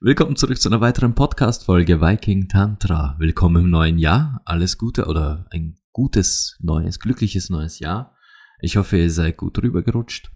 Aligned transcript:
Willkommen 0.00 0.36
zurück 0.36 0.60
zu 0.60 0.68
einer 0.68 0.80
weiteren 0.80 1.16
Podcast 1.16 1.64
Folge 1.64 2.00
Viking 2.00 2.46
Tantra. 2.46 3.16
Willkommen 3.18 3.64
im 3.64 3.70
neuen 3.70 3.98
Jahr. 3.98 4.40
Alles 4.44 4.78
Gute 4.78 5.06
oder 5.06 5.46
ein 5.50 5.76
gutes 5.90 6.56
neues 6.60 7.00
glückliches 7.00 7.50
neues 7.50 7.80
Jahr. 7.80 8.14
Ich 8.60 8.76
hoffe, 8.76 8.96
ihr 8.96 9.10
seid 9.10 9.36
gut 9.36 9.60
rübergerutscht. 9.60 10.30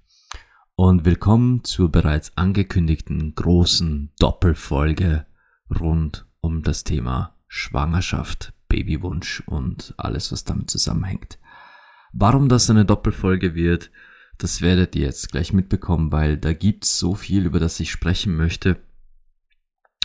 Und 0.75 1.05
willkommen 1.05 1.62
zur 1.62 1.93
bereits 1.93 2.37
angekündigten 2.37 3.37
großen 3.37 4.11
Doppelfolge 4.19 5.27
rund 5.79 6.27
um 6.41 6.65
das 6.65 6.83
Thema 6.83 7.37
Schwangerschaft, 7.47 8.55
Babywunsch 8.67 9.45
und 9.47 9.95
alles, 9.97 10.33
was 10.33 10.42
damit 10.42 10.70
zusammenhängt. 10.70 11.39
Warum 12.12 12.48
das 12.48 12.69
eine 12.69 12.84
Doppelfolge 12.84 13.55
wird, 13.55 13.92
das 14.39 14.61
werdet 14.61 14.97
ihr 14.97 15.06
jetzt 15.06 15.31
gleich 15.31 15.53
mitbekommen, 15.53 16.11
weil 16.11 16.37
da 16.37 16.53
gibt's 16.53 16.98
so 16.98 17.15
viel, 17.15 17.47
über 17.47 17.61
das 17.61 17.79
ich 17.79 17.92
sprechen 17.92 18.34
möchte. 18.37 18.79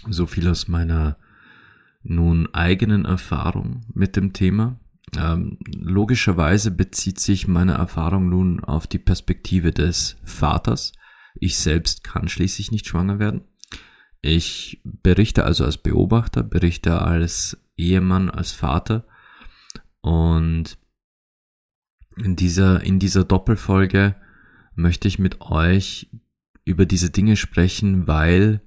So 0.10 0.26
viel 0.26 0.48
aus 0.48 0.68
meiner 0.68 1.18
nun 2.04 2.54
eigenen 2.54 3.06
Erfahrung 3.06 3.86
mit 3.94 4.16
dem 4.16 4.34
Thema. 4.34 4.80
Ähm, 5.18 5.58
logischerweise 5.74 6.72
bezieht 6.72 7.20
sich 7.20 7.48
meine 7.48 7.74
Erfahrung 7.74 8.30
nun 8.30 8.64
auf 8.64 8.88
die 8.88 9.00
Perspektive 9.00 9.72
des 9.72 10.18
Vaters. 10.24 10.94
Ich 11.36 11.58
selbst 11.58 12.04
kann 12.04 12.28
schließlich 12.28 12.72
nicht 12.72 12.88
schwanger 12.88 13.20
werden. 13.20 13.42
Ich 14.22 14.82
berichte 14.84 15.46
also 15.46 15.64
als 15.64 15.78
Beobachter, 15.78 16.44
berichte 16.44 17.02
als 17.02 17.58
Ehemann, 17.78 18.30
als 18.30 18.52
Vater. 18.52 19.06
Und 20.02 20.78
in 22.18 22.36
dieser, 22.36 22.84
in 22.84 23.00
dieser 23.00 23.24
Doppelfolge 23.24 24.16
möchte 24.76 25.08
ich 25.08 25.20
mit 25.20 25.42
euch 25.42 26.10
über 26.66 26.86
diese 26.86 27.10
Dinge 27.10 27.36
sprechen, 27.36 28.08
weil, 28.08 28.62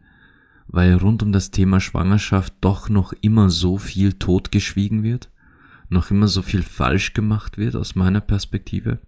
weil 0.70 0.94
rund 0.94 1.22
um 1.22 1.32
das 1.32 1.50
Thema 1.50 1.80
Schwangerschaft 1.80 2.54
doch 2.60 2.88
noch 2.88 3.12
immer 3.20 3.50
so 3.50 3.78
viel 3.78 4.14
totgeschwiegen 4.14 5.02
wird, 5.02 5.30
noch 5.88 6.10
immer 6.10 6.28
so 6.28 6.42
viel 6.42 6.62
falsch 6.62 7.12
gemacht 7.12 7.58
wird 7.58 7.76
aus 7.76 7.94
meiner 7.94 8.20
Perspektive 8.20 8.98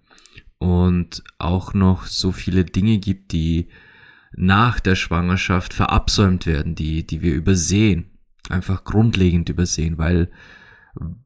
und 0.58 1.22
auch 1.38 1.74
noch 1.74 2.06
so 2.06 2.32
viele 2.32 2.64
Dinge 2.64 2.98
gibt, 2.98 3.32
die 3.32 3.68
nach 4.34 4.80
der 4.80 4.94
Schwangerschaft 4.94 5.74
verabsäumt 5.74 6.46
werden, 6.46 6.74
die, 6.74 7.06
die 7.06 7.22
wir 7.22 7.34
übersehen 7.34 8.12
einfach 8.48 8.84
grundlegend 8.84 9.48
übersehen, 9.48 9.98
weil, 9.98 10.30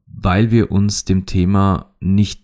weil 0.05 0.51
wir 0.51 0.71
uns 0.71 1.05
dem 1.05 1.25
Thema 1.25 1.95
nicht, 1.99 2.43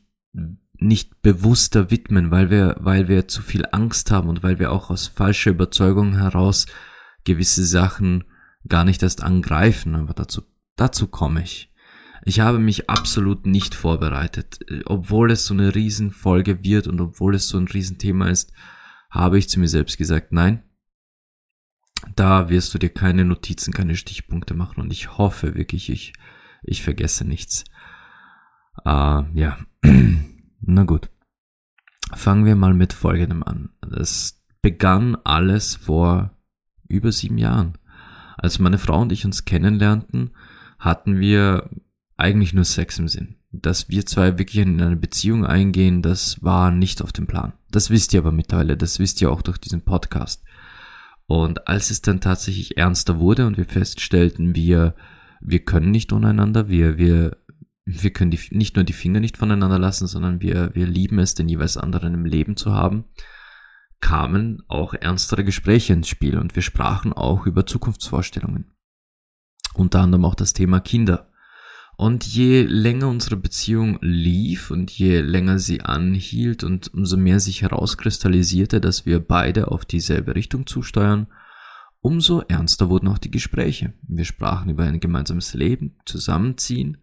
nicht 0.78 1.22
bewusster 1.22 1.92
widmen, 1.92 2.32
weil 2.32 2.50
wir, 2.50 2.76
weil 2.80 3.08
wir 3.08 3.28
zu 3.28 3.42
viel 3.42 3.66
Angst 3.72 4.12
haben 4.12 4.30
und 4.30 4.44
weil 4.44 4.60
wir 4.60 4.72
auch 4.72 4.90
aus 4.90 5.08
falscher 5.08 5.52
Überzeugung 5.52 6.18
heraus 6.18 6.66
gewisse 7.24 7.66
Sachen 7.66 8.26
gar 8.68 8.86
nicht 8.86 9.04
erst 9.04 9.24
angreifen, 9.24 9.96
aber 9.96 10.14
dazu, 10.14 10.44
dazu 10.76 11.08
komme 11.08 11.44
ich. 11.44 11.74
Ich 12.26 12.40
habe 12.40 12.60
mich 12.60 12.90
absolut 12.90 13.46
nicht 13.46 13.76
vorbereitet. 13.76 14.60
Obwohl 14.86 15.32
es 15.32 15.46
so 15.46 15.53
eine 15.53 15.75
Riesenfolge 15.75 16.64
wird 16.64 16.88
und 16.88 17.02
obwohl 17.02 17.36
es 17.36 17.50
so 17.50 17.58
ein 17.58 17.68
Riesenthema 17.68 18.30
ist, 18.30 18.53
habe 19.09 19.38
ich 19.38 19.50
zu 19.50 19.59
mir 19.59 19.68
selbst 19.68 19.97
gesagt, 19.97 20.31
nein, 20.31 20.64
da 22.16 22.50
wirst 22.50 22.74
du 22.74 22.78
dir 22.78 22.90
keine 22.90 23.26
Notizen, 23.26 23.74
keine 23.74 23.96
Stichpunkte 23.96 24.53
machen 24.53 24.81
und 24.81 24.92
ich 24.92 25.18
hoffe 25.18 25.56
wirklich, 25.56 25.90
ich, 25.90 26.14
ich 26.64 26.81
vergesse 26.81 27.26
nichts. 27.26 27.66
Uh, 28.86 29.24
ja, 29.34 29.58
na 30.62 30.84
gut. 30.84 31.09
Fangen 32.14 32.46
wir 32.46 32.56
mal 32.56 32.74
mit 32.74 32.94
Folgendem 32.94 33.44
an. 33.44 33.70
Es 33.96 34.44
begann 34.62 35.16
alles 35.24 35.76
vor 35.76 36.31
über 36.88 37.12
sieben 37.12 37.38
Jahren. 37.38 37.78
Als 38.38 38.60
meine 38.60 38.78
Frau 38.78 39.02
und 39.02 39.12
ich 39.12 39.26
uns 39.26 39.46
kennenlernten, 39.46 40.32
hatten 40.80 41.20
wir 41.20 41.70
eigentlich 42.18 42.54
nur 42.54 42.66
Sex 42.66 43.00
im 43.00 43.08
Sinn. 43.08 43.36
Dass 43.52 43.90
wir 43.90 44.06
zwei 44.06 44.38
wirklich 44.38 44.58
in 44.58 44.82
eine 44.82 44.96
Beziehung 44.96 45.46
eingehen, 45.46 46.02
das 46.02 46.42
war 46.44 46.72
nicht 46.72 47.02
auf 47.02 47.12
dem 47.12 47.28
Plan. 47.28 47.54
Das 47.72 47.90
wisst 47.90 48.14
ihr 48.14 48.20
aber 48.20 48.32
mittlerweile, 48.32 48.78
das 48.78 49.00
wisst 49.00 49.22
ihr 49.22 49.32
auch 49.32 49.42
durch 49.42 49.58
diesen 49.60 49.82
Podcast. 49.82 50.44
Und 51.26 51.68
als 51.68 51.90
es 51.90 52.02
dann 52.02 52.20
tatsächlich 52.20 52.78
ernster 52.78 53.20
wurde 53.20 53.48
und 53.48 53.58
wir 53.58 53.66
feststellten, 53.66 54.56
wir, 54.56 54.96
wir 55.40 55.60
können 55.64 55.92
nicht 55.92 56.12
untereinander, 56.12 56.68
wir, 56.68 56.98
wir, 56.98 57.38
wir 57.86 58.12
können 58.12 58.32
die, 58.32 58.40
nicht 58.52 58.76
nur 58.76 58.84
die 58.84 58.94
Finger 58.94 59.20
nicht 59.20 59.38
voneinander 59.38 59.80
lassen, 59.80 60.08
sondern 60.08 60.42
wir, 60.42 60.72
wir 60.74 60.88
lieben 60.88 61.20
es, 61.20 61.36
den 61.36 61.50
jeweils 61.50 61.78
anderen 61.78 62.14
im 62.14 62.26
Leben 62.26 62.58
zu 62.58 62.74
haben, 62.74 63.06
kamen 64.03 64.62
auch 64.68 64.94
ernstere 64.94 65.46
Gespräche 65.46 65.94
ins 65.94 66.09
Spiel 66.09 66.38
und 66.38 66.56
wir 66.56 66.62
sprachen 66.62 67.14
auch 67.14 67.46
über 67.46 67.66
Zukunftsvorstellungen. 67.66 68.69
Unter 69.75 70.02
anderem 70.02 70.25
auch 70.25 70.36
das 70.36 70.52
Thema 70.52 70.81
Kinder. 70.81 71.31
Und 71.96 72.25
je 72.25 72.64
länger 72.64 73.08
unsere 73.08 73.38
Beziehung 73.38 74.00
lief 74.02 74.72
und 74.72 74.91
je 74.91 75.22
länger 75.22 75.58
sie 75.58 75.84
anhielt 75.84 76.66
und 76.66 76.94
umso 76.94 77.16
mehr 77.16 77.40
sich 77.40 77.62
herauskristallisierte, 77.62 78.81
dass 78.81 79.06
wir 79.06 79.22
beide 79.22 79.69
auf 79.69 79.86
dieselbe 79.86 80.35
Richtung 80.35 80.68
zusteuern, 80.68 81.28
umso 82.02 82.41
ernster 82.41 82.90
wurden 82.90 83.08
auch 83.08 83.20
die 83.20 83.31
Gespräche. 83.31 83.94
Wir 84.02 84.25
sprachen 84.25 84.70
über 84.70 84.84
ein 84.84 85.00
gemeinsames 85.00 85.53
Leben, 85.53 85.96
Zusammenziehen 86.06 86.97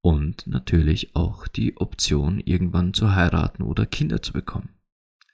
und 0.00 0.46
natürlich 0.46 1.14
auch 1.14 1.48
die 1.48 1.76
Option, 1.76 2.40
irgendwann 2.40 2.94
zu 2.94 3.14
heiraten 3.14 3.62
oder 3.62 3.84
Kinder 3.84 4.22
zu 4.22 4.32
bekommen. 4.32 4.70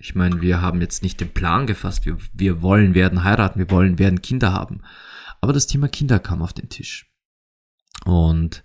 Ich 0.02 0.14
meine, 0.14 0.40
wir 0.40 0.62
haben 0.62 0.80
jetzt 0.80 1.02
nicht 1.02 1.20
den 1.20 1.32
Plan 1.32 1.66
gefasst, 1.66 2.06
wir, 2.06 2.16
wir 2.32 2.62
wollen 2.62 2.94
werden 2.94 3.22
heiraten, 3.22 3.58
wir 3.58 3.70
wollen 3.70 3.98
werden 3.98 4.22
Kinder 4.22 4.50
haben. 4.52 4.80
Aber 5.42 5.52
das 5.52 5.66
Thema 5.66 5.88
Kinder 5.88 6.18
kam 6.18 6.40
auf 6.40 6.54
den 6.54 6.70
Tisch. 6.70 7.12
Und 8.06 8.64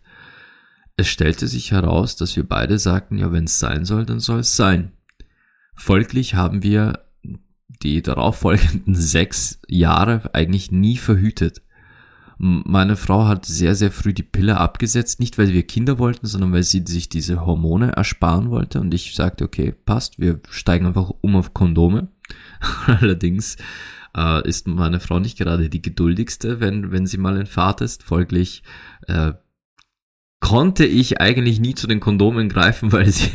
es 0.95 1.09
stellte 1.09 1.47
sich 1.47 1.72
heraus, 1.72 2.16
dass 2.16 2.38
wir 2.38 2.47
beide 2.47 2.79
sagten, 2.79 3.18
ja, 3.18 3.34
wenn 3.34 3.44
es 3.44 3.59
sein 3.59 3.84
soll, 3.84 4.06
dann 4.06 4.22
soll 4.22 4.40
es 4.40 4.56
sein. 4.56 4.94
Folglich 5.75 6.35
haben 6.35 6.63
wir 6.63 7.06
die 7.84 8.01
darauffolgenden 8.01 8.95
sechs 8.95 9.59
Jahre 9.68 10.34
eigentlich 10.34 10.72
nie 10.72 10.95
verhütet. 10.95 11.62
Meine 12.38 12.97
Frau 12.97 13.25
hat 13.25 13.46
sehr, 13.46 13.75
sehr 13.75 13.91
früh 13.91 14.13
die 14.13 14.23
Pille 14.23 14.57
abgesetzt, 14.57 15.19
nicht 15.19 15.38
weil 15.38 15.53
wir 15.53 15.63
Kinder 15.63 16.00
wollten, 16.00 16.28
sondern 16.28 16.51
weil 16.51 16.63
sie 16.63 16.84
sich 16.85 17.07
diese 17.07 17.46
Hormone 17.46 17.94
ersparen 17.94 18.50
wollte. 18.50 18.81
Und 18.81 18.94
ich 18.94 19.16
sagte, 19.16 19.46
okay, 19.46 19.72
passt, 19.72 20.19
wir 20.19 20.41
steigen 20.50 20.85
einfach 20.85 21.12
um 21.22 21.35
auf 21.35 21.53
Kondome. 21.53 22.09
Allerdings 22.88 23.56
äh, 24.16 24.47
ist 24.47 24.68
meine 24.68 25.00
Frau 25.00 25.19
nicht 25.19 25.38
gerade 25.38 25.69
die 25.69 25.81
geduldigste, 25.81 26.59
wenn, 26.59 26.91
wenn 26.91 27.06
sie 27.06 27.18
mal 27.18 27.38
entfahrt 27.38 27.81
ist. 27.81 28.03
Folglich 28.03 28.63
äh, 29.07 29.34
konnte 30.41 30.85
ich 30.85 31.22
eigentlich 31.22 31.59
nie 31.59 31.74
zu 31.74 31.88
den 31.88 32.00
Kondomen 32.00 32.50
greifen, 32.50 32.91
weil 32.91 33.09
sie, 33.09 33.31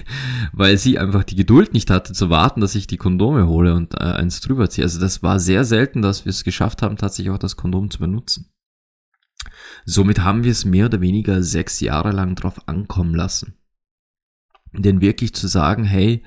weil 0.52 0.76
sie 0.76 0.98
einfach 0.98 1.24
die 1.24 1.36
Geduld 1.36 1.74
nicht 1.74 1.90
hatte 1.90 2.12
zu 2.12 2.30
warten, 2.30 2.60
dass 2.60 2.74
ich 2.74 2.86
die 2.86 2.98
Kondome 2.98 3.46
hole 3.46 3.74
und 3.74 3.94
äh, 3.94 4.04
eins 4.04 4.40
drüber 4.40 4.68
ziehe. 4.70 4.84
Also 4.84 5.00
das 5.00 5.22
war 5.22 5.40
sehr 5.40 5.64
selten, 5.64 6.02
dass 6.02 6.24
wir 6.24 6.30
es 6.30 6.44
geschafft 6.44 6.82
haben, 6.82 6.96
tatsächlich 6.96 7.32
auch 7.32 7.38
das 7.38 7.56
Kondom 7.56 7.90
zu 7.90 7.98
benutzen. 7.98 8.50
Somit 9.84 10.20
haben 10.20 10.44
wir 10.44 10.52
es 10.52 10.64
mehr 10.64 10.86
oder 10.86 11.00
weniger 11.00 11.42
sechs 11.42 11.80
Jahre 11.80 12.12
lang 12.12 12.34
drauf 12.34 12.68
ankommen 12.68 13.14
lassen. 13.14 13.54
Denn 14.72 15.00
wirklich 15.00 15.34
zu 15.34 15.46
sagen, 15.48 15.84
hey, 15.84 16.22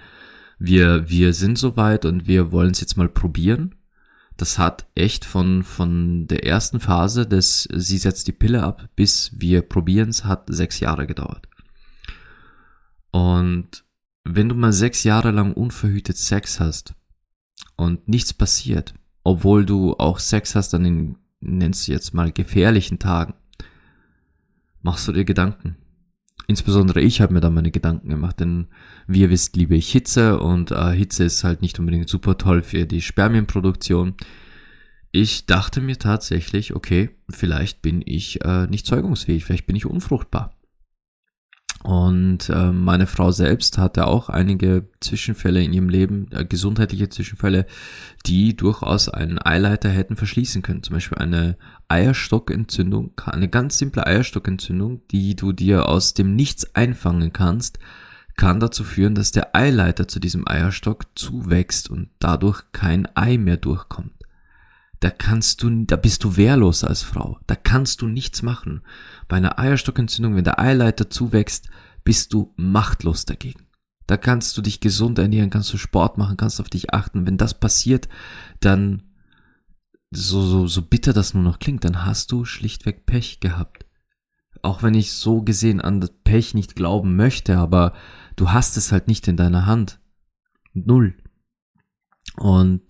wir, 0.59 1.09
wir 1.09 1.33
sind 1.33 1.57
soweit 1.57 2.05
und 2.05 2.27
wir 2.27 2.51
wollen 2.51 2.71
es 2.71 2.81
jetzt 2.81 2.97
mal 2.97 3.09
probieren, 3.09 3.75
das 4.37 4.57
hat 4.57 4.87
echt 4.95 5.25
von, 5.25 5.63
von 5.63 6.27
der 6.27 6.45
ersten 6.45 6.79
Phase 6.79 7.27
des, 7.27 7.67
sie 7.71 7.97
setzt 7.97 8.27
die 8.27 8.31
Pille 8.31 8.63
ab, 8.63 8.89
bis 8.95 9.31
wir 9.35 9.61
probieren 9.61 10.09
es, 10.09 10.25
hat 10.25 10.45
sechs 10.47 10.79
Jahre 10.79 11.05
gedauert. 11.05 11.47
Und 13.11 13.83
wenn 14.23 14.49
du 14.49 14.55
mal 14.55 14.73
sechs 14.73 15.03
Jahre 15.03 15.31
lang 15.31 15.53
unverhütet 15.53 16.17
Sex 16.17 16.59
hast 16.59 16.95
und 17.75 18.07
nichts 18.07 18.33
passiert, 18.33 18.93
obwohl 19.23 19.65
du 19.65 19.93
auch 19.97 20.19
Sex 20.19 20.55
hast 20.55 20.73
an 20.73 20.83
den, 20.83 21.17
nennst 21.39 21.87
du 21.87 21.91
jetzt 21.91 22.13
mal 22.13 22.31
gefährlichen 22.31 22.99
Tagen, 22.99 23.35
machst 24.83 25.07
du 25.07 25.11
dir 25.11 25.25
Gedanken. 25.25 25.77
Insbesondere 26.45 27.01
ich 27.01 27.21
habe 27.21 27.33
mir 27.33 27.39
da 27.39 27.49
meine 27.49 27.71
Gedanken 27.71 28.09
gemacht, 28.09 28.39
denn 28.39 28.67
wie 29.07 29.21
ihr 29.21 29.29
wisst, 29.29 29.55
liebe 29.55 29.75
ich 29.75 29.91
Hitze 29.91 30.39
und 30.39 30.71
äh, 30.71 30.91
Hitze 30.91 31.23
ist 31.23 31.43
halt 31.43 31.61
nicht 31.61 31.79
unbedingt 31.79 32.09
super 32.09 32.37
toll 32.37 32.61
für 32.61 32.85
die 32.85 33.01
Spermienproduktion. 33.01 34.15
ich 35.11 35.45
dachte 35.45 35.79
mir 35.79 35.97
tatsächlich, 35.97 36.75
okay, 36.75 37.11
vielleicht 37.29 37.81
bin 37.81 38.01
ich 38.05 38.43
äh, 38.43 38.67
nicht 38.67 38.85
zeugungsfähig, 38.85 39.45
vielleicht 39.45 39.67
bin 39.67 39.75
ich 39.75 39.85
unfruchtbar. 39.85 40.53
Und 41.83 42.49
äh, 42.49 42.71
meine 42.71 43.07
Frau 43.07 43.31
selbst 43.31 43.77
hatte 43.77 44.07
auch 44.07 44.29
einige 44.29 44.87
Zwischenfälle 45.01 45.61
in 45.61 45.73
ihrem 45.73 45.89
Leben, 45.89 46.27
äh, 46.31 46.45
gesundheitliche 46.45 47.09
Zwischenfälle, 47.09 47.65
die 48.25 48.55
durchaus 48.55 49.09
einen 49.09 49.37
Eileiter 49.45 49.89
hätten 49.89 50.15
verschließen 50.15 50.61
können. 50.61 50.81
Zum 50.81 50.95
Beispiel 50.95 51.17
eine 51.17 51.57
Eierstockentzündung, 51.89 53.11
eine 53.25 53.49
ganz 53.49 53.77
simple 53.77 54.07
Eierstockentzündung, 54.07 55.01
die 55.11 55.35
du 55.35 55.51
dir 55.51 55.89
aus 55.89 56.13
dem 56.13 56.37
Nichts 56.37 56.73
einfangen 56.73 57.33
kannst, 57.33 57.79
kann 58.37 58.61
dazu 58.61 58.85
führen, 58.85 59.13
dass 59.13 59.33
der 59.33 59.53
Eileiter 59.53 60.07
zu 60.07 60.21
diesem 60.21 60.47
Eierstock 60.47 61.05
zuwächst 61.15 61.89
und 61.89 62.09
dadurch 62.19 62.63
kein 62.71 63.09
Ei 63.13 63.37
mehr 63.37 63.57
durchkommt. 63.57 64.13
Da 65.01 65.09
kannst 65.09 65.61
du, 65.61 65.83
da 65.83 65.97
bist 65.97 66.23
du 66.23 66.37
wehrlos 66.37 66.85
als 66.85 67.03
Frau. 67.03 67.37
Da 67.45 67.55
kannst 67.55 68.01
du 68.01 68.07
nichts 68.07 68.41
machen. 68.41 68.83
Bei 69.33 69.37
einer 69.37 69.57
Eierstockentzündung, 69.57 70.35
wenn 70.35 70.43
der 70.43 70.59
Eileiter 70.59 71.09
zuwächst, 71.09 71.67
bist 72.03 72.33
du 72.33 72.53
machtlos 72.55 73.25
dagegen. 73.25 73.65
Da 74.05 74.15
kannst 74.15 74.55
du 74.55 74.61
dich 74.61 74.79
gesund 74.79 75.17
ernähren, 75.17 75.49
kannst 75.49 75.73
du 75.73 75.77
Sport 75.79 76.19
machen, 76.19 76.37
kannst 76.37 76.61
auf 76.61 76.69
dich 76.69 76.93
achten. 76.93 77.25
Wenn 77.25 77.37
das 77.37 77.59
passiert, 77.59 78.07
dann 78.59 79.01
so, 80.11 80.43
so, 80.43 80.67
so 80.67 80.83
bitter 80.83 81.13
das 81.13 81.33
nur 81.33 81.41
noch 81.41 81.57
klingt, 81.57 81.83
dann 81.83 82.05
hast 82.05 82.31
du 82.31 82.45
schlichtweg 82.45 83.07
Pech 83.07 83.39
gehabt. 83.39 83.87
Auch 84.61 84.83
wenn 84.83 84.93
ich 84.93 85.13
so 85.13 85.41
gesehen 85.41 85.81
an 85.81 85.99
das 85.99 86.11
Pech 86.23 86.53
nicht 86.53 86.75
glauben 86.75 87.15
möchte, 87.15 87.57
aber 87.57 87.93
du 88.35 88.51
hast 88.51 88.77
es 88.77 88.91
halt 88.91 89.07
nicht 89.07 89.27
in 89.27 89.35
deiner 89.35 89.65
Hand. 89.65 89.99
Null. 90.73 91.17
Und 92.37 92.81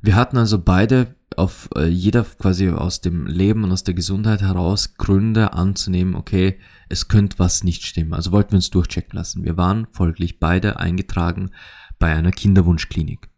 wir 0.00 0.16
hatten 0.16 0.38
also 0.38 0.58
beide 0.58 1.16
auf 1.36 1.68
äh, 1.76 1.86
jeder 1.86 2.24
quasi 2.24 2.68
aus 2.68 3.00
dem 3.00 3.26
Leben 3.26 3.64
und 3.64 3.72
aus 3.72 3.84
der 3.84 3.94
Gesundheit 3.94 4.42
heraus 4.42 4.94
Gründe 4.96 5.52
anzunehmen, 5.52 6.14
okay, 6.14 6.58
es 6.88 7.08
könnte 7.08 7.38
was 7.38 7.64
nicht 7.64 7.84
stimmen. 7.84 8.14
Also 8.14 8.32
wollten 8.32 8.52
wir 8.52 8.56
uns 8.56 8.70
durchchecken 8.70 9.16
lassen. 9.16 9.44
Wir 9.44 9.56
waren 9.56 9.86
folglich 9.92 10.40
beide 10.40 10.78
eingetragen 10.78 11.50
bei 11.98 12.12
einer 12.12 12.32
Kinderwunschklinik. 12.32 13.28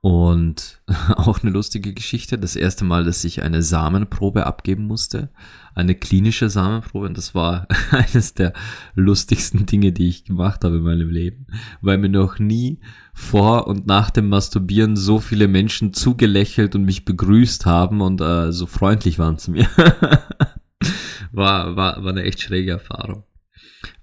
Und 0.00 0.82
auch 1.16 1.42
eine 1.42 1.50
lustige 1.50 1.92
Geschichte. 1.92 2.38
Das 2.38 2.54
erste 2.54 2.84
Mal, 2.84 3.04
dass 3.04 3.24
ich 3.24 3.42
eine 3.42 3.62
Samenprobe 3.62 4.46
abgeben 4.46 4.86
musste. 4.86 5.30
Eine 5.74 5.94
klinische 5.94 6.48
Samenprobe. 6.48 7.06
Und 7.06 7.16
das 7.18 7.34
war 7.34 7.66
eines 7.90 8.34
der 8.34 8.52
lustigsten 8.94 9.66
Dinge, 9.66 9.92
die 9.92 10.08
ich 10.08 10.24
gemacht 10.24 10.64
habe 10.64 10.76
in 10.76 10.82
meinem 10.82 11.10
Leben. 11.10 11.46
Weil 11.80 11.98
mir 11.98 12.08
noch 12.08 12.38
nie 12.38 12.80
vor 13.16 13.66
und 13.66 13.86
nach 13.86 14.10
dem 14.10 14.28
Masturbieren 14.28 14.94
so 14.94 15.18
viele 15.18 15.48
Menschen 15.48 15.94
zugelächelt 15.94 16.74
und 16.74 16.84
mich 16.84 17.04
begrüßt 17.04 17.66
haben 17.66 18.00
und 18.00 18.20
äh, 18.20 18.52
so 18.52 18.66
freundlich 18.66 19.18
waren 19.18 19.38
zu 19.38 19.50
mir. 19.50 19.66
war, 21.32 21.74
war, 21.76 22.04
war 22.04 22.10
eine 22.10 22.22
echt 22.22 22.42
schräge 22.42 22.72
Erfahrung. 22.72 23.24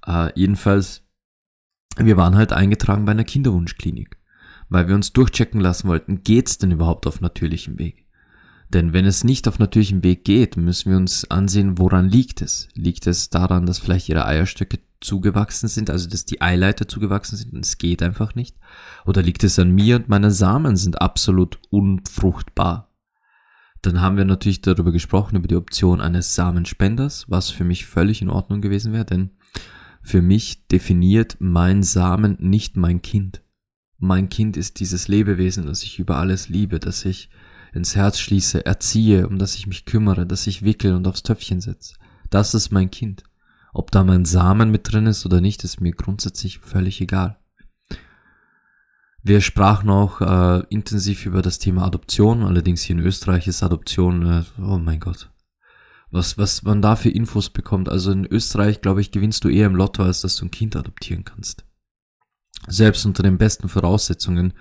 Äh, 0.05 0.31
jedenfalls, 0.35 1.03
wir 1.97 2.17
waren 2.17 2.35
halt 2.35 2.53
eingetragen 2.53 3.05
bei 3.05 3.11
einer 3.11 3.23
Kinderwunschklinik 3.23 4.17
weil 4.73 4.87
wir 4.87 4.95
uns 4.95 5.13
durchchecken 5.13 5.61
lassen 5.61 5.87
wollten, 5.87 6.23
geht's 6.23 6.57
denn 6.57 6.71
überhaupt 6.71 7.05
auf 7.05 7.21
natürlichem 7.21 7.77
Weg? 7.77 8.02
Denn 8.69 8.93
wenn 8.93 9.05
es 9.05 9.23
nicht 9.23 9.47
auf 9.47 9.59
natürlichem 9.59 10.03
Weg 10.03 10.25
geht, 10.25 10.57
müssen 10.57 10.91
wir 10.91 10.97
uns 10.97 11.29
ansehen, 11.29 11.77
woran 11.77 12.09
liegt 12.09 12.41
es? 12.41 12.69
Liegt 12.73 13.07
es 13.07 13.29
daran, 13.29 13.65
dass 13.65 13.79
vielleicht 13.79 14.09
ihre 14.09 14.25
Eierstöcke 14.25 14.79
zugewachsen 14.99 15.67
sind, 15.67 15.89
also 15.89 16.09
dass 16.09 16.25
die 16.25 16.41
Eileiter 16.41 16.87
zugewachsen 16.87 17.37
sind 17.37 17.53
und 17.53 17.65
es 17.65 17.77
geht 17.77 18.01
einfach 18.01 18.35
nicht? 18.35 18.57
Oder 19.05 19.21
liegt 19.21 19.43
es 19.43 19.59
an 19.59 19.71
mir 19.71 19.97
und 19.97 20.09
meine 20.09 20.31
Samen 20.31 20.75
sind 20.75 21.01
absolut 21.01 21.59
unfruchtbar? 21.69 22.89
Dann 23.81 23.99
haben 23.99 24.15
wir 24.15 24.25
natürlich 24.25 24.61
darüber 24.61 24.93
gesprochen, 24.93 25.35
über 25.35 25.47
die 25.47 25.57
Option 25.57 25.99
eines 25.99 26.35
Samenspenders, 26.35 27.25
was 27.27 27.49
für 27.49 27.65
mich 27.65 27.85
völlig 27.85 28.21
in 28.21 28.29
Ordnung 28.29 28.61
gewesen 28.61 28.93
wäre, 28.93 29.05
denn 29.05 29.31
für 30.01 30.21
mich 30.21 30.67
definiert 30.67 31.37
mein 31.39 31.83
Samen 31.83 32.37
nicht 32.39 32.77
mein 32.77 33.01
Kind 33.01 33.43
mein 34.03 34.27
Kind 34.27 34.57
ist 34.57 34.81
dieses 34.81 35.07
Lebewesen, 35.07 35.65
das 35.65 35.81
ich 35.83 35.97
über 35.97 36.17
alles 36.17 36.49
liebe, 36.49 36.77
das 36.79 37.05
ich 37.05 37.29
ins 37.73 37.95
Herz 37.95 38.19
schließe, 38.19 38.65
erziehe, 38.65 39.27
um 39.27 39.39
das 39.39 39.55
ich 39.55 39.67
mich 39.67 39.85
kümmere, 39.85 40.25
das 40.25 40.47
ich 40.47 40.63
wickel 40.63 40.93
und 40.93 41.07
aufs 41.07 41.23
Töpfchen 41.23 41.61
setze. 41.61 41.95
Das 42.29 42.53
ist 42.53 42.71
mein 42.71 42.91
Kind. 42.91 43.23
Ob 43.73 43.91
da 43.91 44.03
mein 44.03 44.25
Samen 44.25 44.71
mit 44.71 44.91
drin 44.91 45.07
ist 45.07 45.25
oder 45.25 45.41
nicht, 45.41 45.63
ist 45.63 45.81
mir 45.81 45.91
grundsätzlich 45.91 46.59
völlig 46.59 47.01
egal. 47.01 47.39
Wir 49.23 49.41
sprachen 49.41 49.89
auch 49.89 50.21
äh, 50.21 50.63
intensiv 50.69 51.25
über 51.25 51.41
das 51.41 51.57
Thema 51.57 51.85
Adoption, 51.85 52.43
allerdings 52.43 52.81
hier 52.81 52.97
in 52.97 53.03
Österreich 53.03 53.47
ist 53.47 53.63
Adoption, 53.63 54.25
äh, 54.25 54.43
oh 54.61 54.77
mein 54.77 54.99
Gott, 54.99 55.31
was, 56.11 56.37
was 56.37 56.63
man 56.63 56.81
da 56.81 56.95
für 56.95 57.09
Infos 57.09 57.49
bekommt. 57.49 57.87
Also 57.87 58.11
in 58.11 58.25
Österreich, 58.25 58.81
glaube 58.81 59.01
ich, 59.01 59.11
gewinnst 59.11 59.43
du 59.45 59.49
eher 59.49 59.67
im 59.67 59.75
Lotto, 59.75 60.03
als 60.03 60.21
dass 60.21 60.35
du 60.35 60.45
ein 60.45 60.51
Kind 60.51 60.75
adoptieren 60.75 61.23
kannst 61.23 61.65
selbst 62.67 63.05
unter 63.05 63.23
den 63.23 63.37
besten 63.37 63.69
Voraussetzungen 63.69 64.53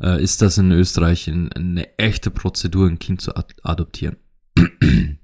äh, 0.00 0.22
ist 0.22 0.42
das 0.42 0.58
in 0.58 0.70
Österreich 0.72 1.28
in, 1.28 1.52
eine 1.52 1.98
echte 1.98 2.30
Prozedur, 2.30 2.88
ein 2.88 2.98
Kind 2.98 3.20
zu 3.20 3.36
ad 3.36 3.54
adoptieren. 3.62 4.16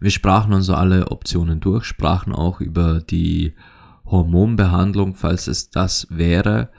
Wir 0.00 0.10
sprachen 0.10 0.52
also 0.52 0.74
alle 0.74 1.10
Optionen 1.12 1.60
durch, 1.60 1.84
sprachen 1.84 2.32
auch 2.34 2.60
über 2.60 3.00
die 3.00 3.54
Hormonbehandlung, 4.04 5.14
falls 5.14 5.46
es 5.46 5.70
das 5.70 6.08
wäre, 6.10 6.70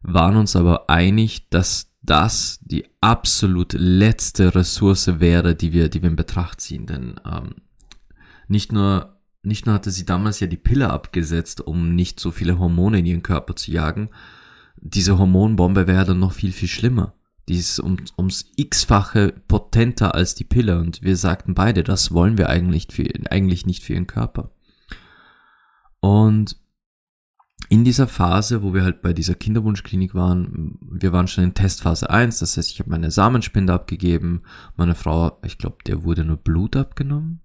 waren 0.00 0.36
uns 0.36 0.56
aber 0.56 0.88
einig, 0.88 1.50
dass 1.50 1.92
das 2.02 2.60
die 2.62 2.86
absolut 3.00 3.74
letzte 3.74 4.54
Ressource 4.54 5.20
wäre, 5.20 5.54
die 5.54 5.72
wir, 5.72 5.88
die 5.88 6.02
wir 6.02 6.08
in 6.08 6.16
Betracht 6.16 6.60
ziehen. 6.60 6.86
Denn 6.86 7.20
ähm, 7.30 7.56
nicht 8.48 8.72
nur 8.72 9.16
nicht 9.42 9.64
nur 9.64 9.76
hatte 9.76 9.92
sie 9.92 10.04
damals 10.04 10.40
ja 10.40 10.48
die 10.48 10.56
Pille 10.56 10.90
abgesetzt, 10.90 11.60
um 11.60 11.94
nicht 11.94 12.18
so 12.18 12.32
viele 12.32 12.58
Hormone 12.58 12.98
in 12.98 13.06
ihren 13.06 13.22
Körper 13.22 13.54
zu 13.54 13.70
jagen, 13.70 14.10
diese 14.90 15.18
Hormonbombe 15.18 15.86
wäre 15.86 16.04
dann 16.04 16.18
noch 16.18 16.32
viel, 16.32 16.52
viel 16.52 16.68
schlimmer. 16.68 17.14
Die 17.48 17.56
ist 17.56 17.78
um, 17.78 17.98
ums 18.18 18.50
x-fache 18.56 19.32
potenter 19.46 20.14
als 20.14 20.34
die 20.34 20.44
Pille 20.44 20.80
und 20.80 21.02
wir 21.02 21.16
sagten 21.16 21.54
beide, 21.54 21.84
das 21.84 22.12
wollen 22.12 22.38
wir 22.38 22.48
eigentlich, 22.48 22.88
für, 22.90 23.04
eigentlich 23.30 23.66
nicht 23.66 23.84
für 23.84 23.94
ihren 23.94 24.08
Körper. 24.08 24.50
Und 26.00 26.56
in 27.68 27.84
dieser 27.84 28.06
Phase, 28.06 28.62
wo 28.62 28.74
wir 28.74 28.82
halt 28.82 29.02
bei 29.02 29.12
dieser 29.12 29.34
Kinderwunschklinik 29.34 30.14
waren, 30.14 30.78
wir 30.80 31.12
waren 31.12 31.28
schon 31.28 31.44
in 31.44 31.54
Testphase 31.54 32.10
1, 32.10 32.38
das 32.40 32.56
heißt, 32.56 32.70
ich 32.70 32.80
habe 32.80 32.90
meine 32.90 33.10
Samenspende 33.10 33.72
abgegeben, 33.72 34.42
meine 34.76 34.94
Frau, 34.94 35.38
ich 35.44 35.58
glaube, 35.58 35.78
der 35.86 36.04
wurde 36.04 36.24
nur 36.24 36.36
Blut 36.36 36.76
abgenommen, 36.76 37.40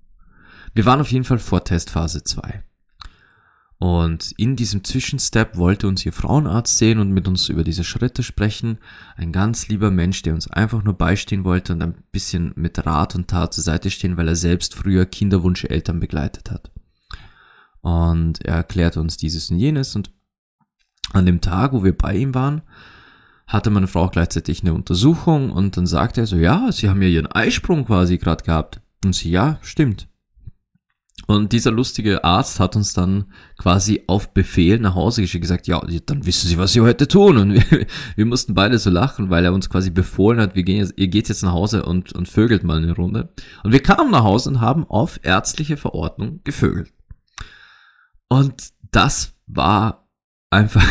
wir 0.74 0.86
waren 0.86 1.02
auf 1.02 1.12
jeden 1.12 1.26
Fall 1.26 1.40
vor 1.40 1.64
Testphase 1.64 2.24
2. 2.24 2.64
Und 3.82 4.34
in 4.38 4.56
diesem 4.56 4.84
Zwischenstep 4.84 5.58
wollte 5.58 5.88
uns 5.88 6.06
ihr 6.06 6.14
Frauenarzt 6.14 6.78
sehen 6.78 7.00
und 7.00 7.10
mit 7.10 7.28
uns 7.28 7.50
über 7.50 7.64
diese 7.64 7.84
Schritte 7.84 8.22
sprechen. 8.22 8.78
Ein 9.16 9.32
ganz 9.32 9.70
lieber 9.70 9.90
Mensch, 9.90 10.22
der 10.22 10.36
uns 10.36 10.48
einfach 10.48 10.84
nur 10.84 10.94
beistehen 10.94 11.46
wollte 11.46 11.74
und 11.74 11.82
ein 11.82 11.96
bisschen 12.12 12.52
mit 12.56 12.86
Rat 12.86 13.16
und 13.16 13.28
Tat 13.28 13.56
zur 13.56 13.64
Seite 13.64 13.90
stehen, 13.90 14.18
weil 14.18 14.28
er 14.28 14.36
selbst 14.36 14.76
früher 14.76 15.08
Kinderwunscheltern 15.08 16.00
begleitet 16.00 16.52
hat. 16.52 16.70
Und 17.82 18.46
er 18.46 18.58
erklärte 18.58 19.02
uns 19.02 19.18
dieses 19.18 19.50
und 19.50 19.58
jenes 19.58 19.96
und 19.96 20.12
an 21.12 21.26
dem 21.26 21.42
Tag, 21.42 21.74
wo 21.74 21.84
wir 21.84 21.98
bei 21.98 22.16
ihm 22.16 22.36
waren, 22.36 22.62
hatte 23.48 23.72
meine 23.72 23.88
Frau 23.88 24.10
gleichzeitig 24.10 24.62
eine 24.62 24.76
Untersuchung 24.76 25.50
und 25.50 25.76
dann 25.76 25.88
sagte 25.88 26.22
er 26.22 26.28
so, 26.28 26.36
ja, 26.36 26.72
sie 26.72 26.88
haben 26.88 27.02
ja 27.02 27.08
ihren 27.08 27.32
Eisprung 27.32 27.86
quasi 27.86 28.20
gerade 28.20 28.44
gehabt. 28.44 28.80
Und 29.04 29.16
sie, 29.16 29.32
ja, 29.32 29.58
stimmt. 29.64 30.08
Und 31.28 31.54
dieser 31.54 31.72
lustige 31.72 32.24
Arzt 32.24 32.60
hat 32.60 32.76
uns 32.76 32.94
dann 32.94 33.26
quasi 33.58 34.04
auf 34.08 34.34
Befehl 34.34 34.80
nach 34.80 34.96
Hause 34.96 35.22
geschickt, 35.22 35.44
gesagt, 35.44 35.68
ja, 35.68 35.82
dann 36.06 36.26
wissen 36.26 36.48
Sie, 36.48 36.58
was 36.58 36.74
Sie 36.74 36.82
heute 36.82 37.08
tun. 37.08 37.38
Und 37.38 37.54
wir, 37.54 37.88
wir 38.16 38.26
mussten 38.26 38.54
beide 38.54 38.80
so 38.80 38.90
lachen, 38.90 39.30
weil 39.30 39.46
er 39.46 39.54
uns 39.54 39.70
quasi 39.70 39.92
befohlen 39.92 40.40
hat, 40.40 40.56
wir 40.56 40.64
gehen 40.64 40.78
jetzt, 40.78 40.94
ihr 40.98 41.08
geht 41.08 41.30
jetzt 41.30 41.44
nach 41.44 41.54
Hause 41.54 41.86
und, 41.86 42.14
und 42.14 42.28
vögelt 42.28 42.64
mal 42.64 42.78
eine 42.78 42.96
Runde. 42.96 43.34
Und 43.64 43.72
wir 43.72 43.84
kamen 43.84 44.12
nach 44.12 44.24
Hause 44.24 44.50
und 44.50 44.62
haben 44.62 44.86
auf 44.86 45.20
ärztliche 45.24 45.78
Verordnung 45.78 46.42
gevögelt. 46.44 46.92
Und 48.28 48.72
das 48.92 49.34
war 49.46 50.10
einfach, 50.50 50.86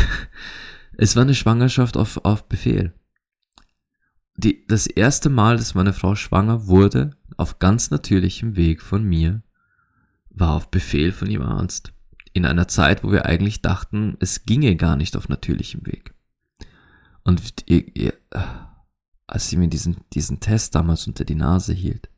es 0.97 1.17
war 1.17 1.23
eine 1.23 1.35
Schwangerschaft 1.35 1.97
auf, 1.97 2.25
auf 2.25 2.49
Befehl. 2.49 2.95
Die, 4.37 4.65
das 4.67 4.87
erste 4.87 5.29
Mal, 5.29 5.57
dass 5.57 5.75
meine 5.75 5.93
Frau 5.93 6.15
schwanger 6.15 6.67
wurde, 6.67 7.11
auf 7.37 7.59
ganz 7.59 7.91
natürlichem 7.91 8.57
Weg 8.57 8.81
von 8.81 9.05
mir, 9.05 9.43
war 10.41 10.53
auf 10.53 10.71
Befehl 10.71 11.13
von 11.13 11.31
ihrem 11.31 11.47
Arzt. 11.47 11.93
In 12.33 12.47
einer 12.47 12.69
Zeit, 12.69 13.05
wo 13.05 13.13
wir 13.13 13.27
eigentlich 13.27 13.63
dachten, 13.63 14.17
es 14.21 14.45
ginge 14.45 14.77
gar 14.77 14.97
nicht 14.97 15.17
auf 15.17 15.29
natürlichem 15.29 15.87
Weg. 15.87 16.15
Und 17.23 17.65
ihr, 17.67 17.97
ihr, 17.97 18.15
als 19.27 19.49
sie 19.49 19.57
mir 19.57 19.69
diesen, 19.69 19.99
diesen 20.13 20.41
Test 20.41 20.75
damals 20.75 21.07
unter 21.07 21.25
die 21.25 21.35
Nase 21.35 21.73
hielt, 21.73 22.09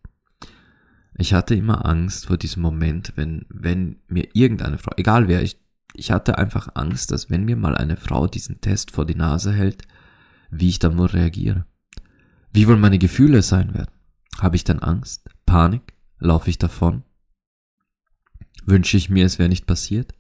ich 1.15 1.35
hatte 1.35 1.55
immer 1.55 1.85
Angst 1.85 2.27
vor 2.27 2.37
diesem 2.37 2.63
Moment, 2.63 3.13
wenn, 3.17 3.45
wenn 3.49 4.01
mir 4.09 4.29
irgendeine 4.33 4.79
Frau, 4.79 4.93
egal 4.97 5.29
wer, 5.29 5.43
ich, 5.43 5.59
ich 5.95 6.11
hatte 6.11 6.39
einfach 6.39 6.69
Angst, 6.75 7.11
dass 7.11 7.29
wenn 7.29 7.45
mir 7.45 7.57
mal 7.57 7.77
eine 7.77 7.97
Frau 7.97 8.27
diesen 8.27 8.61
Test 8.61 8.91
vor 8.91 9.05
die 9.05 9.15
Nase 9.15 9.53
hält, 9.53 9.83
wie 10.51 10.69
ich 10.69 10.79
dann 10.79 10.97
wohl 10.99 11.07
reagiere. 11.07 11.67
Wie 12.53 12.67
wohl 12.67 12.77
meine 12.77 12.99
Gefühle 12.99 13.43
sein 13.43 13.75
werden? 13.75 13.91
Habe 14.39 14.57
ich 14.57 14.65
dann 14.65 14.79
Angst? 14.79 15.29
Panik? 15.47 15.95
Laufe 16.19 16.51
ich 16.51 16.59
davon? 16.59 17.03
Wünsche 18.65 18.97
ich 18.97 19.11
mir, 19.11 19.27
es 19.27 19.39
wäre 19.39 19.49
nicht 19.49 19.67
passiert? 19.67 20.15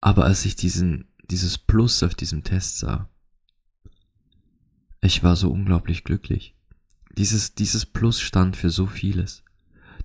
Aber 0.00 0.24
als 0.24 0.44
ich 0.44 0.56
diesen, 0.56 1.08
dieses 1.30 1.58
Plus 1.58 2.02
auf 2.02 2.14
diesem 2.14 2.42
Test 2.42 2.78
sah, 2.78 3.08
ich 5.02 5.22
war 5.22 5.36
so 5.36 5.50
unglaublich 5.50 6.04
glücklich. 6.04 6.54
Dieses, 7.16 7.54
dieses 7.54 7.86
Plus 7.86 8.20
stand 8.20 8.56
für 8.56 8.70
so 8.70 8.86
vieles. 8.86 9.42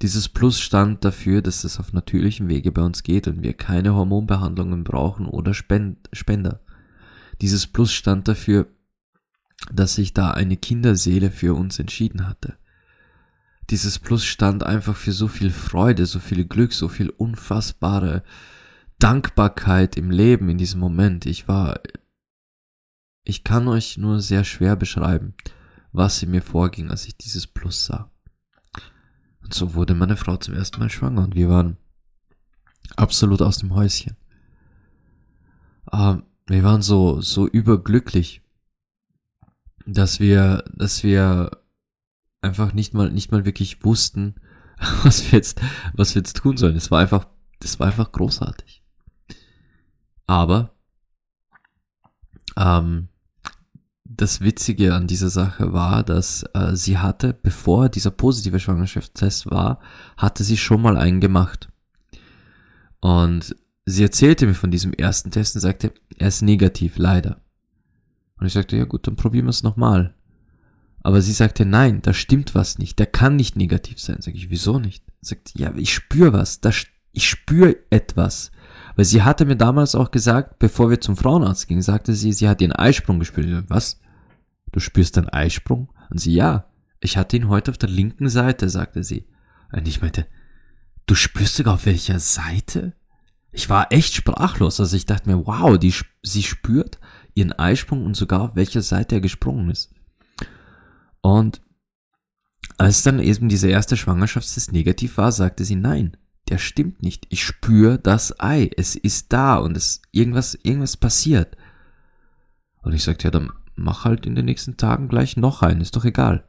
Dieses 0.01 0.27
Plus 0.27 0.59
stand 0.59 1.05
dafür, 1.05 1.41
dass 1.41 1.63
es 1.63 1.79
auf 1.79 1.93
natürlichem 1.93 2.49
Wege 2.49 2.71
bei 2.71 2.81
uns 2.81 3.03
geht 3.03 3.27
und 3.27 3.43
wir 3.43 3.53
keine 3.53 3.93
Hormonbehandlungen 3.95 4.83
brauchen 4.83 5.25
oder 5.25 5.53
Spender. 5.53 6.59
Dieses 7.41 7.67
Plus 7.67 7.93
stand 7.93 8.27
dafür, 8.27 8.67
dass 9.71 9.95
sich 9.95 10.13
da 10.13 10.31
eine 10.31 10.57
Kinderseele 10.57 11.31
für 11.31 11.53
uns 11.53 11.79
entschieden 11.79 12.27
hatte. 12.27 12.57
Dieses 13.69 13.98
Plus 14.00 14.24
stand 14.24 14.63
einfach 14.63 14.95
für 14.95 15.12
so 15.12 15.27
viel 15.27 15.50
Freude, 15.50 16.05
so 16.05 16.19
viel 16.19 16.45
Glück, 16.45 16.74
so 16.74 16.88
viel 16.88 17.10
unfassbare 17.10 18.24
Dankbarkeit 19.00 19.98
im 19.98 20.12
Leben 20.12 20.50
in 20.50 20.57
diesem 20.57 20.79
Moment. 20.79 21.25
Ich 21.25 21.48
war, 21.48 21.79
ich 23.24 23.43
kann 23.43 23.67
euch 23.67 23.98
nur 23.98 24.22
sehr 24.22 24.43
schwer 24.43 24.75
beschreiben, 24.75 25.34
was 25.91 26.22
in 26.22 26.31
mir 26.31 26.41
vorging, 26.41 26.91
als 26.91 27.07
ich 27.07 27.17
dieses 27.17 27.48
Plus 27.48 27.86
sah. 27.86 28.12
Und 29.41 29.53
so 29.53 29.74
wurde 29.74 29.95
meine 29.95 30.17
Frau 30.17 30.38
zum 30.38 30.53
ersten 30.53 30.79
Mal 30.79 30.89
schwanger 30.89 31.24
und 31.24 31.36
wir 31.36 31.50
waren 31.50 31.77
absolut 32.95 33.41
aus 33.41 33.57
dem 33.57 33.74
Häuschen. 33.74 34.15
Ähm, 35.91 36.24
wir 36.48 36.63
waren 36.63 36.81
so, 36.81 37.22
so 37.22 37.48
überglücklich, 37.48 38.41
dass 39.86 40.19
wir, 40.19 40.63
dass 40.74 41.03
wir 41.03 41.51
einfach 42.45 42.73
nicht 42.73 42.93
mal, 42.93 43.11
nicht 43.11 43.31
mal 43.31 43.45
wirklich 43.45 43.83
wussten, 43.83 44.35
was 45.03 45.23
wir 45.23 45.37
jetzt, 45.37 45.61
was 45.93 46.15
wir 46.15 46.21
jetzt 46.21 46.37
tun 46.37 46.57
sollen. 46.57 46.75
Es 46.75 46.91
war 46.91 46.99
einfach, 46.99 47.27
das 47.59 47.79
war 47.79 47.87
einfach 47.87 48.11
großartig. 48.11 48.83
Aber, 50.27 50.75
ähm, 52.57 53.09
das 54.17 54.41
Witzige 54.41 54.93
an 54.93 55.07
dieser 55.07 55.29
Sache 55.29 55.73
war, 55.73 56.03
dass 56.03 56.43
äh, 56.53 56.75
sie 56.75 56.97
hatte, 56.97 57.33
bevor 57.33 57.89
dieser 57.89 58.11
positive 58.11 58.59
Schwangerschaftstest 58.59 59.49
war, 59.51 59.79
hatte 60.17 60.43
sie 60.43 60.57
schon 60.57 60.81
mal 60.81 60.97
einen 60.97 61.19
gemacht. 61.19 61.69
Und 63.01 63.55
sie 63.85 64.03
erzählte 64.03 64.47
mir 64.47 64.53
von 64.53 64.71
diesem 64.71 64.93
ersten 64.93 65.31
Test 65.31 65.55
und 65.55 65.61
sagte, 65.61 65.93
er 66.17 66.27
ist 66.27 66.41
negativ, 66.41 66.97
leider. 66.97 67.41
Und 68.39 68.47
ich 68.47 68.53
sagte, 68.53 68.77
ja 68.77 68.85
gut, 68.85 69.05
dann 69.07 69.15
probieren 69.15 69.45
wir 69.45 69.51
es 69.51 69.63
nochmal. 69.63 70.14
Aber 71.05 71.21
sie 71.21 71.33
sagte, 71.33 71.65
nein, 71.65 72.01
da 72.01 72.15
stimmt 72.15 72.55
was 72.55 72.79
nicht, 72.79 72.97
der 72.97 73.05
kann 73.05 73.35
nicht 73.35 73.55
negativ 73.55 74.00
sein. 74.00 74.21
Sag 74.21 74.33
ich, 74.33 74.50
wieso 74.50 74.79
nicht? 74.79 75.03
Sagt, 75.21 75.51
ja, 75.53 75.71
ich 75.75 75.93
spüre 75.93 76.33
was, 76.33 76.62
da, 76.62 76.71
ich 77.12 77.29
spüre 77.29 77.75
etwas. 77.91 78.51
Weil 78.95 79.05
sie 79.05 79.21
hatte 79.21 79.45
mir 79.45 79.55
damals 79.55 79.93
auch 79.93 80.09
gesagt, 80.09 80.57
bevor 80.57 80.89
wir 80.89 81.00
zum 81.00 81.15
Frauenarzt 81.15 81.67
gingen, 81.67 81.83
sagte 81.83 82.15
sie, 82.15 82.33
sie 82.33 82.50
hat 82.50 82.59
ihren 82.59 82.71
Eisprung 82.71 83.19
gespürt. 83.19 83.65
Was? 83.67 84.01
Du 84.71 84.79
spürst 84.79 85.19
einen 85.19 85.29
Eisprung? 85.29 85.89
Und 86.09 86.17
sie, 86.17 86.33
ja, 86.33 86.71
ich 87.00 87.17
hatte 87.17 87.38
ihn 87.38 87.50
heute 87.50 87.69
auf 87.69 87.77
der 87.77 87.89
linken 87.89 88.27
Seite, 88.27 88.67
sagte 88.67 89.03
sie. 89.03 89.27
Und 89.71 89.88
ich 89.88 90.01
meinte, 90.01 90.25
du 91.05 91.13
spürst 91.13 91.57
sogar 91.57 91.75
auf 91.75 91.85
welcher 91.85 92.17
Seite? 92.17 92.93
Ich 93.51 93.69
war 93.69 93.91
echt 93.91 94.15
sprachlos. 94.15 94.79
Also 94.79 94.97
ich 94.97 95.05
dachte 95.05 95.29
mir, 95.29 95.45
wow, 95.45 95.77
die, 95.77 95.93
sie 96.24 96.41
spürt 96.41 96.97
ihren 97.35 97.51
Eisprung 97.51 98.03
und 98.03 98.15
sogar 98.15 98.41
auf 98.41 98.55
welcher 98.55 98.81
Seite 98.81 99.13
er 99.13 99.21
gesprungen 99.21 99.69
ist. 99.69 99.91
Und 101.25 101.60
als 102.77 103.01
dann 103.01 103.17
eben 103.17 103.50
diese 103.50 103.67
erste 103.67 103.98
Schwangerschaftstest 103.98 104.72
negativ 104.72 105.17
war, 105.17 105.32
sagte 105.32 105.65
sie, 105.65 105.75
nein, 105.75 106.15
der 106.50 106.60
stimmt 106.60 107.01
nicht. 107.01 107.25
Ich 107.29 107.44
spüre 107.44 107.98
das 107.98 108.39
Ei. 108.39 108.70
Es 108.77 108.96
ist 108.96 109.34
da 109.34 109.58
und 109.58 109.75
es 109.75 110.03
irgendwas, 110.12 110.53
irgendwas 110.62 110.98
passiert. 110.98 111.58
Und 112.84 112.94
ich 112.94 113.03
sagte, 113.03 113.24
ja, 113.24 113.32
dann 113.32 113.51
mach 113.75 114.05
halt 114.05 114.27
in 114.27 114.36
den 114.36 114.46
nächsten 114.46 114.77
Tagen 114.77 115.08
gleich 115.08 115.36
noch 115.36 115.63
einen, 115.63 115.82
ist 115.82 115.96
doch 115.96 116.05
egal. 116.05 116.48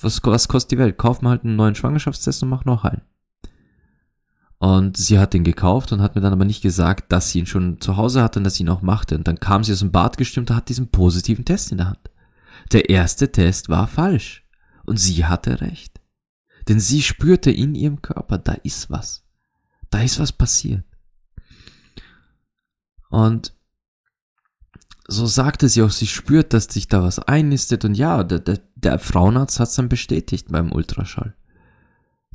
Was, 0.00 0.22
was 0.22 0.46
kostet 0.46 0.70
die 0.70 0.78
Welt? 0.78 0.96
Kauf 0.96 1.20
mal 1.20 1.30
halt 1.30 1.42
einen 1.42 1.56
neuen 1.56 1.74
Schwangerschaftstest 1.74 2.44
und 2.44 2.50
mach 2.50 2.64
noch 2.66 2.84
einen. 2.84 3.02
Und 4.58 4.96
sie 4.96 5.18
hat 5.18 5.34
den 5.34 5.42
gekauft 5.42 5.90
und 5.90 6.02
hat 6.02 6.14
mir 6.14 6.20
dann 6.20 6.32
aber 6.32 6.44
nicht 6.44 6.62
gesagt, 6.62 7.10
dass 7.10 7.32
sie 7.32 7.40
ihn 7.40 7.46
schon 7.46 7.80
zu 7.80 7.96
Hause 7.96 8.22
hatte 8.22 8.38
und 8.38 8.44
dass 8.44 8.54
sie 8.54 8.62
ihn 8.62 8.68
auch 8.68 8.82
machte. 8.82 9.16
Und 9.16 9.26
dann 9.26 9.40
kam 9.40 9.64
sie 9.64 9.72
aus 9.72 9.80
dem 9.80 9.90
Bad 9.90 10.18
gestimmt 10.18 10.52
und 10.52 10.56
hat 10.56 10.68
diesen 10.68 10.86
positiven 10.86 11.44
Test 11.44 11.72
in 11.72 11.78
der 11.78 11.88
Hand. 11.88 12.10
Der 12.72 12.90
erste 12.90 13.30
Test 13.30 13.68
war 13.68 13.86
falsch. 13.86 14.44
Und 14.84 14.98
sie 14.98 15.24
hatte 15.24 15.60
recht. 15.60 16.00
Denn 16.68 16.80
sie 16.80 17.02
spürte 17.02 17.50
in 17.50 17.74
ihrem 17.74 18.02
Körper, 18.02 18.38
da 18.38 18.52
ist 18.52 18.90
was. 18.90 19.24
Da 19.90 20.02
ist 20.02 20.18
was 20.18 20.32
passiert. 20.32 20.84
Und 23.08 23.54
so 25.08 25.26
sagte 25.26 25.68
sie 25.68 25.82
auch, 25.82 25.90
sie 25.90 26.08
spürt, 26.08 26.52
dass 26.52 26.64
sich 26.64 26.88
da 26.88 27.02
was 27.02 27.20
einnistet. 27.20 27.84
Und 27.84 27.94
ja, 27.94 28.24
der, 28.24 28.40
der, 28.40 28.60
der 28.74 28.98
Frauenarzt 28.98 29.60
hat 29.60 29.68
es 29.68 29.74
dann 29.74 29.88
bestätigt 29.88 30.48
beim 30.50 30.72
Ultraschall. 30.72 31.34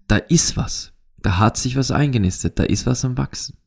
Da 0.08 0.18
ist 0.18 0.56
was. 0.56 0.94
Da 1.18 1.38
hat 1.38 1.58
sich 1.58 1.76
was 1.76 1.92
eingenistet. 1.92 2.58
Da 2.60 2.64
ist 2.64 2.86
was 2.86 3.04
am 3.04 3.18
Wachsen. 3.18 3.58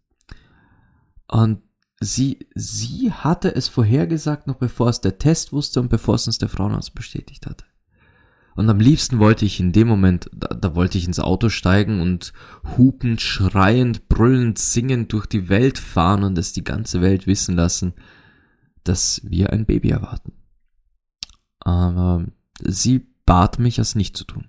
Und 1.29 1.63
sie, 2.01 2.47
sie 2.55 3.13
hatte 3.13 3.55
es 3.55 3.69
vorhergesagt, 3.69 4.47
noch 4.47 4.57
bevor 4.57 4.89
es 4.89 5.01
der 5.01 5.19
Test 5.19 5.53
wusste 5.53 5.81
und 5.81 5.89
bevor 5.89 6.17
es 6.17 6.27
uns 6.27 6.39
der 6.39 6.49
Frauenarzt 6.49 6.95
bestätigt 6.95 7.47
hatte. 7.47 7.65
Und 8.57 8.71
am 8.71 8.79
liebsten 8.79 9.19
wollte 9.19 9.45
ich 9.45 9.59
in 9.59 9.73
dem 9.73 9.89
Moment, 9.89 10.31
da, 10.33 10.49
da 10.49 10.77
wollte 10.77 10.97
ich 10.97 11.07
ins 11.07 11.19
Auto 11.19 11.49
steigen 11.49 12.01
und 12.01 12.33
hupend, 12.77 13.21
schreiend, 13.21 14.09
brüllend, 14.09 14.59
singend 14.59 15.13
durch 15.13 15.27
die 15.27 15.49
Welt 15.49 15.79
fahren 15.79 16.23
und 16.23 16.39
es 16.39 16.53
die 16.53 16.63
ganze 16.63 17.01
Welt 17.01 17.27
wissen 17.27 17.57
lassen, 17.57 17.95
dass 18.85 19.21
wir 19.25 19.53
ein 19.53 19.67
Baby 19.67 19.91
erwarten. 19.91 20.33
Aber 21.59 22.27
sie 22.61 23.09
bat 23.27 23.59
mich, 23.59 23.79
es 23.79 23.97
nicht 23.97 24.17
zu 24.17 24.25
tun. 24.25 24.47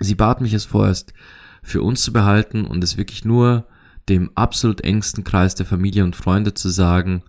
Sie 0.00 0.14
bat 0.14 0.42
mich, 0.42 0.52
es 0.52 0.66
vorerst 0.66 1.14
für 1.62 1.82
uns 1.82 2.02
zu 2.02 2.12
behalten 2.12 2.66
und 2.66 2.84
es 2.84 2.98
wirklich 2.98 3.24
nur 3.24 3.66
dem 4.08 4.30
absolut 4.34 4.82
engsten 4.82 5.24
Kreis 5.24 5.54
der 5.54 5.66
Familie 5.66 6.04
und 6.04 6.16
Freunde 6.16 6.54
zu 6.54 6.68
sagen, 6.68 7.22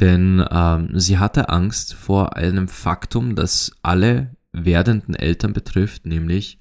denn 0.00 0.44
ähm, 0.50 0.98
sie 0.98 1.18
hatte 1.18 1.48
Angst 1.48 1.94
vor 1.94 2.36
einem 2.36 2.68
Faktum, 2.68 3.34
das 3.36 3.72
alle 3.82 4.36
werdenden 4.52 5.14
Eltern 5.14 5.52
betrifft, 5.52 6.06
nämlich 6.06 6.58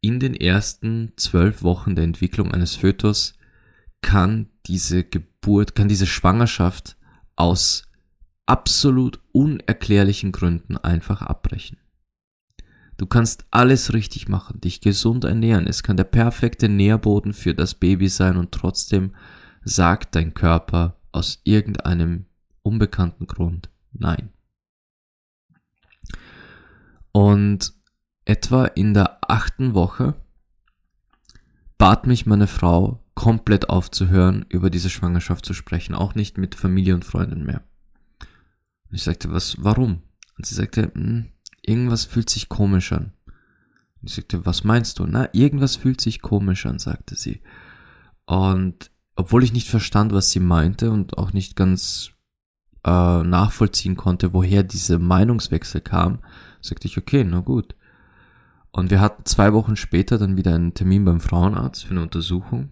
in 0.00 0.20
den 0.20 0.34
ersten 0.34 1.12
zwölf 1.16 1.62
Wochen 1.62 1.94
der 1.94 2.04
Entwicklung 2.04 2.52
eines 2.52 2.76
Fötus 2.76 3.34
kann 4.02 4.50
diese 4.66 5.02
Geburt, 5.02 5.74
kann 5.74 5.88
diese 5.88 6.06
Schwangerschaft 6.06 6.96
aus 7.36 7.84
absolut 8.46 9.20
unerklärlichen 9.32 10.30
Gründen 10.30 10.76
einfach 10.76 11.22
abbrechen. 11.22 11.78
Du 12.96 13.06
kannst 13.06 13.44
alles 13.50 13.92
richtig 13.92 14.28
machen, 14.28 14.60
dich 14.60 14.80
gesund 14.80 15.24
ernähren, 15.24 15.66
es 15.66 15.82
kann 15.82 15.96
der 15.96 16.04
perfekte 16.04 16.68
Nährboden 16.68 17.32
für 17.32 17.54
das 17.54 17.74
Baby 17.74 18.08
sein 18.08 18.36
und 18.36 18.52
trotzdem 18.52 19.14
sagt 19.64 20.14
dein 20.14 20.34
Körper 20.34 20.96
aus 21.10 21.40
irgendeinem 21.44 22.26
unbekannten 22.62 23.26
Grund 23.26 23.68
nein. 23.92 24.30
Und 27.12 27.72
etwa 28.24 28.66
in 28.66 28.94
der 28.94 29.18
achten 29.30 29.74
Woche 29.74 30.14
bat 31.78 32.06
mich 32.06 32.26
meine 32.26 32.46
Frau 32.46 33.04
komplett 33.14 33.68
aufzuhören, 33.68 34.44
über 34.48 34.70
diese 34.70 34.90
Schwangerschaft 34.90 35.44
zu 35.46 35.54
sprechen, 35.54 35.94
auch 35.94 36.14
nicht 36.14 36.38
mit 36.38 36.54
Familie 36.54 36.94
und 36.94 37.04
Freunden 37.04 37.44
mehr. 37.44 37.62
Und 38.88 38.96
ich 38.96 39.02
sagte, 39.02 39.32
was, 39.32 39.56
warum? 39.62 40.02
Und 40.36 40.46
sie 40.46 40.54
sagte, 40.54 40.90
hm, 40.94 41.26
irgendwas 41.68 42.04
fühlt 42.04 42.30
sich 42.30 42.48
komisch 42.48 42.92
an. 42.92 43.12
Und 44.00 44.10
ich 44.10 44.14
sagte, 44.14 44.44
was 44.46 44.64
meinst 44.64 44.98
du? 44.98 45.06
Na, 45.06 45.28
irgendwas 45.32 45.76
fühlt 45.76 46.00
sich 46.00 46.20
komisch 46.20 46.66
an, 46.66 46.78
sagte 46.78 47.16
sie. 47.16 47.42
Und 48.26 48.90
obwohl 49.16 49.44
ich 49.44 49.52
nicht 49.52 49.68
verstand, 49.68 50.12
was 50.12 50.30
sie 50.30 50.40
meinte 50.40 50.90
und 50.90 51.18
auch 51.18 51.32
nicht 51.32 51.56
ganz 51.56 52.10
äh, 52.84 53.22
nachvollziehen 53.22 53.96
konnte, 53.96 54.32
woher 54.32 54.62
diese 54.62 54.98
Meinungswechsel 54.98 55.80
kam, 55.80 56.20
Sagte 56.64 56.88
ich, 56.88 56.96
okay, 56.96 57.24
na 57.24 57.40
gut. 57.40 57.76
Und 58.72 58.90
wir 58.90 58.98
hatten 58.98 59.26
zwei 59.26 59.52
Wochen 59.52 59.76
später 59.76 60.16
dann 60.16 60.38
wieder 60.38 60.54
einen 60.54 60.72
Termin 60.72 61.04
beim 61.04 61.20
Frauenarzt 61.20 61.84
für 61.84 61.90
eine 61.90 62.02
Untersuchung. 62.02 62.70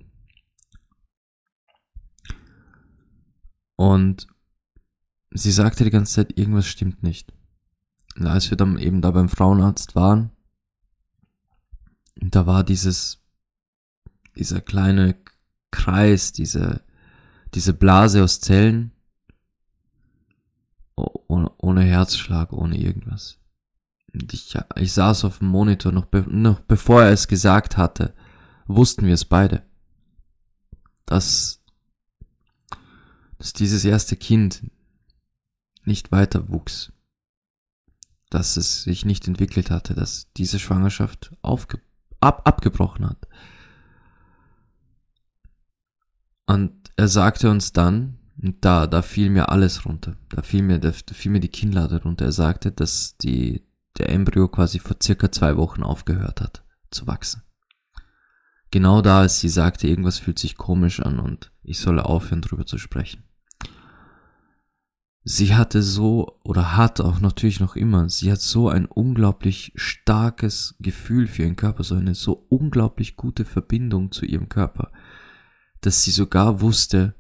Und 3.76 4.26
sie 5.30 5.52
sagte 5.52 5.84
die 5.84 5.90
ganze 5.90 6.14
Zeit, 6.14 6.38
irgendwas 6.38 6.66
stimmt 6.66 7.02
nicht. 7.02 7.34
Und 8.16 8.26
als 8.26 8.50
wir 8.50 8.56
dann 8.56 8.78
eben 8.78 9.00
da 9.00 9.10
beim 9.10 9.28
Frauenarzt 9.28 9.94
waren, 9.94 10.30
da 12.16 12.46
war 12.46 12.64
dieses, 12.64 13.22
dieser 14.36 14.60
kleine 14.60 15.16
Kreis, 15.70 16.32
diese, 16.32 16.82
diese 17.54 17.72
Blase 17.72 18.22
aus 18.22 18.40
Zellen, 18.40 18.92
ohne, 20.94 21.50
ohne 21.58 21.82
Herzschlag, 21.82 22.52
ohne 22.52 22.78
irgendwas. 22.78 23.38
Und 24.12 24.32
ich, 24.34 24.54
ich 24.76 24.92
saß 24.92 25.24
auf 25.24 25.38
dem 25.38 25.48
Monitor, 25.48 25.90
noch, 25.90 26.06
be 26.06 26.24
noch 26.28 26.60
bevor 26.60 27.02
er 27.02 27.12
es 27.12 27.28
gesagt 27.28 27.76
hatte, 27.76 28.14
wussten 28.66 29.06
wir 29.06 29.14
es 29.14 29.24
beide, 29.24 29.62
dass, 31.06 31.62
dass 33.38 33.52
dieses 33.52 33.84
erste 33.84 34.16
Kind 34.16 34.70
nicht 35.84 36.12
weiter 36.12 36.48
wuchs, 36.50 36.92
dass 38.32 38.56
es 38.56 38.82
sich 38.82 39.04
nicht 39.04 39.28
entwickelt 39.28 39.70
hatte, 39.70 39.94
dass 39.94 40.32
diese 40.36 40.58
Schwangerschaft 40.58 41.32
aufge 41.42 41.80
ab 42.20 42.42
abgebrochen 42.44 43.08
hat. 43.08 43.28
Und 46.46 46.72
er 46.96 47.08
sagte 47.08 47.50
uns 47.50 47.72
dann, 47.72 48.18
da, 48.36 48.86
da 48.86 49.02
fiel 49.02 49.28
mir 49.28 49.50
alles 49.50 49.84
runter. 49.84 50.16
Da 50.30 50.42
fiel 50.42 50.62
mir, 50.62 50.78
da 50.78 50.92
fiel 50.92 51.30
mir 51.30 51.40
die 51.40 51.48
Kinnlade 51.48 52.02
runter. 52.02 52.24
Er 52.26 52.32
sagte, 52.32 52.72
dass 52.72 53.16
die, 53.18 53.66
der 53.98 54.08
Embryo 54.08 54.48
quasi 54.48 54.78
vor 54.78 54.96
circa 55.02 55.30
zwei 55.30 55.56
Wochen 55.56 55.82
aufgehört 55.82 56.40
hat 56.40 56.64
zu 56.90 57.06
wachsen. 57.06 57.42
Genau 58.70 59.02
da, 59.02 59.20
als 59.20 59.40
sie 59.40 59.50
sagte, 59.50 59.86
irgendwas 59.86 60.18
fühlt 60.18 60.38
sich 60.38 60.56
komisch 60.56 61.00
an 61.00 61.18
und 61.18 61.52
ich 61.62 61.78
solle 61.78 62.06
aufhören, 62.06 62.40
drüber 62.40 62.64
zu 62.64 62.78
sprechen. 62.78 63.24
Sie 65.24 65.54
hatte 65.54 65.82
so, 65.82 66.40
oder 66.42 66.76
hat 66.76 67.00
auch 67.00 67.20
natürlich 67.20 67.60
noch 67.60 67.76
immer, 67.76 68.08
sie 68.08 68.32
hat 68.32 68.40
so 68.40 68.68
ein 68.68 68.86
unglaublich 68.86 69.72
starkes 69.76 70.74
Gefühl 70.80 71.28
für 71.28 71.42
ihren 71.42 71.54
Körper, 71.54 71.84
so 71.84 71.94
eine 71.94 72.16
so 72.16 72.44
unglaublich 72.48 73.16
gute 73.16 73.44
Verbindung 73.44 74.10
zu 74.10 74.26
ihrem 74.26 74.48
Körper, 74.48 74.90
dass 75.80 76.02
sie 76.02 76.10
sogar 76.10 76.60
wusste, 76.60 77.14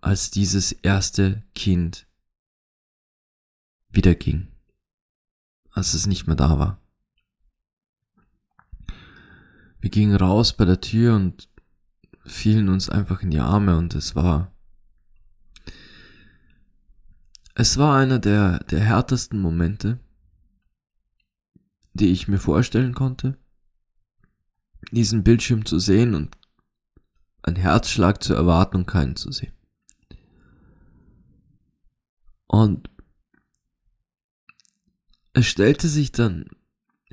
als 0.00 0.30
dieses 0.30 0.72
erste 0.72 1.42
Kind 1.54 2.06
wieder 3.90 4.14
ging, 4.14 4.48
als 5.72 5.92
es 5.92 6.06
nicht 6.06 6.26
mehr 6.26 6.36
da 6.36 6.58
war. 6.58 6.80
Wir 9.80 9.90
gingen 9.90 10.16
raus 10.16 10.56
bei 10.56 10.64
der 10.64 10.80
Tür 10.80 11.16
und 11.16 11.50
fielen 12.24 12.70
uns 12.70 12.88
einfach 12.88 13.22
in 13.22 13.30
die 13.30 13.40
Arme 13.40 13.76
und 13.76 13.94
es 13.94 14.14
war 14.16 14.52
es 17.60 17.76
war 17.76 17.94
einer 17.94 18.18
der, 18.18 18.60
der 18.60 18.80
härtesten 18.80 19.38
Momente, 19.38 20.00
die 21.92 22.10
ich 22.10 22.26
mir 22.26 22.38
vorstellen 22.38 22.94
konnte, 22.94 23.36
diesen 24.92 25.22
Bildschirm 25.22 25.66
zu 25.66 25.78
sehen 25.78 26.14
und 26.14 26.38
ein 27.42 27.56
Herzschlag 27.56 28.22
zu 28.22 28.32
erwarten 28.32 28.78
und 28.78 28.86
keinen 28.86 29.14
zu 29.14 29.30
sehen. 29.30 29.52
Und 32.46 32.88
es 35.34 35.46
stellte 35.46 35.88
sich 35.88 36.12
dann 36.12 36.46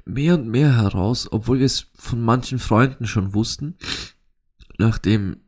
mehr 0.05 0.35
und 0.35 0.47
mehr 0.47 0.77
heraus, 0.77 1.29
obwohl 1.29 1.59
wir 1.59 1.65
es 1.65 1.87
von 1.95 2.21
manchen 2.21 2.59
Freunden 2.59 3.05
schon 3.05 3.33
wussten, 3.33 3.75
nachdem, 4.77 5.41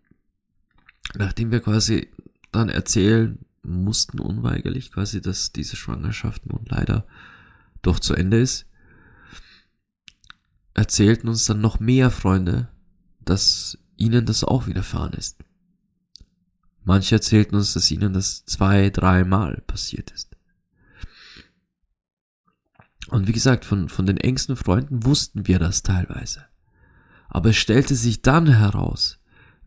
nachdem 1.15 1.51
wir 1.51 1.62
quasi 1.62 2.12
dann 2.51 2.68
erzählen 2.68 3.46
mussten 3.70 4.20
unweigerlich 4.20 4.92
quasi, 4.92 5.22
dass 5.22 5.52
diese 5.52 5.76
Schwangerschaft 5.76 6.46
nun 6.46 6.66
leider 6.66 7.06
doch 7.82 8.00
zu 8.00 8.14
Ende 8.14 8.40
ist, 8.40 8.66
erzählten 10.74 11.28
uns 11.28 11.46
dann 11.46 11.62
noch 11.62 11.80
mehr 11.80 12.12
Freunde, 12.12 12.70
dass 13.20 13.78
ihnen 13.98 14.26
das 14.26 14.44
auch 14.44 14.68
widerfahren 14.68 15.14
ist. 15.14 15.38
Manche 16.84 17.16
erzählten 17.16 17.56
uns, 17.56 17.74
dass 17.74 17.92
ihnen 17.92 18.14
das 18.14 18.46
zwei, 18.46 18.90
dreimal 18.90 19.62
passiert 19.68 20.12
ist. 20.12 20.36
Und 23.10 23.28
wie 23.28 23.32
gesagt, 23.32 23.66
von, 23.66 23.90
von 23.90 24.06
den 24.06 24.18
engsten 24.18 24.56
Freunden 24.56 25.04
wussten 25.06 25.48
wir 25.48 25.60
das 25.60 25.84
teilweise. 25.84 26.46
Aber 27.27 27.50
es 27.50 27.58
stellte 27.58 27.96
sich 27.96 28.22
dann 28.22 28.48
heraus, 28.48 29.19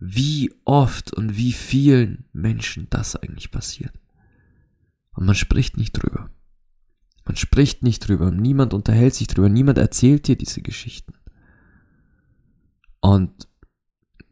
wie 0.05 0.53
oft 0.65 1.13
und 1.13 1.37
wie 1.37 1.53
vielen 1.53 2.25
Menschen 2.33 2.89
das 2.91 3.15
eigentlich 3.15 3.51
passiert. 3.51 3.93
Und 5.13 5.27
man 5.27 5.37
spricht 5.37 5.77
nicht 5.77 5.93
drüber. 5.93 6.31
Man 7.25 7.37
spricht 7.37 7.85
nicht 7.85 8.09
drüber. 8.09 8.33
Niemand 8.33 8.75
unterhält 8.75 9.15
sich 9.15 9.29
drüber. 9.29 9.49
Niemand 9.49 9.79
erzählt 9.79 10.27
dir 10.27 10.37
diese 10.37 10.61
Geschichten. 10.61 11.15
Und 13.01 13.49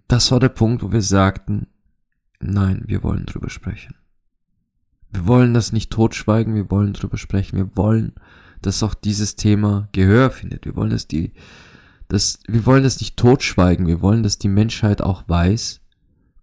das 0.08 0.32
war 0.32 0.40
der 0.40 0.48
Punkt, 0.48 0.82
wo 0.82 0.90
wir 0.90 1.02
sagten, 1.02 1.68
Nein, 2.40 2.82
wir 2.86 3.02
wollen 3.02 3.26
drüber 3.26 3.50
sprechen. 3.50 3.94
Wir 5.12 5.26
wollen 5.26 5.54
das 5.54 5.72
nicht 5.72 5.92
totschweigen, 5.92 6.54
wir 6.54 6.70
wollen 6.70 6.94
drüber 6.94 7.18
sprechen. 7.18 7.58
Wir 7.58 7.76
wollen, 7.76 8.14
dass 8.62 8.82
auch 8.82 8.94
dieses 8.94 9.36
Thema 9.36 9.88
Gehör 9.92 10.30
findet. 10.30 10.64
Wir 10.64 10.74
wollen, 10.74 10.90
dass 10.90 11.06
die, 11.06 11.32
dass, 12.10 12.40
wir 12.48 12.66
wollen 12.66 12.82
das 12.82 13.00
nicht 13.00 13.16
totschweigen. 13.16 13.86
Wir 13.86 14.02
wollen, 14.02 14.24
dass 14.24 14.36
die 14.36 14.48
Menschheit 14.48 15.00
auch 15.00 15.28
weiß, 15.28 15.80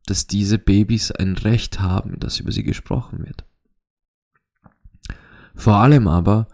dass 0.06 0.25
diese 0.25 0.58
Babys 0.58 1.12
ein 1.12 1.36
Recht 1.36 1.82
haben, 1.82 2.21
dass 2.21 2.39
über 2.39 2.53
sie 2.53 2.63
gesprochen 2.63 3.25
wird. 3.25 3.43
Vor 5.56 5.75
allem 5.75 6.08
aber, 6.08 6.47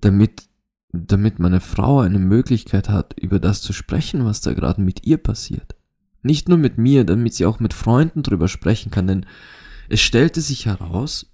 damit, 0.00 0.48
damit 0.92 1.40
meine 1.40 1.60
Frau 1.60 1.98
eine 2.00 2.20
Möglichkeit 2.20 2.88
hat, 2.88 3.18
über 3.18 3.40
das 3.40 3.60
zu 3.60 3.72
sprechen, 3.72 4.24
was 4.24 4.40
da 4.40 4.52
gerade 4.54 4.80
mit 4.80 5.04
ihr 5.04 5.18
passiert. 5.18 5.74
Nicht 6.22 6.48
nur 6.48 6.56
mit 6.58 6.78
mir, 6.78 7.02
damit 7.02 7.34
sie 7.34 7.46
auch 7.46 7.58
mit 7.58 7.74
Freunden 7.74 8.22
drüber 8.22 8.46
sprechen 8.46 8.92
kann, 8.92 9.08
denn 9.08 9.26
es 9.88 10.00
stellte 10.00 10.40
sich 10.40 10.66
heraus, 10.66 11.26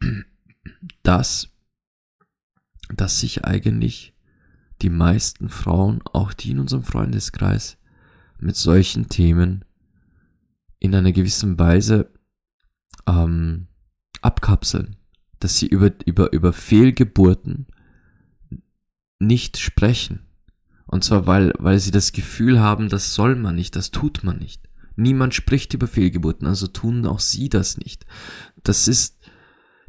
dass, 1.02 1.48
dass 2.94 3.18
sich 3.18 3.44
eigentlich 3.44 4.12
die 4.82 4.90
meisten 4.90 5.48
Frauen, 5.48 6.00
auch 6.12 6.32
die 6.32 6.50
in 6.50 6.58
unserem 6.58 6.82
Freundeskreis, 6.82 7.78
mit 8.38 8.56
solchen 8.56 9.08
Themen 9.08 9.64
in 10.78 10.94
einer 10.94 11.12
gewissen 11.12 11.58
Weise 11.58 12.10
ähm, 13.06 13.68
abkapseln, 14.20 14.96
dass 15.38 15.58
sie 15.58 15.66
über, 15.66 15.92
über, 16.04 16.32
über 16.32 16.52
Fehlgeburten 16.52 17.66
nicht 19.18 19.58
sprechen, 19.58 20.26
und 20.86 21.04
zwar, 21.04 21.26
weil, 21.26 21.54
weil 21.58 21.78
sie 21.78 21.90
das 21.90 22.12
Gefühl 22.12 22.60
haben, 22.60 22.90
das 22.90 23.14
soll 23.14 23.34
man 23.34 23.54
nicht, 23.54 23.76
das 23.76 23.92
tut 23.92 24.24
man 24.24 24.38
nicht. 24.38 24.68
Niemand 24.94 25.32
spricht 25.32 25.72
über 25.72 25.86
Fehlgeburten, 25.86 26.46
also 26.46 26.66
tun 26.66 27.06
auch 27.06 27.20
sie 27.20 27.48
das 27.48 27.78
nicht. 27.78 28.04
Das 28.62 28.88
ist, 28.88 29.18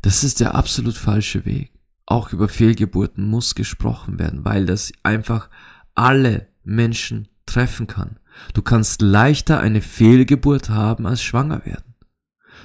das 0.01 0.23
ist 0.23 0.39
der 0.39 0.55
absolut 0.55 0.95
falsche 0.95 1.43
Weg. 1.45 1.73
Auch 2.05 2.33
über 2.33 2.49
Fehlgeburten 2.49 3.29
muss 3.29 3.55
gesprochen 3.55 4.19
werden, 4.19 4.45
weil 4.45 4.65
das 4.65 4.91
einfach 5.03 5.49
alle 5.95 6.47
Menschen 6.63 7.27
treffen 7.45 7.87
kann. 7.87 8.19
Du 8.53 8.61
kannst 8.61 9.01
leichter 9.01 9.59
eine 9.59 9.81
Fehlgeburt 9.81 10.69
haben 10.69 11.05
als 11.05 11.21
schwanger 11.21 11.65
werden. 11.65 11.95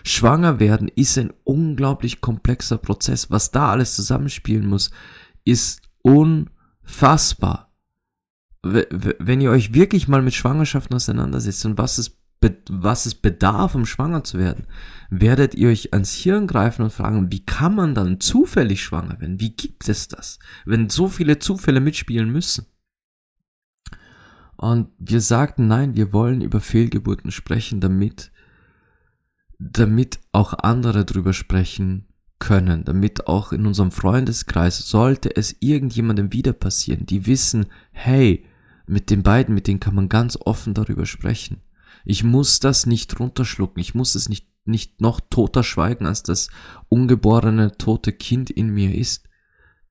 Schwanger 0.05 0.61
werden 0.61 0.89
ist 0.89 1.19
ein 1.19 1.33
unglaublich 1.45 2.21
komplexer 2.21 2.79
Prozess. 2.79 3.31
Was 3.31 3.51
da 3.51 3.71
alles 3.71 3.97
zusammenspielen 3.97 4.67
muss, 4.67 4.91
ist 5.45 5.83
unfassbar 6.03 7.69
wenn 8.63 9.41
ihr 9.41 9.51
euch 9.51 9.73
wirklich 9.73 10.09
mal 10.09 10.23
mit 10.23 10.35
Schwangerschaften 10.35 10.97
auseinandersetzt 10.97 11.65
und 11.65 11.79
was 11.79 11.99
es, 11.99 12.18
was 12.69 13.07
es 13.07 13.15
bedarf, 13.15 13.75
um 13.75 13.85
schwanger 13.85 14.23
zu 14.23 14.39
werden, 14.39 14.67
werdet 15.11 15.55
ihr 15.55 15.69
euch 15.69 15.93
ans 15.93 16.13
Hirn 16.13 16.47
greifen 16.47 16.83
und 16.83 16.93
fragen, 16.93 17.33
wie 17.33 17.45
kann 17.45 17.75
man 17.75 17.95
dann 17.95 18.21
zufällig 18.21 18.83
schwanger 18.83 19.21
werden? 19.21 19.41
Wie 19.41 19.51
gibt 19.51 19.89
es 19.89 20.09
das, 20.09 20.39
wenn 20.65 20.89
so 20.89 21.09
viele 21.09 21.39
Zufälle 21.39 21.81
mitspielen 21.81 22.31
müssen? 22.31 22.67
Und 24.57 24.89
wir 24.99 25.21
sagten, 25.21 25.69
nein, 25.69 25.97
wir 25.97 26.13
wollen 26.13 26.41
über 26.41 26.61
Fehlgeburten 26.61 27.31
sprechen, 27.31 27.81
damit, 27.81 28.33
damit 29.59 30.19
auch 30.33 30.53
andere 30.53 31.05
drüber 31.05 31.33
sprechen 31.33 32.09
können, 32.39 32.85
damit 32.85 33.27
auch 33.27 33.53
in 33.53 33.67
unserem 33.67 33.91
Freundeskreis, 33.91 34.79
sollte 34.89 35.35
es 35.35 35.57
irgendjemandem 35.61 36.33
wieder 36.33 36.53
passieren, 36.53 37.07
die 37.07 37.27
wissen, 37.27 37.67
hey, 37.93 38.45
mit 38.87 39.11
den 39.11 39.23
beiden, 39.23 39.55
mit 39.55 39.67
denen 39.67 39.81
kann 39.81 39.95
man 39.95 40.09
ganz 40.09 40.39
offen 40.45 40.75
darüber 40.75 41.07
sprechen. 41.07 41.61
Ich 42.05 42.25
muss 42.25 42.61
das 42.61 42.87
nicht 42.87 43.19
runterschlucken, 43.19 43.81
ich 43.81 43.95
muss 43.95 44.15
es 44.15 44.29
nicht, 44.29 44.49
nicht 44.65 45.01
noch 45.01 45.21
toter 45.21 45.63
schweigen, 45.63 46.07
als 46.07 46.23
das 46.23 46.49
ungeborene 46.89 47.77
tote 47.77 48.13
Kind 48.13 48.51
in 48.51 48.71
mir 48.71 48.95
ist. 48.95 49.29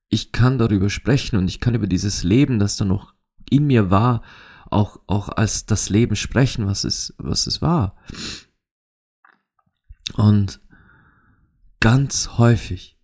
Ich 0.08 0.32
kann 0.32 0.58
darüber 0.58 0.90
sprechen 0.90 1.36
und 1.36 1.48
ich 1.48 1.60
kann 1.60 1.74
über 1.74 1.86
dieses 1.86 2.22
Leben, 2.22 2.58
das 2.58 2.76
da 2.76 2.84
noch 2.84 3.14
in 3.50 3.66
mir 3.66 3.90
war, 3.90 4.22
auch, 4.70 5.00
auch 5.06 5.28
als 5.28 5.66
das 5.66 5.88
Leben 5.88 6.16
sprechen, 6.16 6.66
was 6.66 6.84
es, 6.84 7.14
was 7.18 7.46
es 7.46 7.62
war. 7.62 7.96
Und 10.14 10.60
ganz 11.80 12.38
häufig, 12.38 12.98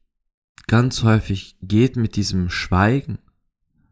ganz 0.66 1.02
häufig 1.02 1.56
geht 1.62 1.96
mit 1.96 2.16
diesem 2.16 2.50
Schweigen 2.50 3.18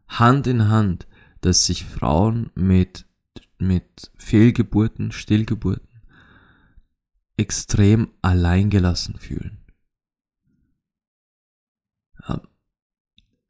Hand 0.07 0.47
in 0.47 0.69
Hand 0.69 1.07
dass 1.43 1.65
sich 1.65 1.85
Frauen 1.85 2.49
mit, 2.55 3.05
mit 3.67 4.11
Fehlgeburten, 4.17 5.11
Stillgeburten 5.11 5.87
extrem 7.37 8.11
alleingelassen 8.21 9.17
fühlen. 9.17 9.63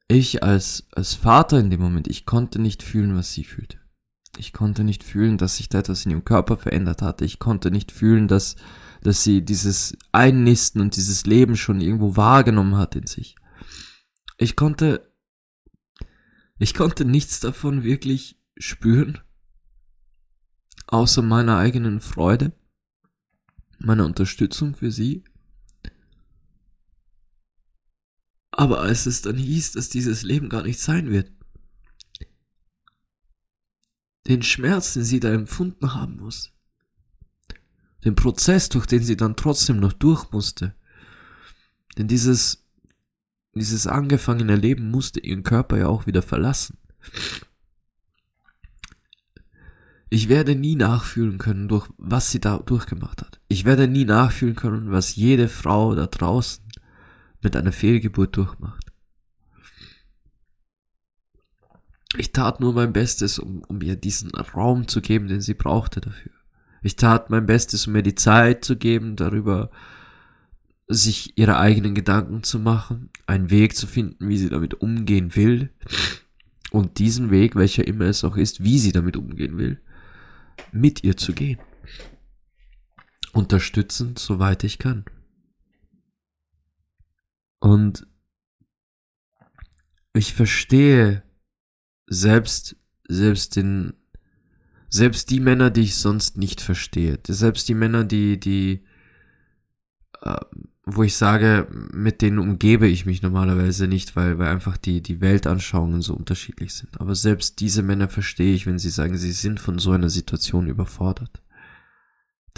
ich 0.08 0.42
als, 0.42 0.86
als 0.92 1.14
Vater 1.14 1.58
in 1.58 1.70
dem 1.70 1.80
Moment, 1.80 2.08
ich 2.08 2.26
konnte 2.26 2.60
nicht 2.60 2.82
fühlen, 2.82 3.16
was 3.16 3.32
sie 3.32 3.44
fühlte. 3.44 3.78
Ich 4.36 4.52
konnte 4.52 4.84
nicht 4.84 5.04
fühlen, 5.04 5.38
dass 5.38 5.56
sich 5.56 5.68
da 5.68 5.78
etwas 5.78 6.04
in 6.04 6.10
ihrem 6.10 6.24
Körper 6.24 6.56
verändert 6.56 7.02
hatte. 7.02 7.24
Ich 7.24 7.38
konnte 7.38 7.70
nicht 7.70 7.92
fühlen, 7.92 8.26
dass, 8.26 8.56
dass 9.02 9.22
sie 9.22 9.44
dieses 9.44 9.96
Einnisten 10.12 10.80
und 10.80 10.96
dieses 10.96 11.24
Leben 11.24 11.56
schon 11.56 11.80
irgendwo 11.80 12.16
wahrgenommen 12.16 12.76
hat 12.76 12.96
in 12.96 13.06
sich. 13.06 13.36
Ich 14.36 14.56
konnte, 14.56 15.12
ich 16.58 16.74
konnte 16.74 17.04
nichts 17.04 17.40
davon 17.40 17.84
wirklich 17.84 18.42
spüren, 18.58 19.20
außer 20.86 21.22
meiner 21.22 21.56
eigenen 21.58 22.00
Freude, 22.00 22.52
meiner 23.78 24.04
Unterstützung 24.04 24.74
für 24.74 24.90
sie. 24.90 25.24
Aber 28.50 28.80
als 28.80 29.06
es 29.06 29.22
dann 29.22 29.36
hieß, 29.36 29.72
dass 29.72 29.88
dieses 29.88 30.22
Leben 30.22 30.48
gar 30.48 30.62
nicht 30.62 30.78
sein 30.78 31.10
wird, 31.10 31.32
den 34.26 34.42
Schmerz, 34.42 34.94
den 34.94 35.04
sie 35.04 35.20
da 35.20 35.32
empfunden 35.32 35.94
haben 35.94 36.16
muss, 36.16 36.52
den 38.04 38.14
Prozess, 38.14 38.68
durch 38.68 38.86
den 38.86 39.02
sie 39.02 39.16
dann 39.16 39.36
trotzdem 39.36 39.80
noch 39.80 39.92
durch 39.92 40.30
musste, 40.30 40.74
denn 41.98 42.08
dieses, 42.08 42.64
dieses 43.54 43.86
angefangene 43.86 44.56
Leben 44.56 44.90
musste 44.90 45.20
ihren 45.20 45.42
Körper 45.42 45.78
ja 45.78 45.88
auch 45.88 46.06
wieder 46.06 46.22
verlassen. 46.22 46.78
Ich 50.14 50.28
werde 50.28 50.54
nie 50.54 50.76
nachfühlen 50.76 51.38
können, 51.38 51.66
durch 51.66 51.88
was 51.98 52.30
sie 52.30 52.38
da 52.38 52.58
durchgemacht 52.58 53.20
hat. 53.20 53.40
Ich 53.48 53.64
werde 53.64 53.88
nie 53.88 54.04
nachfühlen 54.04 54.54
können, 54.54 54.92
was 54.92 55.16
jede 55.16 55.48
Frau 55.48 55.92
da 55.96 56.06
draußen 56.06 56.62
mit 57.42 57.56
einer 57.56 57.72
Fehlgeburt 57.72 58.36
durchmacht. 58.36 58.92
Ich 62.16 62.30
tat 62.30 62.60
nur 62.60 62.74
mein 62.74 62.92
Bestes, 62.92 63.40
um, 63.40 63.64
um 63.66 63.82
ihr 63.82 63.96
diesen 63.96 64.30
Raum 64.30 64.86
zu 64.86 65.00
geben, 65.00 65.26
den 65.26 65.40
sie 65.40 65.54
brauchte 65.54 66.00
dafür. 66.00 66.30
Ich 66.80 66.94
tat 66.94 67.30
mein 67.30 67.46
Bestes, 67.46 67.88
um 67.88 67.96
ihr 67.96 68.02
die 68.02 68.14
Zeit 68.14 68.64
zu 68.64 68.76
geben, 68.76 69.16
darüber 69.16 69.72
sich 70.86 71.36
ihre 71.36 71.58
eigenen 71.58 71.96
Gedanken 71.96 72.44
zu 72.44 72.60
machen, 72.60 73.10
einen 73.26 73.50
Weg 73.50 73.74
zu 73.74 73.88
finden, 73.88 74.28
wie 74.28 74.38
sie 74.38 74.48
damit 74.48 74.74
umgehen 74.74 75.34
will. 75.34 75.70
Und 76.70 77.00
diesen 77.00 77.32
Weg, 77.32 77.56
welcher 77.56 77.84
immer 77.84 78.04
es 78.04 78.22
auch 78.22 78.36
ist, 78.36 78.62
wie 78.62 78.78
sie 78.78 78.92
damit 78.92 79.16
umgehen 79.16 79.58
will, 79.58 79.80
mit 80.72 81.04
ihr 81.04 81.16
zu 81.16 81.32
gehen. 81.32 81.60
Unterstützend, 83.32 84.18
soweit 84.18 84.64
ich 84.64 84.78
kann. 84.78 85.04
Und 87.58 88.06
ich 90.12 90.32
verstehe 90.34 91.22
selbst, 92.06 92.76
selbst 93.08 93.56
den, 93.56 93.94
selbst 94.88 95.30
die 95.30 95.40
Männer, 95.40 95.70
die 95.70 95.82
ich 95.82 95.96
sonst 95.96 96.36
nicht 96.36 96.60
verstehe, 96.60 97.18
selbst 97.26 97.68
die 97.68 97.74
Männer, 97.74 98.04
die, 98.04 98.38
die, 98.38 98.84
äh, 100.22 100.36
wo 100.86 101.02
ich 101.02 101.16
sage, 101.16 101.66
mit 101.92 102.20
denen 102.20 102.38
umgebe 102.38 102.86
ich 102.86 103.06
mich 103.06 103.22
normalerweise 103.22 103.88
nicht, 103.88 104.16
weil, 104.16 104.38
weil 104.38 104.48
einfach 104.48 104.76
die, 104.76 105.00
die 105.02 105.20
Weltanschauungen 105.20 106.02
so 106.02 106.14
unterschiedlich 106.14 106.74
sind. 106.74 107.00
Aber 107.00 107.14
selbst 107.14 107.60
diese 107.60 107.82
Männer 107.82 108.08
verstehe 108.08 108.54
ich, 108.54 108.66
wenn 108.66 108.78
sie 108.78 108.90
sagen, 108.90 109.16
sie 109.16 109.32
sind 109.32 109.60
von 109.60 109.78
so 109.78 109.92
einer 109.92 110.10
Situation 110.10 110.66
überfordert. 110.66 111.42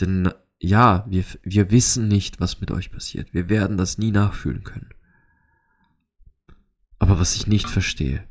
Denn 0.01 0.31
ja, 0.59 1.07
wir, 1.09 1.25
wir 1.43 1.71
wissen 1.71 2.09
nicht, 2.09 2.41
was 2.41 2.61
mit 2.61 2.71
euch 2.71 2.91
passiert. 2.91 3.33
Wir 3.33 3.49
werden 3.49 3.77
das 3.77 3.99
nie 3.99 4.11
nachfühlen 4.11 4.65
können. 4.65 4.91
Aber 6.99 7.21
was 7.21 7.37
ich 7.37 7.47
nicht 7.47 7.69
verstehe, 7.69 8.27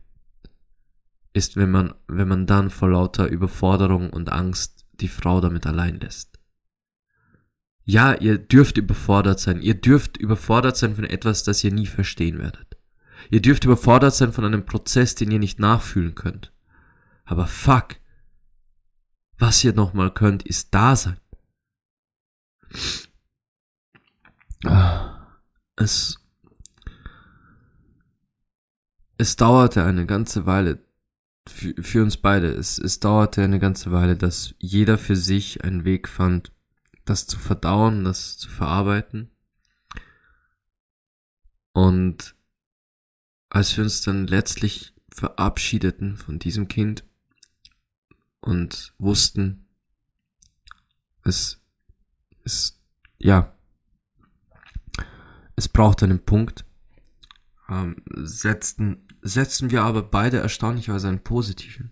ist, 1.34 1.56
wenn 1.56 1.72
man, 1.72 1.94
wenn 2.08 2.28
man 2.28 2.48
dann 2.48 2.70
vor 2.70 2.90
lauter 2.90 3.28
Überforderung 3.28 4.10
und 4.10 4.32
Angst 4.32 4.86
die 4.94 5.08
Frau 5.08 5.40
damit 5.40 5.68
allein 5.68 6.00
lässt. 6.00 6.35
Ja, 7.86 8.14
ihr 8.16 8.40
dürft 8.40 8.78
überfordert 8.78 9.40
sein. 9.40 9.62
Ihr 9.62 9.76
dürft 9.76 10.18
überfordert 10.18 10.76
sein 10.76 10.96
von 10.96 11.06
etwas, 11.06 11.44
das 11.44 11.64
ihr 11.64 11.72
nie 11.72 11.86
verstehen 11.86 12.40
werdet. 12.40 12.78
Ihr 13.30 13.42
dürft 13.42 13.64
überfordert 13.64 14.16
sein 14.16 14.34
von 14.34 14.44
einem 14.44 14.66
Prozess, 14.66 15.14
den 15.14 15.32
ihr 15.32 15.40
nicht 15.40 15.60
nachfühlen 15.60 16.16
könnt. 16.16 16.52
Aber 17.26 17.48
fuck. 17.48 17.96
Was 19.38 19.64
ihr 19.64 19.74
nochmal 19.74 20.12
könnt, 20.12 20.44
ist 20.44 20.74
da 20.74 20.96
sein. 20.96 21.20
Es, 25.76 26.18
es 29.18 29.36
dauerte 29.36 29.84
eine 29.84 30.06
ganze 30.06 30.46
Weile, 30.48 30.80
für, 31.48 31.76
für 31.84 32.02
uns 32.02 32.18
beide, 32.18 32.48
es, 32.48 32.80
es 32.80 33.00
dauerte 33.00 33.44
eine 33.44 33.60
ganze 33.60 33.92
Weile, 33.92 34.16
dass 34.16 34.56
jeder 34.58 34.98
für 34.98 35.16
sich 35.16 35.64
einen 35.64 35.86
Weg 35.86 36.08
fand, 36.08 36.55
das 37.06 37.28
zu 37.28 37.40
verdauen, 37.40 38.04
das 38.04 38.38
zu 38.38 38.50
verarbeiten. 38.50 39.30
Und 41.72 42.36
als 43.50 43.76
wir 43.78 43.84
uns 43.84 44.02
dann 44.02 44.28
letztlich 44.28 44.94
verabschiedeten 45.14 46.18
von 46.18 46.40
diesem 46.40 46.68
Kind 46.68 47.04
und 48.42 48.94
wussten, 48.98 49.66
es, 51.24 51.62
es, 52.44 52.82
ja, 53.18 53.56
es 55.56 55.70
braucht 55.70 56.04
einen 56.04 56.24
Punkt, 56.24 56.66
ähm, 57.70 58.04
setzten 58.14 59.06
setzten 59.26 59.72
wir 59.72 59.82
aber 59.82 60.04
beide 60.04 60.38
erstaunlicherweise 60.38 61.08
einen 61.08 61.24
positiven. 61.24 61.92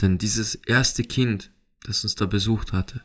Denn 0.00 0.18
dieses 0.18 0.54
erste 0.54 1.02
Kind, 1.02 1.50
das 1.84 2.04
uns 2.04 2.14
da 2.14 2.26
besucht 2.26 2.72
hatte, 2.72 3.02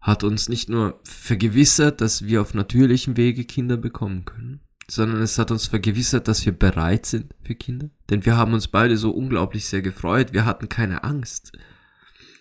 hat 0.00 0.24
uns 0.24 0.48
nicht 0.48 0.68
nur 0.68 1.00
vergewissert, 1.04 2.00
dass 2.00 2.24
wir 2.24 2.40
auf 2.40 2.54
natürlichem 2.54 3.16
Wege 3.16 3.44
Kinder 3.44 3.76
bekommen 3.76 4.24
können, 4.24 4.60
sondern 4.88 5.20
es 5.20 5.38
hat 5.38 5.50
uns 5.50 5.66
vergewissert, 5.66 6.26
dass 6.26 6.44
wir 6.46 6.52
bereit 6.52 7.06
sind 7.06 7.34
für 7.42 7.54
Kinder. 7.54 7.90
Denn 8.08 8.24
wir 8.24 8.36
haben 8.36 8.54
uns 8.54 8.68
beide 8.68 8.96
so 8.96 9.10
unglaublich 9.10 9.66
sehr 9.66 9.82
gefreut. 9.82 10.32
Wir 10.32 10.46
hatten 10.46 10.68
keine 10.68 11.04
Angst. 11.04 11.52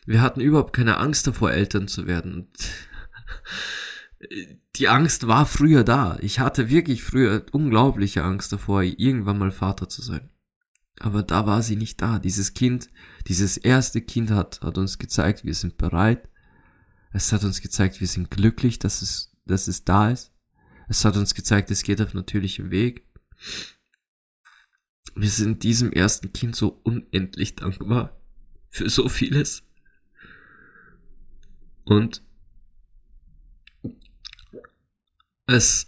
Wir 0.06 0.22
hatten 0.22 0.40
überhaupt 0.40 0.74
keine 0.74 0.98
Angst 0.98 1.28
davor, 1.28 1.52
Eltern 1.52 1.88
zu 1.88 2.08
werden. 2.08 2.34
Und 2.34 2.50
die 4.78 4.88
Angst 4.88 5.28
war 5.28 5.46
früher 5.46 5.84
da. 5.84 6.18
Ich 6.22 6.40
hatte 6.40 6.70
wirklich 6.70 7.04
früher 7.04 7.46
unglaubliche 7.52 8.24
Angst 8.24 8.54
davor, 8.54 8.84
irgendwann 8.84 9.38
mal 9.38 9.52
Vater 9.52 9.90
zu 9.90 10.02
sein. 10.02 10.30
Aber 11.00 11.24
da 11.24 11.46
war 11.46 11.62
sie 11.62 11.76
nicht 11.76 12.02
da. 12.02 12.20
Dieses 12.20 12.54
Kind, 12.54 12.90
dieses 13.28 13.58
erste 13.58 14.02
Kind 14.02 14.32
hat, 14.32 14.62
hat 14.62 14.78
uns 14.78 14.98
gezeigt, 14.98 15.46
wir 15.46 15.54
sind 15.54 15.78
bereit. 15.78 16.30
Es 17.12 17.32
hat 17.32 17.44
uns 17.44 17.62
gezeigt, 17.62 18.00
wir 18.00 18.08
sind 18.08 18.30
glücklich, 18.30 18.80
dass 18.80 19.02
es, 19.02 19.32
dass 19.46 19.68
es 19.68 19.84
da 19.84 20.12
ist. 20.12 20.32
Es 20.88 21.06
hat 21.06 21.18
uns 21.18 21.36
gezeigt, 21.36 21.72
es 21.72 21.84
geht 21.84 22.02
auf 22.02 22.14
natürlichem 22.14 22.72
Weg. 22.72 23.06
Wir 25.16 25.30
sind 25.30 25.64
diesem 25.64 25.92
ersten 25.92 26.34
Kind 26.34 26.56
so 26.56 26.80
unendlich 26.84 27.56
dankbar 27.56 28.18
für 28.70 28.90
so 28.90 29.10
vieles. 29.10 29.64
Und 31.84 32.22
es 35.48 35.88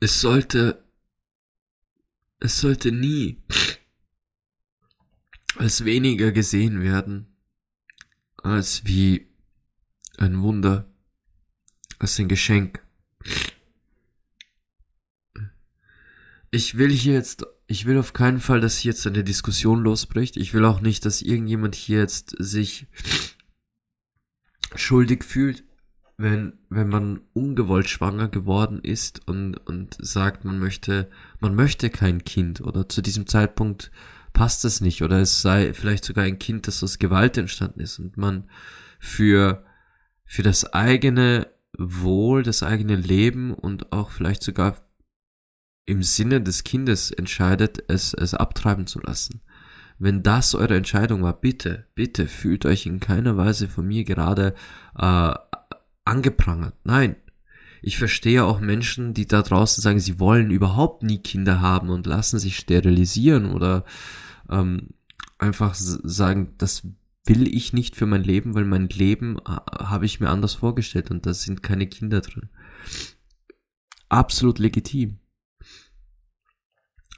es 0.00 0.20
sollte 0.20 0.82
es 2.40 2.58
sollte 2.58 2.90
nie 2.90 3.42
als 5.62 5.84
weniger 5.84 6.32
gesehen 6.32 6.82
werden 6.82 7.36
als 8.36 8.84
wie 8.84 9.28
ein 10.18 10.42
Wunder 10.42 10.92
als 11.98 12.18
ein 12.18 12.28
Geschenk 12.28 12.84
ich 16.50 16.76
will 16.76 16.90
hier 16.90 17.14
jetzt 17.14 17.46
ich 17.68 17.86
will 17.86 17.98
auf 17.98 18.12
keinen 18.12 18.40
Fall, 18.40 18.60
dass 18.60 18.76
hier 18.76 18.90
jetzt 18.90 19.06
eine 19.06 19.24
Diskussion 19.24 19.82
losbricht. 19.82 20.36
Ich 20.36 20.52
will 20.52 20.66
auch 20.66 20.82
nicht, 20.82 21.06
dass 21.06 21.22
irgendjemand 21.22 21.74
hier 21.74 22.00
jetzt 22.00 22.34
sich 22.38 22.86
schuldig 24.74 25.24
fühlt, 25.24 25.64
wenn, 26.18 26.58
wenn 26.68 26.90
man 26.90 27.22
ungewollt 27.32 27.88
schwanger 27.88 28.28
geworden 28.28 28.78
ist 28.82 29.26
und, 29.26 29.56
und 29.56 29.96
sagt, 29.98 30.44
man 30.44 30.58
möchte, 30.58 31.10
man 31.40 31.54
möchte 31.54 31.88
kein 31.88 32.24
Kind 32.24 32.60
oder 32.60 32.90
zu 32.90 33.00
diesem 33.00 33.26
Zeitpunkt 33.26 33.90
passt 34.32 34.64
es 34.64 34.80
nicht 34.80 35.02
oder 35.02 35.20
es 35.20 35.42
sei 35.42 35.72
vielleicht 35.74 36.04
sogar 36.04 36.24
ein 36.24 36.38
Kind, 36.38 36.66
das 36.66 36.82
aus 36.82 36.98
Gewalt 36.98 37.36
entstanden 37.36 37.80
ist 37.80 37.98
und 37.98 38.16
man 38.16 38.48
für, 38.98 39.64
für 40.24 40.42
das 40.42 40.72
eigene 40.72 41.48
Wohl, 41.76 42.42
das 42.42 42.62
eigene 42.62 42.96
Leben 42.96 43.52
und 43.52 43.92
auch 43.92 44.10
vielleicht 44.10 44.42
sogar 44.42 44.76
im 45.84 46.02
Sinne 46.02 46.40
des 46.40 46.64
Kindes 46.64 47.10
entscheidet, 47.10 47.82
es, 47.88 48.14
es 48.14 48.34
abtreiben 48.34 48.86
zu 48.86 49.00
lassen. 49.00 49.42
Wenn 49.98 50.22
das 50.22 50.54
eure 50.54 50.76
Entscheidung 50.76 51.22
war, 51.22 51.40
bitte, 51.40 51.86
bitte 51.94 52.26
fühlt 52.26 52.66
euch 52.66 52.86
in 52.86 53.00
keiner 53.00 53.36
Weise 53.36 53.68
von 53.68 53.86
mir 53.86 54.04
gerade 54.04 54.54
äh, 54.98 55.34
angeprangert. 56.04 56.74
Nein, 56.84 57.16
Ich 57.82 57.98
verstehe 57.98 58.44
auch 58.44 58.60
Menschen, 58.60 59.12
die 59.12 59.26
da 59.26 59.42
draußen 59.42 59.82
sagen, 59.82 59.98
sie 59.98 60.20
wollen 60.20 60.52
überhaupt 60.52 61.02
nie 61.02 61.18
Kinder 61.18 61.60
haben 61.60 61.90
und 61.90 62.06
lassen 62.06 62.38
sich 62.38 62.56
sterilisieren 62.56 63.52
oder 63.52 63.84
ähm, 64.48 64.90
einfach 65.38 65.74
sagen, 65.74 66.54
das 66.58 66.86
will 67.24 67.52
ich 67.52 67.72
nicht 67.72 67.96
für 67.96 68.06
mein 68.06 68.22
Leben, 68.22 68.54
weil 68.54 68.64
mein 68.64 68.88
Leben 68.88 69.38
habe 69.44 70.06
ich 70.06 70.20
mir 70.20 70.30
anders 70.30 70.54
vorgestellt 70.54 71.10
und 71.10 71.26
da 71.26 71.34
sind 71.34 71.64
keine 71.64 71.88
Kinder 71.88 72.20
drin. 72.20 72.50
Absolut 74.08 74.60
legitim. 74.60 75.18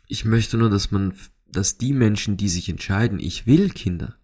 Ich 0.09 0.25
möchte 0.25 0.57
nur, 0.57 0.71
dass 0.71 0.91
man, 0.91 1.15
dass 1.47 1.77
die 1.77 1.93
Menschen, 1.93 2.39
die 2.39 2.49
sich 2.49 2.71
entscheiden, 2.71 3.19
ich 3.21 3.47
will 3.47 3.69
Kinder, 3.69 4.17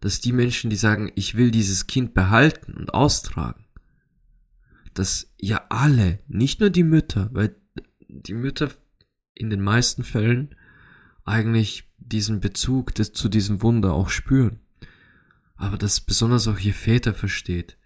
dass 0.00 0.20
die 0.20 0.32
Menschen, 0.32 0.70
die 0.70 0.76
sagen, 0.76 1.10
ich 1.16 1.36
will 1.36 1.50
dieses 1.50 1.86
Kind 1.86 2.14
behalten 2.14 2.74
und 2.74 2.94
austragen, 2.94 3.61
dass 4.94 5.32
ja 5.38 5.66
alle, 5.68 6.20
nicht 6.28 6.60
nur 6.60 6.70
die 6.70 6.84
Mütter, 6.84 7.30
weil 7.32 7.56
die 8.08 8.34
Mütter 8.34 8.70
in 9.34 9.50
den 9.50 9.60
meisten 9.60 10.04
Fällen 10.04 10.54
eigentlich 11.24 11.88
diesen 11.98 12.40
Bezug 12.40 12.94
des, 12.94 13.12
zu 13.12 13.28
diesem 13.28 13.62
Wunder 13.62 13.94
auch 13.94 14.10
spüren. 14.10 14.60
Aber 15.56 15.78
dass 15.78 16.00
besonders 16.00 16.48
auch 16.48 16.58
ihr 16.58 16.74
Väter 16.74 17.14
versteht, 17.14 17.78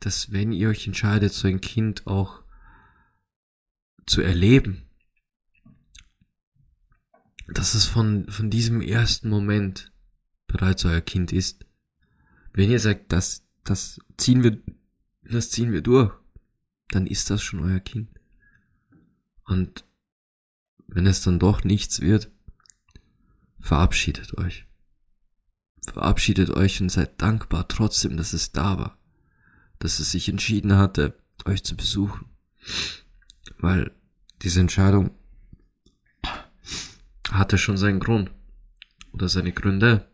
dass 0.00 0.32
wenn 0.32 0.52
ihr 0.52 0.68
euch 0.68 0.86
entscheidet, 0.86 1.32
so 1.32 1.48
ein 1.48 1.60
Kind 1.60 2.06
auch 2.06 2.42
zu 4.06 4.20
erleben, 4.20 4.82
dass 7.48 7.74
es 7.74 7.86
von, 7.86 8.28
von 8.28 8.50
diesem 8.50 8.80
ersten 8.80 9.28
Moment 9.28 9.92
bereits 10.46 10.84
euer 10.84 11.00
Kind 11.00 11.32
ist. 11.32 11.66
Wenn 12.52 12.70
ihr 12.70 12.80
sagt, 12.80 13.12
das, 13.12 13.46
das 13.64 14.00
ziehen 14.16 14.42
wir, 14.42 14.58
das 15.22 15.50
ziehen 15.50 15.72
wir 15.72 15.80
durch, 15.80 16.12
dann 16.94 17.06
ist 17.06 17.30
das 17.30 17.42
schon 17.42 17.60
euer 17.60 17.80
Kind. 17.80 18.08
Und 19.44 19.84
wenn 20.86 21.06
es 21.06 21.22
dann 21.22 21.38
doch 21.38 21.64
nichts 21.64 22.00
wird, 22.00 22.30
verabschiedet 23.60 24.36
euch. 24.38 24.66
Verabschiedet 25.86 26.50
euch 26.50 26.80
und 26.80 26.90
seid 26.90 27.20
dankbar 27.20 27.66
trotzdem, 27.68 28.16
dass 28.16 28.32
es 28.32 28.52
da 28.52 28.78
war. 28.78 28.98
Dass 29.78 29.98
es 29.98 30.12
sich 30.12 30.28
entschieden 30.28 30.76
hatte, 30.76 31.18
euch 31.44 31.64
zu 31.64 31.76
besuchen. 31.76 32.26
Weil 33.58 33.90
diese 34.42 34.60
Entscheidung 34.60 35.10
hatte 37.30 37.58
schon 37.58 37.76
seinen 37.76 38.00
Grund. 38.00 38.30
Oder 39.12 39.28
seine 39.28 39.52
Gründe. 39.52 40.08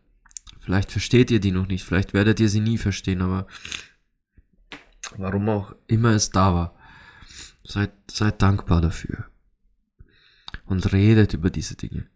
Vielleicht 0.59 0.91
versteht 0.91 1.31
ihr 1.31 1.39
die 1.39 1.51
noch 1.51 1.67
nicht, 1.67 1.83
vielleicht 1.83 2.13
werdet 2.13 2.39
ihr 2.39 2.49
sie 2.49 2.59
nie 2.59 2.77
verstehen, 2.77 3.21
aber 3.21 3.47
warum 5.19 5.49
auch 5.49 5.75
immer 5.87 6.11
es 6.11 6.31
da 6.31 6.53
war, 6.53 6.75
seid, 7.63 7.91
seid 8.09 8.41
dankbar 8.41 8.81
dafür. 8.81 9.25
Und 10.65 10.93
redet 10.93 11.33
über 11.33 11.49
diese 11.49 11.75
Dinge. 11.75 12.07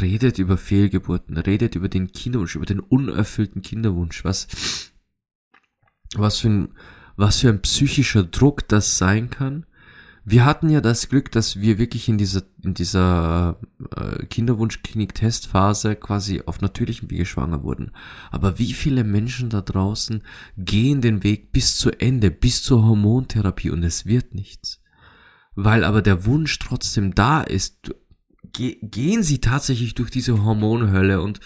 Redet 0.00 0.38
über 0.38 0.56
Fehlgeburten, 0.56 1.36
redet 1.36 1.76
über 1.76 1.88
den 1.88 2.12
Kinderwunsch, 2.12 2.56
über 2.56 2.66
den 2.66 2.80
unerfüllten 2.80 3.62
Kinderwunsch, 3.62 4.24
was, 4.24 4.92
was 6.14 6.40
für 6.40 6.48
ein, 6.48 6.74
was 7.16 7.40
für 7.40 7.48
ein 7.48 7.62
psychischer 7.62 8.24
Druck 8.24 8.66
das 8.68 8.98
sein 8.98 9.30
kann, 9.30 9.66
wir 10.26 10.46
hatten 10.46 10.70
ja 10.70 10.80
das 10.80 11.08
Glück, 11.10 11.30
dass 11.30 11.60
wir 11.60 11.76
wirklich 11.76 12.08
in 12.08 12.16
dieser, 12.16 12.42
in 12.62 12.72
dieser 12.72 13.58
äh, 13.94 14.24
Kinderwunschklinik-Testphase 14.24 15.96
quasi 15.96 16.42
auf 16.46 16.62
natürlichem 16.62 17.10
Wege 17.10 17.26
schwanger 17.26 17.62
wurden. 17.62 17.92
Aber 18.30 18.58
wie 18.58 18.72
viele 18.72 19.04
Menschen 19.04 19.50
da 19.50 19.60
draußen 19.60 20.22
gehen 20.56 21.02
den 21.02 21.22
Weg 21.22 21.52
bis 21.52 21.76
zu 21.76 21.90
Ende, 21.90 22.30
bis 22.30 22.62
zur 22.62 22.84
Hormontherapie 22.84 23.70
und 23.70 23.82
es 23.82 24.06
wird 24.06 24.34
nichts? 24.34 24.80
Weil 25.56 25.84
aber 25.84 26.00
der 26.00 26.24
Wunsch 26.24 26.58
trotzdem 26.58 27.14
da 27.14 27.42
ist, 27.42 27.94
gehen 28.52 29.22
sie 29.22 29.40
tatsächlich 29.40 29.94
durch 29.94 30.10
diese 30.10 30.42
Hormonhölle 30.42 31.20
und, 31.20 31.40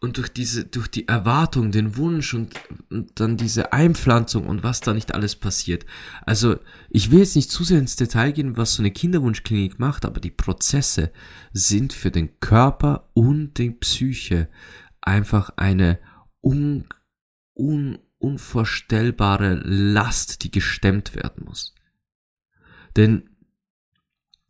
und 0.00 0.18
durch 0.18 0.28
diese, 0.28 0.64
durch 0.64 0.88
die 0.88 1.08
Erwartung, 1.08 1.72
den 1.72 1.96
Wunsch 1.96 2.34
und, 2.34 2.54
und 2.90 3.18
dann 3.18 3.36
diese 3.36 3.72
Einpflanzung 3.72 4.46
und 4.46 4.62
was 4.62 4.80
da 4.80 4.92
nicht 4.92 5.14
alles 5.14 5.36
passiert. 5.36 5.86
Also, 6.24 6.56
ich 6.90 7.10
will 7.10 7.20
jetzt 7.20 7.36
nicht 7.36 7.50
zu 7.50 7.64
sehr 7.64 7.78
ins 7.78 7.96
Detail 7.96 8.32
gehen, 8.32 8.56
was 8.56 8.74
so 8.74 8.82
eine 8.82 8.90
Kinderwunschklinik 8.90 9.78
macht, 9.78 10.04
aber 10.04 10.20
die 10.20 10.30
Prozesse 10.30 11.12
sind 11.52 11.92
für 11.92 12.10
den 12.10 12.38
Körper 12.40 13.08
und 13.14 13.58
die 13.58 13.70
Psyche 13.70 14.48
einfach 15.00 15.50
eine 15.56 15.98
un, 16.42 16.84
un, 17.54 17.98
unvorstellbare 18.18 19.54
Last, 19.64 20.44
die 20.44 20.50
gestemmt 20.50 21.14
werden 21.14 21.44
muss. 21.44 21.74
Denn 22.96 23.30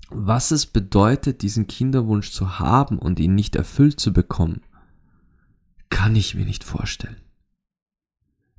was 0.08 0.52
es 0.52 0.66
bedeutet, 0.66 1.42
diesen 1.42 1.66
Kinderwunsch 1.66 2.30
zu 2.30 2.60
haben 2.60 2.98
und 2.98 3.18
ihn 3.18 3.34
nicht 3.34 3.56
erfüllt 3.56 3.98
zu 3.98 4.12
bekommen, 4.12 4.62
kann 5.90 6.16
ich 6.16 6.34
mir 6.34 6.44
nicht 6.44 6.64
vorstellen. 6.64 7.20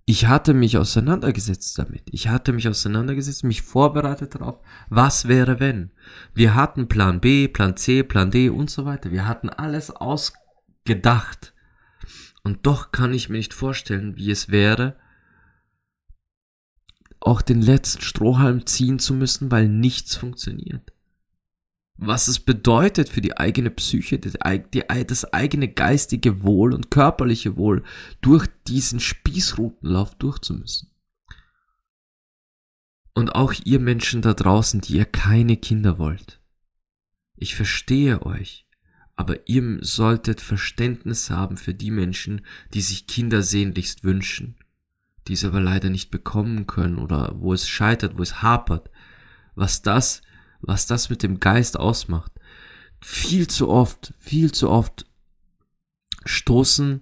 Ich 0.05 0.27
hatte 0.27 0.53
mich 0.53 0.77
auseinandergesetzt 0.77 1.77
damit. 1.77 2.03
Ich 2.11 2.29
hatte 2.29 2.53
mich 2.53 2.67
auseinandergesetzt, 2.67 3.43
mich 3.43 3.61
vorbereitet 3.61 4.35
darauf, 4.35 4.59
was 4.89 5.27
wäre 5.27 5.59
wenn. 5.59 5.91
Wir 6.33 6.55
hatten 6.55 6.87
Plan 6.87 7.19
B, 7.19 7.49
Plan 7.49 7.75
C, 7.75 8.03
Plan 8.03 8.31
D 8.31 8.49
und 8.49 8.69
so 8.69 8.85
weiter. 8.85 9.11
Wir 9.11 9.27
hatten 9.27 9.49
alles 9.49 9.91
ausgedacht. 9.91 11.53
Und 12.43 12.65
doch 12.65 12.93
kann 12.93 13.13
ich 13.13 13.27
mir 13.27 13.37
nicht 13.37 13.53
vorstellen, 13.53 14.15
wie 14.15 14.31
es 14.31 14.47
wäre, 14.47 14.95
auch 17.19 17.41
den 17.41 17.61
letzten 17.61 18.01
Strohhalm 18.01 18.65
ziehen 18.65 18.99
zu 18.99 19.13
müssen, 19.13 19.51
weil 19.51 19.67
nichts 19.67 20.15
funktioniert 20.15 20.93
was 21.97 22.27
es 22.27 22.39
bedeutet 22.39 23.09
für 23.09 23.21
die 23.21 23.37
eigene 23.37 23.71
Psyche, 23.71 24.19
das 24.19 24.35
eigene 24.41 25.67
geistige 25.67 26.43
Wohl 26.43 26.73
und 26.73 26.91
körperliche 26.91 27.57
Wohl 27.57 27.83
durch 28.21 28.47
diesen 28.67 28.99
Spießrutenlauf 28.99 30.15
durchzumüssen. 30.15 30.91
Und 33.13 33.33
auch 33.33 33.53
ihr 33.65 33.79
Menschen 33.79 34.21
da 34.21 34.35
draußen, 34.35 34.81
die 34.81 34.97
ihr 34.97 35.05
keine 35.05 35.57
Kinder 35.57 35.97
wollt. 35.97 36.39
Ich 37.35 37.55
verstehe 37.55 38.23
euch, 38.23 38.67
aber 39.15 39.49
ihr 39.49 39.79
solltet 39.81 40.39
Verständnis 40.39 41.31
haben 41.31 41.57
für 41.57 41.73
die 41.73 41.89
Menschen, 41.89 42.41
die 42.75 42.81
sich 42.81 43.07
Kinder 43.07 43.41
sehnlichst 43.41 44.03
wünschen, 44.03 44.55
die 45.27 45.33
es 45.33 45.43
aber 45.43 45.59
leider 45.59 45.89
nicht 45.89 46.11
bekommen 46.11 46.67
können 46.67 46.99
oder 46.99 47.33
wo 47.39 47.53
es 47.53 47.67
scheitert, 47.67 48.19
wo 48.19 48.21
es 48.21 48.43
hapert. 48.43 48.91
Was 49.55 49.81
das 49.81 50.21
was 50.61 50.87
das 50.87 51.09
mit 51.09 51.23
dem 51.23 51.39
Geist 51.39 51.79
ausmacht. 51.79 52.31
Viel 53.01 53.47
zu 53.47 53.69
oft, 53.69 54.13
viel 54.19 54.51
zu 54.51 54.69
oft 54.69 55.05
stoßen 56.25 57.01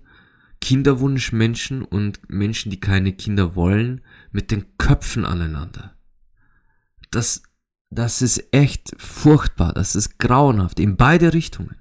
Kinderwunschmenschen 0.61 1.83
und 1.83 2.29
Menschen, 2.29 2.71
die 2.71 2.79
keine 2.79 3.13
Kinder 3.13 3.55
wollen, 3.55 4.01
mit 4.31 4.51
den 4.51 4.77
Köpfen 4.77 5.25
aneinander. 5.25 5.95
Das, 7.11 7.43
das 7.91 8.21
ist 8.21 8.47
echt 8.51 8.95
furchtbar, 8.97 9.73
das 9.73 9.95
ist 9.95 10.17
grauenhaft, 10.17 10.79
in 10.79 10.97
beide 10.97 11.33
Richtungen. 11.33 11.75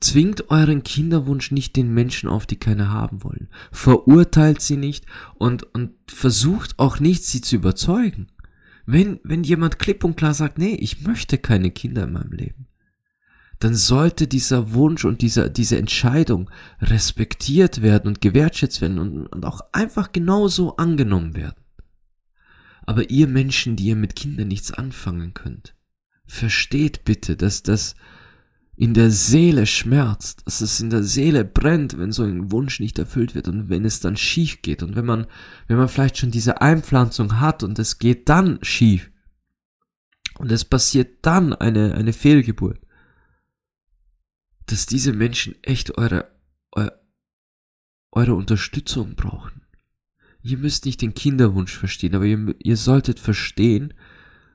Zwingt 0.00 0.50
euren 0.50 0.84
Kinderwunsch 0.84 1.50
nicht 1.50 1.74
den 1.74 1.92
Menschen 1.92 2.28
auf, 2.28 2.46
die 2.46 2.56
keine 2.56 2.90
haben 2.90 3.24
wollen. 3.24 3.48
Verurteilt 3.72 4.60
sie 4.60 4.76
nicht 4.76 5.06
und, 5.34 5.64
und 5.74 5.90
versucht 6.06 6.78
auch 6.78 7.00
nicht, 7.00 7.24
sie 7.24 7.40
zu 7.40 7.56
überzeugen. 7.56 8.28
Wenn, 8.90 9.20
wenn 9.22 9.44
jemand 9.44 9.78
klipp 9.78 10.02
und 10.02 10.16
klar 10.16 10.32
sagt, 10.32 10.56
nee, 10.56 10.74
ich 10.74 11.02
möchte 11.02 11.36
keine 11.36 11.70
Kinder 11.70 12.04
in 12.04 12.12
meinem 12.12 12.32
Leben, 12.32 12.68
dann 13.58 13.74
sollte 13.74 14.26
dieser 14.26 14.72
Wunsch 14.72 15.04
und 15.04 15.20
dieser, 15.20 15.50
diese 15.50 15.76
Entscheidung 15.76 16.48
respektiert 16.80 17.82
werden 17.82 18.08
und 18.08 18.22
gewertschätzt 18.22 18.80
werden 18.80 18.98
und, 18.98 19.26
und 19.26 19.44
auch 19.44 19.60
einfach 19.72 20.10
genauso 20.12 20.78
angenommen 20.78 21.36
werden. 21.36 21.62
Aber 22.86 23.10
ihr 23.10 23.26
Menschen, 23.26 23.76
die 23.76 23.88
ihr 23.88 23.96
mit 23.96 24.16
Kindern 24.16 24.48
nichts 24.48 24.72
anfangen 24.72 25.34
könnt, 25.34 25.74
versteht 26.24 27.04
bitte, 27.04 27.36
dass 27.36 27.62
das 27.62 27.94
in 28.78 28.94
der 28.94 29.10
Seele 29.10 29.66
schmerzt, 29.66 30.46
dass 30.46 30.60
es 30.60 30.78
in 30.78 30.88
der 30.88 31.02
Seele 31.02 31.44
brennt, 31.44 31.98
wenn 31.98 32.12
so 32.12 32.22
ein 32.22 32.52
Wunsch 32.52 32.78
nicht 32.78 32.96
erfüllt 33.00 33.34
wird 33.34 33.48
und 33.48 33.68
wenn 33.68 33.84
es 33.84 33.98
dann 33.98 34.16
schief 34.16 34.62
geht 34.62 34.84
und 34.84 34.94
wenn 34.94 35.04
man, 35.04 35.26
wenn 35.66 35.78
man 35.78 35.88
vielleicht 35.88 36.16
schon 36.16 36.30
diese 36.30 36.60
Einpflanzung 36.60 37.40
hat 37.40 37.64
und 37.64 37.80
es 37.80 37.98
geht 37.98 38.28
dann 38.28 38.60
schief 38.62 39.10
und 40.38 40.52
es 40.52 40.64
passiert 40.64 41.26
dann 41.26 41.54
eine, 41.54 41.94
eine 41.94 42.12
Fehlgeburt, 42.12 42.78
dass 44.66 44.86
diese 44.86 45.12
Menschen 45.12 45.56
echt 45.62 45.98
eure, 45.98 46.30
eure, 46.70 47.00
eure 48.12 48.34
Unterstützung 48.36 49.16
brauchen. 49.16 49.62
Ihr 50.40 50.56
müsst 50.56 50.86
nicht 50.86 51.02
den 51.02 51.14
Kinderwunsch 51.14 51.76
verstehen, 51.76 52.14
aber 52.14 52.26
ihr, 52.26 52.54
ihr 52.60 52.76
solltet 52.76 53.18
verstehen, 53.18 53.92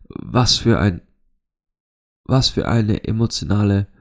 was 0.07 0.55
für 0.55 0.79
ein, 0.79 1.01
was 2.23 2.47
für 2.47 2.69
eine 2.69 3.03
emotionale 3.03 3.91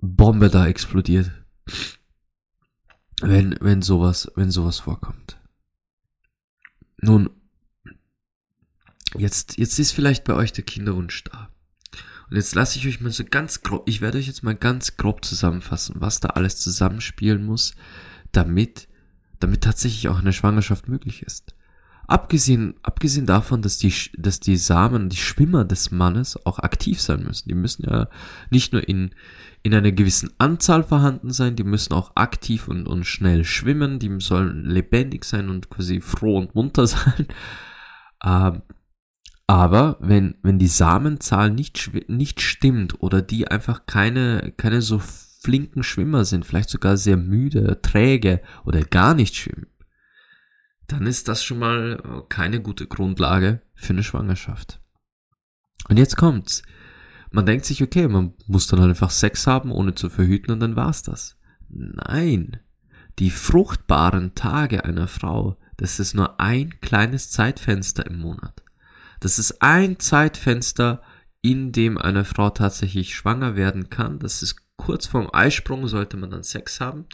Bombe 0.00 0.48
da 0.48 0.66
explodiert. 0.66 1.30
Wenn, 3.20 3.56
wenn 3.60 3.82
sowas, 3.82 4.30
wenn 4.34 4.50
sowas 4.50 4.78
vorkommt. 4.78 5.38
Nun, 7.02 7.30
jetzt, 9.16 9.58
jetzt 9.58 9.78
ist 9.78 9.92
vielleicht 9.92 10.24
bei 10.24 10.34
euch 10.34 10.52
der 10.52 10.64
Kinderwunsch 10.64 11.24
da. 11.24 11.50
Und 12.30 12.36
jetzt 12.36 12.54
lasse 12.54 12.78
ich 12.78 12.86
euch 12.86 13.00
mal 13.00 13.10
so 13.10 13.24
ganz 13.24 13.62
grob, 13.62 13.88
ich 13.88 14.00
werde 14.00 14.18
euch 14.18 14.26
jetzt 14.26 14.42
mal 14.42 14.54
ganz 14.54 14.96
grob 14.96 15.24
zusammenfassen, 15.24 15.96
was 15.98 16.20
da 16.20 16.28
alles 16.28 16.58
zusammenspielen 16.58 17.44
muss, 17.44 17.74
damit, 18.32 18.88
damit 19.40 19.62
tatsächlich 19.62 20.08
auch 20.08 20.20
eine 20.20 20.32
Schwangerschaft 20.32 20.88
möglich 20.88 21.22
ist. 21.22 21.54
Abgesehen, 22.10 22.74
abgesehen 22.82 23.24
davon, 23.24 23.62
dass 23.62 23.78
die, 23.78 23.94
dass 24.18 24.40
die 24.40 24.56
Samen, 24.56 25.10
die 25.10 25.16
Schwimmer 25.16 25.64
des 25.64 25.92
Mannes 25.92 26.44
auch 26.44 26.58
aktiv 26.58 27.00
sein 27.00 27.22
müssen. 27.22 27.48
Die 27.48 27.54
müssen 27.54 27.84
ja 27.88 28.08
nicht 28.50 28.72
nur 28.72 28.88
in, 28.88 29.14
in 29.62 29.72
einer 29.72 29.92
gewissen 29.92 30.30
Anzahl 30.36 30.82
vorhanden 30.82 31.30
sein, 31.30 31.54
die 31.54 31.62
müssen 31.62 31.92
auch 31.92 32.16
aktiv 32.16 32.66
und, 32.66 32.88
und 32.88 33.04
schnell 33.04 33.44
schwimmen, 33.44 34.00
die 34.00 34.10
sollen 34.18 34.64
lebendig 34.64 35.24
sein 35.24 35.48
und 35.48 35.70
quasi 35.70 36.00
froh 36.00 36.36
und 36.36 36.56
munter 36.56 36.86
sein. 36.88 37.28
Ähm, 38.24 38.62
aber 39.46 39.96
wenn, 40.00 40.34
wenn 40.42 40.58
die 40.58 40.66
Samenzahl 40.66 41.52
nicht, 41.52 41.92
nicht 42.08 42.40
stimmt 42.40 43.00
oder 43.04 43.22
die 43.22 43.46
einfach 43.46 43.86
keine, 43.86 44.52
keine 44.56 44.82
so 44.82 44.98
flinken 44.98 45.84
Schwimmer 45.84 46.24
sind, 46.24 46.44
vielleicht 46.44 46.70
sogar 46.70 46.96
sehr 46.96 47.16
müde, 47.16 47.80
träge 47.82 48.40
oder 48.64 48.80
gar 48.80 49.14
nicht 49.14 49.36
schwimmen, 49.36 49.69
dann 50.92 51.06
ist 51.06 51.28
das 51.28 51.44
schon 51.44 51.58
mal 51.58 52.02
äh, 52.04 52.22
keine 52.28 52.60
gute 52.60 52.86
Grundlage 52.86 53.62
für 53.74 53.92
eine 53.92 54.02
Schwangerschaft. 54.02 54.80
Und 55.88 55.98
jetzt 55.98 56.16
kommt's. 56.16 56.62
Man 57.30 57.46
denkt 57.46 57.64
sich, 57.64 57.82
okay, 57.82 58.08
man 58.08 58.34
muss 58.46 58.66
dann 58.66 58.80
einfach 58.80 59.10
Sex 59.10 59.46
haben, 59.46 59.70
ohne 59.70 59.94
zu 59.94 60.10
verhüten, 60.10 60.52
und 60.52 60.60
dann 60.60 60.76
war's 60.76 61.02
das. 61.02 61.36
Nein. 61.68 62.58
Die 63.18 63.30
fruchtbaren 63.30 64.34
Tage 64.34 64.84
einer 64.84 65.06
Frau, 65.06 65.56
das 65.76 66.00
ist 66.00 66.14
nur 66.14 66.40
ein 66.40 66.80
kleines 66.80 67.30
Zeitfenster 67.30 68.06
im 68.06 68.18
Monat. 68.18 68.62
Das 69.20 69.38
ist 69.38 69.62
ein 69.62 69.98
Zeitfenster, 69.98 71.02
in 71.42 71.72
dem 71.72 71.98
eine 71.98 72.24
Frau 72.24 72.50
tatsächlich 72.50 73.14
schwanger 73.14 73.54
werden 73.54 73.90
kann. 73.90 74.18
Das 74.18 74.42
ist 74.42 74.56
kurz 74.76 75.06
vorm 75.06 75.28
Eisprung, 75.32 75.86
sollte 75.86 76.16
man 76.16 76.30
dann 76.30 76.42
Sex 76.42 76.80
haben. 76.80 77.06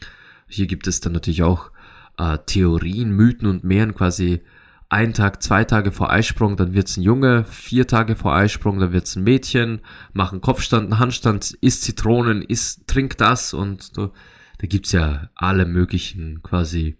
Hier 0.48 0.66
gibt 0.66 0.86
es 0.86 1.00
dann 1.00 1.12
natürlich 1.12 1.42
auch 1.42 1.70
äh, 2.18 2.38
Theorien, 2.46 3.10
Mythen 3.10 3.48
und 3.48 3.64
Mehren 3.64 3.94
quasi 3.94 4.42
ein 4.88 5.14
Tag, 5.14 5.42
zwei 5.42 5.64
Tage 5.64 5.90
vor 5.90 6.12
Eisprung, 6.12 6.56
dann 6.56 6.72
wird's 6.72 6.96
ein 6.96 7.02
Junge, 7.02 7.42
vier 7.44 7.88
Tage 7.88 8.14
vor 8.14 8.34
Eisprung, 8.34 8.78
dann 8.78 8.92
wird's 8.92 9.16
ein 9.16 9.24
Mädchen, 9.24 9.80
machen 10.12 10.40
Kopfstand, 10.40 10.84
einen 10.84 11.00
Handstand, 11.00 11.58
isst 11.60 11.82
Zitronen, 11.82 12.42
isst, 12.42 12.86
trinkt 12.86 13.20
das 13.20 13.52
und 13.52 13.82
so. 13.82 14.12
Da 14.58 14.66
gibt's 14.66 14.92
ja 14.92 15.28
alle 15.34 15.66
möglichen 15.66 16.42
quasi 16.42 16.96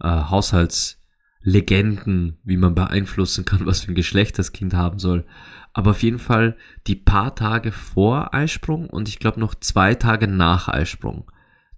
äh, 0.00 0.08
Haushaltslegenden, 0.08 2.38
wie 2.44 2.58
man 2.58 2.74
beeinflussen 2.74 3.44
kann, 3.44 3.66
was 3.66 3.80
für 3.80 3.92
ein 3.92 3.96
Geschlecht 3.96 4.38
das 4.38 4.52
Kind 4.52 4.74
haben 4.74 4.98
soll. 4.98 5.24
Aber 5.72 5.92
auf 5.92 6.02
jeden 6.02 6.18
Fall 6.18 6.58
die 6.86 6.94
paar 6.94 7.34
Tage 7.34 7.72
vor 7.72 8.34
Eisprung 8.34 8.88
und 8.88 9.08
ich 9.08 9.18
glaube 9.18 9.40
noch 9.40 9.54
zwei 9.54 9.94
Tage 9.94 10.28
nach 10.28 10.68
Eisprung. 10.68 11.30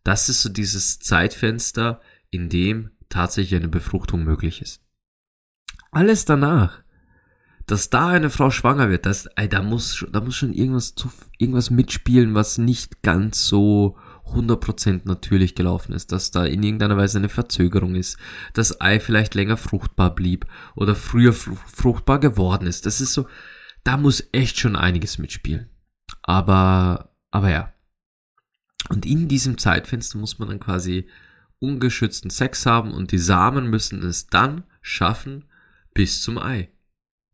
Das 0.03 0.29
ist 0.29 0.43
so 0.43 0.49
dieses 0.49 0.99
Zeitfenster, 0.99 2.01
in 2.31 2.49
dem 2.49 2.91
tatsächlich 3.09 3.59
eine 3.59 3.69
Befruchtung 3.69 4.25
möglich 4.25 4.61
ist. 4.63 4.83
Alles 5.91 6.25
danach, 6.25 6.83
dass 7.67 7.91
da 7.91 8.09
eine 8.09 8.31
Frau 8.31 8.51
schwanger 8.51 8.91
wird, 8.91 9.07
das, 9.07 9.27
ey, 9.37 9.49
da 9.49 9.63
muss, 9.63 10.07
da 10.13 10.21
muss 10.21 10.37
schon 10.37 10.53
irgendwas, 10.53 10.95
zu, 10.95 11.11
irgendwas 11.39 11.71
mitspielen, 11.71 12.35
was 12.35 12.59
nicht 12.59 13.03
ganz 13.03 13.47
so 13.47 13.97
100% 14.33 15.03
natürlich 15.05 15.55
gelaufen 15.55 15.93
ist, 15.93 16.13
dass 16.13 16.31
da 16.31 16.45
in 16.45 16.63
irgendeiner 16.63 16.97
Weise 16.97 17.19
eine 17.19 17.29
Verzögerung 17.29 17.95
ist, 17.95 18.19
das 18.55 18.81
Ei 18.81 19.01
vielleicht 19.01 19.35
länger 19.35 19.57
fruchtbar 19.57 20.15
blieb 20.15 20.47
oder 20.75 20.95
früher 20.95 21.33
fruchtbar 21.33 22.19
geworden 22.21 22.67
ist. 22.67 22.87
Das 22.87 23.01
ist 23.01 23.15
so, 23.15 23.29
da 23.85 23.97
muss 23.97 24.29
echt 24.33 24.59
schon 24.59 24.77
einiges 24.77 25.19
mitspielen. 25.19 25.71
Aber, 26.23 27.15
aber 27.31 27.51
ja. 27.51 27.73
Und 28.89 29.07
in 29.07 29.29
diesem 29.29 29.59
Zeitfenster 29.59 30.19
muss 30.19 30.39
man 30.39 30.49
dann 30.49 30.61
quasi 30.61 31.09
ungeschützten 31.59 32.31
Sex 32.31 32.67
haben 32.67 32.93
und 32.93 33.13
die 33.13 33.19
Samen 33.19 33.69
müssen 33.69 34.03
es 34.03 34.27
dann 34.27 34.65
schaffen 34.83 35.45
bis 35.95 36.23
zum 36.23 36.39
Ei. 36.39 36.71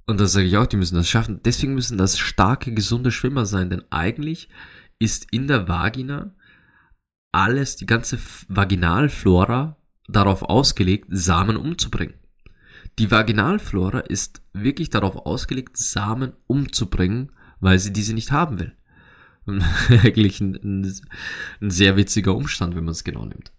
Und 0.07 0.21
das 0.21 0.33
sage 0.33 0.47
ich 0.47 0.57
auch, 0.57 0.67
die 0.67 0.77
müssen 0.77 0.97
das 0.97 1.09
schaffen. 1.09 1.41
Deswegen 1.45 1.75
müssen 1.75 1.99
das 1.99 2.19
starke, 2.19 2.73
gesunde 2.73 3.11
Schwimmer 3.11 3.47
sein, 3.47 3.71
denn 3.71 3.83
eigentlich 3.91 4.49
ist 4.99 5.33
in 5.33 5.49
der 5.49 5.69
Vagina 5.69 6.35
alles, 7.33 7.77
die 7.77 7.87
ganze 7.87 8.19
Vaginalflora 8.49 9.77
darauf 10.09 10.43
ausgelegt, 10.43 11.07
Samen 11.11 11.57
umzubringen. 11.57 12.15
Die 12.99 13.11
Vaginalflora 13.11 14.01
ist 14.01 14.43
wirklich 14.53 14.91
darauf 14.91 15.17
ausgelegt, 15.17 15.77
Samen 15.77 16.33
umzubringen, 16.47 17.33
weil 17.61 17.79
sie 17.79 17.93
diese 17.93 18.13
nicht 18.13 18.33
haben 18.33 18.59
will. 18.59 18.77
Eigentlich 20.03 20.41
ein, 20.41 20.93
ein, 21.61 21.71
sehr 21.71 21.97
witziger 21.97 22.35
Umstand, 22.35 22.77
wenn 22.77 22.85
man 22.85 22.93
es 22.93 23.05
genau 23.05 23.25
nimmt. 23.25 23.53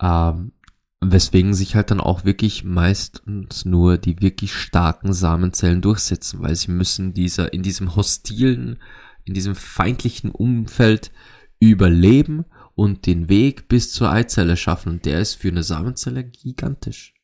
Ähm, 0.00 0.52
weswegen 1.00 1.54
sich 1.54 1.74
halt 1.76 1.90
dann 1.90 2.00
auch 2.00 2.24
wirklich 2.24 2.64
meistens 2.64 3.64
nur 3.64 3.98
die 3.98 4.20
wirklich 4.20 4.54
starken 4.54 5.12
Samenzellen 5.12 5.82
durchsetzen, 5.82 6.40
weil 6.40 6.56
sie 6.56 6.70
müssen 6.70 7.12
dieser, 7.12 7.52
in 7.52 7.62
diesem 7.62 7.96
hostilen, 7.96 8.78
in 9.24 9.34
diesem 9.34 9.54
feindlichen 9.54 10.30
Umfeld 10.30 11.12
überleben 11.58 12.44
und 12.74 13.06
den 13.06 13.28
Weg 13.28 13.68
bis 13.68 13.92
zur 13.92 14.10
Eizelle 14.10 14.56
schaffen. 14.56 14.92
Und 14.92 15.04
der 15.04 15.20
ist 15.20 15.34
für 15.34 15.48
eine 15.48 15.62
Samenzelle 15.62 16.24
gigantisch. 16.24 17.14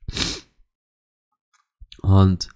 Und 2.00 2.48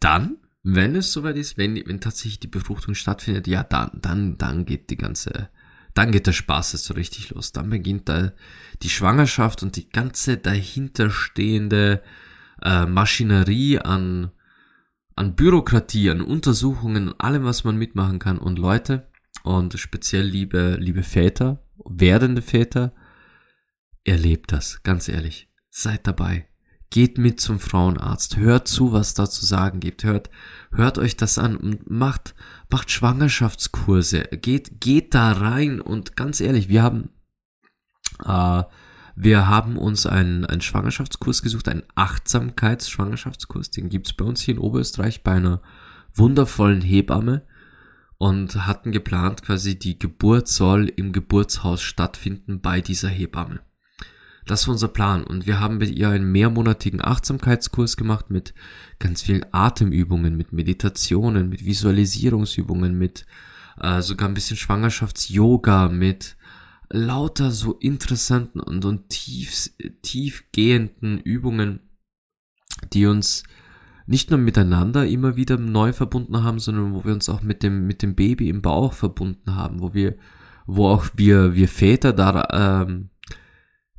dann, 0.00 0.38
wenn 0.62 0.96
es 0.96 1.12
soweit 1.12 1.36
ist, 1.36 1.58
wenn, 1.58 1.76
wenn 1.86 2.00
tatsächlich 2.00 2.40
die 2.40 2.48
Befruchtung 2.48 2.94
stattfindet, 2.94 3.46
ja, 3.46 3.62
dann, 3.62 3.90
dann, 4.00 4.38
dann 4.38 4.64
geht 4.64 4.90
die 4.90 4.96
ganze 4.96 5.50
dann 5.98 6.12
geht 6.12 6.28
der 6.28 6.32
Spaß 6.32 6.74
jetzt 6.74 6.84
so 6.84 6.94
richtig 6.94 7.30
los. 7.30 7.50
Dann 7.50 7.70
beginnt 7.70 8.08
da 8.08 8.30
die 8.82 8.88
Schwangerschaft 8.88 9.64
und 9.64 9.74
die 9.74 9.88
ganze 9.88 10.36
dahinterstehende 10.36 12.04
äh, 12.62 12.86
Maschinerie 12.86 13.80
an, 13.80 14.30
an 15.16 15.34
Bürokratie, 15.34 16.10
an 16.10 16.20
Untersuchungen, 16.20 17.18
allem, 17.18 17.42
was 17.42 17.64
man 17.64 17.76
mitmachen 17.76 18.20
kann. 18.20 18.38
Und 18.38 18.60
Leute, 18.60 19.08
und 19.42 19.76
speziell 19.76 20.24
liebe, 20.24 20.76
liebe 20.78 21.02
Väter, 21.02 21.64
werdende 21.84 22.42
Väter, 22.42 22.92
erlebt 24.04 24.52
das, 24.52 24.84
ganz 24.84 25.08
ehrlich. 25.08 25.48
Seid 25.68 26.06
dabei. 26.06 26.47
Geht 26.90 27.18
mit 27.18 27.40
zum 27.40 27.60
Frauenarzt, 27.60 28.38
hört 28.38 28.66
zu, 28.66 28.92
was 28.92 29.12
da 29.12 29.28
zu 29.28 29.44
sagen 29.44 29.80
gibt, 29.80 30.04
hört, 30.04 30.30
hört 30.72 30.98
euch 30.98 31.16
das 31.16 31.38
an 31.38 31.56
und 31.56 31.90
macht, 31.90 32.34
macht 32.70 32.90
Schwangerschaftskurse, 32.90 34.22
geht, 34.40 34.80
geht 34.80 35.14
da 35.14 35.32
rein 35.32 35.82
und 35.82 36.16
ganz 36.16 36.40
ehrlich, 36.40 36.70
wir 36.70 36.82
haben, 36.82 37.10
äh, 38.24 38.62
wir 39.16 39.48
haben 39.48 39.76
uns 39.76 40.06
einen, 40.06 40.46
einen 40.46 40.62
Schwangerschaftskurs 40.62 41.42
gesucht, 41.42 41.68
einen 41.68 41.82
Achtsamkeits-Schwangerschaftskurs, 41.94 43.70
den 43.70 43.90
gibt's 43.90 44.14
bei 44.14 44.24
uns 44.24 44.40
hier 44.40 44.54
in 44.54 44.60
Oberösterreich 44.60 45.22
bei 45.22 45.32
einer 45.32 45.60
wundervollen 46.14 46.80
Hebamme 46.80 47.42
und 48.16 48.66
hatten 48.66 48.92
geplant, 48.92 49.42
quasi 49.42 49.78
die 49.78 49.98
Geburt 49.98 50.48
soll 50.48 50.88
im 50.88 51.12
Geburtshaus 51.12 51.82
stattfinden 51.82 52.60
bei 52.60 52.80
dieser 52.80 53.08
Hebamme. 53.08 53.60
Das 54.48 54.66
war 54.66 54.72
unser 54.72 54.88
Plan. 54.88 55.24
Und 55.24 55.46
wir 55.46 55.60
haben 55.60 55.76
mit 55.76 55.90
ihr 55.90 56.08
einen 56.08 56.32
mehrmonatigen 56.32 57.04
Achtsamkeitskurs 57.04 57.98
gemacht 57.98 58.30
mit 58.30 58.54
ganz 58.98 59.20
vielen 59.20 59.44
Atemübungen, 59.52 60.38
mit 60.38 60.54
Meditationen, 60.54 61.50
mit 61.50 61.66
Visualisierungsübungen, 61.66 62.96
mit 62.96 63.26
äh, 63.78 64.00
sogar 64.00 64.26
ein 64.26 64.34
bisschen 64.34 64.56
Schwangerschafts-Yoga, 64.56 65.90
mit 65.90 66.38
lauter 66.88 67.50
so 67.50 67.74
interessanten 67.74 68.60
und, 68.60 68.86
und 68.86 69.10
tief, 69.10 69.70
tiefgehenden 70.00 71.18
Übungen, 71.18 71.80
die 72.94 73.04
uns 73.04 73.42
nicht 74.06 74.30
nur 74.30 74.38
miteinander 74.38 75.06
immer 75.06 75.36
wieder 75.36 75.58
neu 75.58 75.92
verbunden 75.92 76.42
haben, 76.42 76.58
sondern 76.58 76.94
wo 76.94 77.04
wir 77.04 77.12
uns 77.12 77.28
auch 77.28 77.42
mit 77.42 77.62
dem, 77.62 77.86
mit 77.86 78.00
dem 78.00 78.14
Baby 78.14 78.48
im 78.48 78.62
Bauch 78.62 78.94
verbunden 78.94 79.54
haben, 79.54 79.82
wo 79.82 79.92
wir, 79.92 80.16
wo 80.66 80.88
auch 80.88 81.04
wir, 81.16 81.54
wir 81.54 81.68
Väter 81.68 82.14
da 82.14 82.86
ähm, 82.86 83.10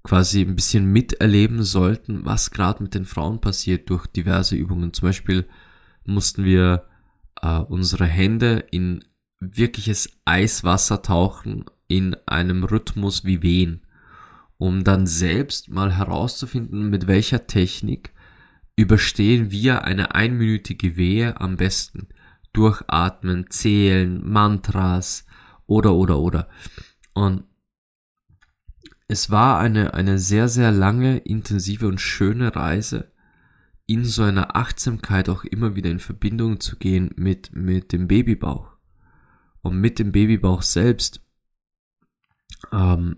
quasi 0.10 0.42
ein 0.42 0.56
bisschen 0.56 0.92
miterleben 0.92 1.62
sollten, 1.62 2.26
was 2.26 2.50
gerade 2.50 2.82
mit 2.82 2.96
den 2.96 3.06
Frauen 3.06 3.42
passiert 3.42 3.92
durch 3.92 4.08
diverse 4.08 4.56
Übungen. 4.56 4.92
Zum 4.92 5.08
Beispiel 5.08 5.48
mussten 6.04 6.46
wir 6.46 6.88
äh, 7.44 7.60
unsere 7.60 8.08
Hände 8.08 8.66
in 8.72 9.06
wirkliches 9.40 10.10
Eiswasser 10.26 11.04
tauchen 11.04 11.66
in 11.88 12.16
einem 12.26 12.64
Rhythmus 12.64 13.24
wie 13.24 13.44
Wehen, 13.44 13.86
um 14.58 14.84
dann 14.84 15.06
selbst 15.06 15.70
mal 15.70 15.96
herauszufinden, 15.96 16.90
mit 16.90 17.06
welcher 17.06 17.46
Technik 17.46 18.12
überstehen 18.76 19.52
wir 19.52 19.84
eine 19.84 20.16
einminütige 20.16 20.98
Wehe 20.98 21.40
am 21.40 21.56
besten. 21.56 22.08
Durchatmen, 22.54 23.52
zählen, 23.52 24.28
Mantras 24.28 25.28
oder 25.68 25.94
oder 25.94 26.18
oder. 26.18 26.50
Und 27.14 27.44
es 29.10 29.32
war 29.32 29.60
eine, 29.60 29.96
eine 29.96 30.20
sehr, 30.20 30.48
sehr 30.48 30.72
lange, 30.72 31.18
intensive 31.18 31.88
und 31.88 32.00
schöne 32.00 32.56
Reise 32.56 33.12
in 33.88 34.06
so 34.06 34.22
einer 34.22 34.56
Achtsamkeit 34.56 35.30
auch 35.30 35.44
immer 35.44 35.76
wieder 35.76 35.90
in 35.90 36.00
Verbindung 36.00 36.60
zu 36.60 36.78
gehen 36.78 37.10
mit, 37.16 37.56
mit 37.56 37.92
dem 37.92 38.08
Babybauch. 38.08 38.72
Und 39.64 39.82
mit 39.82 39.98
dem 39.98 40.12
Babybauch 40.12 40.62
selbst 40.62 41.22
ähm, 42.72 43.18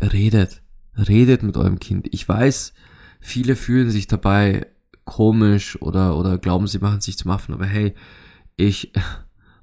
redet. 0.00 0.62
Redet 0.96 1.42
mit 1.42 1.56
eurem 1.56 1.80
Kind. 1.80 2.06
Ich 2.12 2.28
weiß, 2.28 2.72
viele 3.18 3.56
fühlen 3.56 3.90
sich 3.90 4.06
dabei 4.06 4.68
komisch 5.04 5.82
oder, 5.82 6.16
oder 6.16 6.38
glauben, 6.38 6.68
sie 6.68 6.78
machen 6.78 7.00
sich 7.00 7.18
zum 7.18 7.32
Affen, 7.32 7.52
aber 7.52 7.66
hey, 7.66 7.94
ich, 8.56 8.92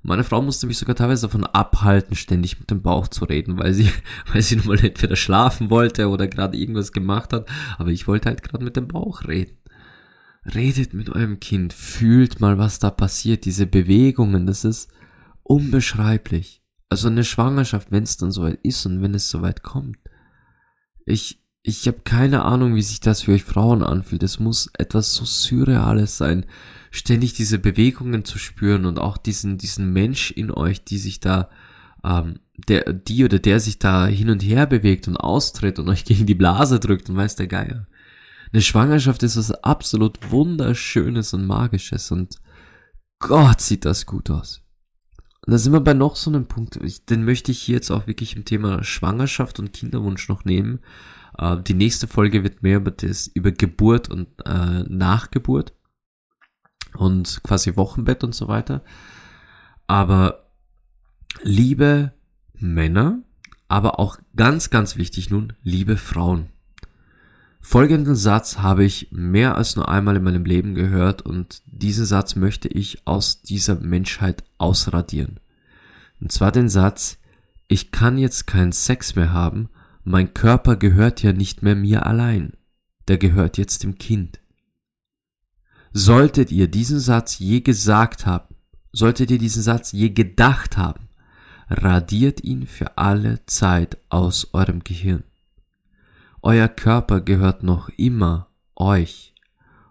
meine 0.07 0.23
Frau 0.23 0.41
musste 0.41 0.67
mich 0.67 0.77
sogar 0.77 0.95
teilweise 0.95 1.27
davon 1.27 1.43
abhalten, 1.43 2.15
ständig 2.15 2.59
mit 2.59 2.71
dem 2.71 2.81
Bauch 2.81 3.09
zu 3.09 3.25
reden, 3.25 3.59
weil 3.59 3.73
sie, 3.73 3.91
weil 4.31 4.41
sie 4.41 4.55
nun 4.55 4.67
mal 4.67 4.79
entweder 4.79 5.17
schlafen 5.17 5.69
wollte 5.69 6.07
oder 6.07 6.27
gerade 6.27 6.57
irgendwas 6.57 6.93
gemacht 6.93 7.33
hat, 7.33 7.47
aber 7.77 7.89
ich 7.89 8.07
wollte 8.07 8.29
halt 8.29 8.41
gerade 8.41 8.63
mit 8.63 8.77
dem 8.77 8.87
Bauch 8.87 9.25
reden. 9.27 9.57
Redet 10.45 10.93
mit 10.93 11.09
eurem 11.09 11.41
Kind, 11.41 11.73
fühlt 11.73 12.39
mal, 12.39 12.57
was 12.57 12.79
da 12.79 12.89
passiert, 12.89 13.43
diese 13.43 13.67
Bewegungen, 13.67 14.45
das 14.45 14.63
ist 14.63 14.89
unbeschreiblich. 15.43 16.63
Also 16.87 17.09
eine 17.09 17.25
Schwangerschaft, 17.25 17.91
wenn 17.91 18.03
es 18.03 18.15
dann 18.15 18.31
soweit 18.31 18.59
ist 18.63 18.85
und 18.85 19.01
wenn 19.01 19.13
es 19.13 19.29
soweit 19.29 19.61
kommt. 19.61 19.97
Ich, 21.05 21.43
ich 21.63 21.85
habe 21.85 21.99
keine 22.05 22.45
Ahnung, 22.45 22.75
wie 22.75 22.81
sich 22.81 23.01
das 23.01 23.23
für 23.23 23.33
euch 23.33 23.43
Frauen 23.43 23.83
anfühlt. 23.83 24.23
Es 24.23 24.39
muss 24.39 24.69
etwas 24.77 25.13
so 25.13 25.25
Surreales 25.25 26.17
sein, 26.17 26.45
ständig 26.91 27.33
diese 27.33 27.59
Bewegungen 27.59 28.25
zu 28.25 28.39
spüren 28.39 28.85
und 28.85 28.99
auch 28.99 29.17
diesen, 29.17 29.57
diesen 29.57 29.91
Mensch 29.93 30.31
in 30.31 30.51
euch, 30.51 30.83
die 30.83 30.97
sich 30.97 31.19
da, 31.19 31.49
ähm, 32.03 32.39
der, 32.67 32.93
die 32.93 33.25
oder 33.25 33.39
der 33.39 33.59
sich 33.59 33.79
da 33.79 34.07
hin 34.07 34.29
und 34.29 34.43
her 34.43 34.65
bewegt 34.65 35.07
und 35.07 35.17
austritt 35.17 35.79
und 35.79 35.89
euch 35.89 36.05
gegen 36.05 36.25
die 36.25 36.35
Blase 36.35 36.79
drückt 36.79 37.09
und 37.09 37.15
weiß 37.15 37.35
der 37.35 37.47
Geier. 37.47 37.88
Eine 38.53 38.61
Schwangerschaft 38.61 39.23
ist 39.23 39.38
was 39.38 39.51
absolut 39.51 40.31
wunderschönes 40.31 41.33
und 41.33 41.45
magisches 41.45 42.11
und 42.11 42.38
Gott 43.19 43.61
sieht 43.61 43.83
das 43.85 44.05
gut 44.05 44.29
aus. 44.29 44.61
Und 45.45 45.51
da 45.51 45.57
sind 45.57 45.73
wir 45.73 45.79
bei 45.79 45.93
noch 45.93 46.15
so 46.15 46.29
einem 46.29 46.45
Punkt, 46.45 46.79
den 47.09 47.25
möchte 47.25 47.51
ich 47.51 47.59
hier 47.59 47.75
jetzt 47.75 47.89
auch 47.89 48.05
wirklich 48.05 48.35
im 48.35 48.45
Thema 48.45 48.83
Schwangerschaft 48.83 49.59
und 49.59 49.73
Kinderwunsch 49.73 50.27
noch 50.29 50.45
nehmen. 50.45 50.79
Äh, 51.38 51.57
die 51.63 51.73
nächste 51.73 52.07
Folge 52.07 52.43
wird 52.43 52.63
mehr 52.63 52.77
über 52.77 52.91
das, 52.91 53.27
über 53.27 53.51
Geburt 53.51 54.09
und 54.09 54.27
äh, 54.45 54.83
Nachgeburt 54.89 55.73
und 56.95 57.41
quasi 57.43 57.75
Wochenbett 57.75 58.23
und 58.23 58.34
so 58.34 58.47
weiter. 58.47 58.82
Aber 59.88 60.47
liebe 61.41 62.13
Männer, 62.53 63.19
aber 63.67 63.99
auch 63.99 64.17
ganz, 64.36 64.69
ganz 64.69 64.97
wichtig 64.97 65.30
nun, 65.30 65.53
liebe 65.63 65.97
Frauen. 65.97 66.47
Folgenden 67.59 68.15
Satz 68.15 68.59
habe 68.59 68.86
ich 68.86 69.09
mehr 69.11 69.57
als 69.57 69.75
nur 69.75 69.89
einmal 69.89 70.15
in 70.15 70.23
meinem 70.23 70.45
Leben 70.45 70.73
gehört 70.73 71.21
und 71.21 71.61
diesen 71.65 72.05
Satz 72.05 72.36
möchte 72.36 72.69
ich 72.69 73.05
aus 73.05 73.41
dieser 73.41 73.75
Menschheit 73.75 74.43
ausradieren. 74.57 75.39
Und 76.21 76.32
zwar 76.32 76.51
den 76.51 76.69
Satz, 76.69 77.17
ich 77.67 77.91
kann 77.91 78.17
jetzt 78.17 78.47
keinen 78.47 78.71
Sex 78.71 79.15
mehr 79.15 79.34
haben, 79.34 79.69
mein 80.03 80.34
Körper 80.34 80.78
gehört 80.78 81.21
ja 81.21 81.34
nicht 81.34 81.61
mehr 81.61 81.75
mir 81.75 82.05
allein, 82.05 82.53
der 83.09 83.17
gehört 83.17 83.57
jetzt 83.57 83.84
dem 83.84 83.97
Kind. 83.97 84.39
Solltet 85.99 86.51
ihr 86.51 86.67
diesen 86.67 86.99
Satz 86.99 87.39
je 87.39 87.61
gesagt 87.61 88.27
haben, 88.27 88.53
solltet 88.91 89.31
ihr 89.31 89.39
diesen 89.39 89.63
Satz 89.63 89.93
je 89.93 90.11
gedacht 90.11 90.77
haben, 90.77 91.09
radiert 91.71 92.43
ihn 92.43 92.67
für 92.67 92.99
alle 92.99 93.43
Zeit 93.47 93.97
aus 94.09 94.53
eurem 94.53 94.83
Gehirn. 94.83 95.23
Euer 96.43 96.67
Körper 96.67 97.19
gehört 97.21 97.63
noch 97.63 97.89
immer 97.97 98.47
euch. 98.75 99.33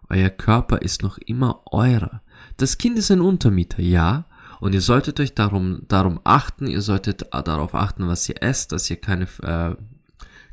Euer 0.08 0.30
Körper 0.30 0.80
ist 0.80 1.02
noch 1.02 1.18
immer 1.18 1.62
eurer. 1.72 2.22
Das 2.56 2.78
Kind 2.78 3.00
ist 3.00 3.10
ein 3.10 3.20
Untermieter, 3.20 3.82
ja, 3.82 4.26
und 4.60 4.74
ihr 4.74 4.82
solltet 4.82 5.18
euch 5.18 5.34
darum, 5.34 5.82
darum 5.88 6.20
achten, 6.22 6.68
ihr 6.68 6.82
solltet 6.82 7.26
darauf 7.32 7.74
achten, 7.74 8.06
was 8.06 8.28
ihr 8.28 8.40
esst, 8.44 8.70
dass 8.70 8.88
ihr 8.88 9.00
keine 9.00 9.26
äh, 9.42 9.74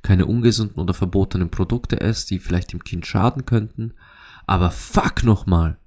keine 0.04 0.26
ungesunden 0.26 0.82
oder 0.82 0.94
verbotenen 0.94 1.50
Produkte 1.50 2.02
esst, 2.02 2.30
die 2.30 2.40
vielleicht 2.40 2.74
dem 2.74 2.84
Kind 2.84 3.08
schaden 3.08 3.46
könnten. 3.46 3.94
Aber 4.46 4.72
fuck 4.72 5.24
nochmal. 5.24 5.78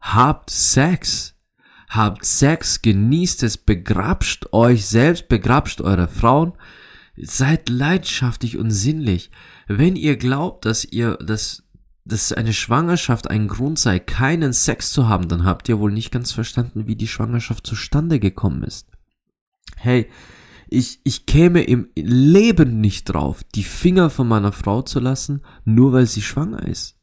Habt 0.00 0.50
Sex. 0.50 1.34
Habt 1.88 2.24
Sex, 2.24 2.82
genießt 2.82 3.42
es, 3.44 3.56
begrapscht 3.56 4.52
euch 4.52 4.86
selbst, 4.86 5.28
begrapscht 5.28 5.80
eure 5.80 6.08
Frauen. 6.08 6.52
Seid 7.16 7.68
leidenschaftlich 7.68 8.58
und 8.58 8.70
sinnlich. 8.70 9.30
Wenn 9.68 9.96
ihr 9.96 10.16
glaubt, 10.16 10.64
dass 10.64 10.84
ihr, 10.84 11.16
dass, 11.16 11.64
dass 12.04 12.32
eine 12.32 12.52
Schwangerschaft 12.52 13.30
ein 13.30 13.48
Grund 13.48 13.78
sei, 13.78 13.98
keinen 13.98 14.52
Sex 14.52 14.90
zu 14.90 15.08
haben, 15.08 15.28
dann 15.28 15.44
habt 15.44 15.68
ihr 15.68 15.78
wohl 15.78 15.92
nicht 15.92 16.10
ganz 16.10 16.32
verstanden, 16.32 16.86
wie 16.86 16.96
die 16.96 17.08
Schwangerschaft 17.08 17.66
zustande 17.66 18.20
gekommen 18.20 18.62
ist. 18.64 18.88
Hey, 19.76 20.08
ich, 20.68 21.00
ich 21.04 21.26
käme 21.26 21.62
im 21.62 21.88
Leben 21.94 22.80
nicht 22.80 23.04
drauf, 23.04 23.44
die 23.54 23.62
Finger 23.64 24.10
von 24.10 24.26
meiner 24.26 24.52
Frau 24.52 24.82
zu 24.82 24.98
lassen, 24.98 25.42
nur 25.64 25.92
weil 25.92 26.06
sie 26.06 26.22
schwanger 26.22 26.66
ist. 26.66 26.95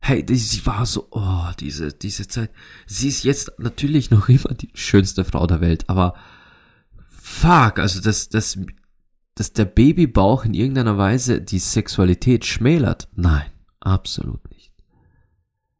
Hey, 0.00 0.24
sie 0.28 0.64
war 0.66 0.86
so, 0.86 1.08
oh, 1.10 1.48
diese, 1.58 1.92
diese 1.92 2.28
Zeit. 2.28 2.50
Sie 2.86 3.08
ist 3.08 3.24
jetzt 3.24 3.52
natürlich 3.58 4.10
noch 4.10 4.28
immer 4.28 4.54
die 4.54 4.70
schönste 4.74 5.24
Frau 5.24 5.46
der 5.46 5.60
Welt, 5.60 5.88
aber 5.88 6.14
fuck, 7.08 7.78
also 7.78 8.00
dass, 8.00 8.28
dass, 8.28 8.58
dass 9.34 9.52
der 9.52 9.64
Babybauch 9.64 10.44
in 10.44 10.54
irgendeiner 10.54 10.96
Weise 10.96 11.40
die 11.40 11.58
Sexualität 11.58 12.44
schmälert. 12.44 13.08
Nein, 13.14 13.50
absolut 13.80 14.48
nicht. 14.50 14.72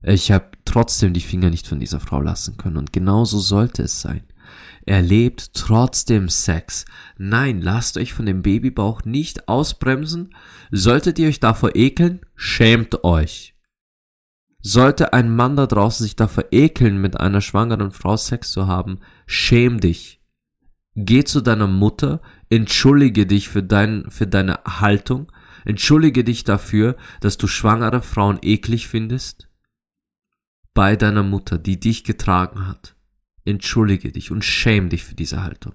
Ich 0.03 0.31
habe 0.31 0.51
trotzdem 0.65 1.13
die 1.13 1.21
Finger 1.21 1.51
nicht 1.51 1.67
von 1.67 1.81
dieser 1.81 2.01
Frau 2.01 2.21
lassen 2.21 2.57
können 2.57 2.77
und 2.77 2.93
genauso 2.93 3.39
sollte 3.39 3.83
es 3.83 4.01
sein 4.01 4.23
erlebt 4.87 5.53
trotzdem 5.55 6.29
Sex. 6.29 6.85
Nein, 7.19 7.61
lasst 7.61 7.97
euch 7.97 8.15
von 8.15 8.25
dem 8.25 8.43
Babybauch 8.43 9.05
nicht 9.05 9.49
ausbremsen. 9.49 10.35
Solltet 10.71 11.19
ihr 11.19 11.29
euch 11.29 11.41
davor 11.41 11.75
ekeln, 11.75 12.21
schämt 12.37 13.05
euch. 13.05 13.56
Sollte 14.63 15.13
ein 15.13 15.35
Mann 15.35 15.57
da 15.57 15.67
draußen 15.67 16.05
sich 16.05 16.17
davor 16.17 16.45
ekeln, 16.51 17.01
mit 17.01 17.21
einer 17.21 17.41
schwangeren 17.41 17.93
Frau 17.93 18.17
Sex 18.17 18.51
zu 18.51 18.67
haben, 18.67 19.01
schäm 19.27 19.81
dich. 19.81 20.21
Geh 20.95 21.25
zu 21.25 21.41
deiner 21.41 21.67
Mutter, 21.67 22.21
entschuldige 22.49 23.27
dich 23.27 23.49
für, 23.49 23.63
dein, 23.63 24.11
für 24.11 24.27
deine 24.27 24.61
Haltung, 24.67 25.31
entschuldige 25.65 26.25
dich 26.25 26.45
dafür, 26.45 26.97
dass 27.21 27.37
du 27.37 27.47
schwangere 27.47 28.03
Frauen 28.03 28.39
eklig 28.43 28.89
findest. 28.89 29.49
Bei 30.75 30.97
deiner 30.97 31.23
Mutter, 31.23 31.59
die 31.59 31.79
dich 31.79 32.05
getragen 32.05 32.67
hat 32.67 32.97
entschuldige 33.47 34.13
dich 34.13 34.31
und 34.31 34.45
schäm 34.45 34.91
dich 34.91 35.05
für 35.05 35.15
diese 35.15 35.43
Haltung. 35.43 35.75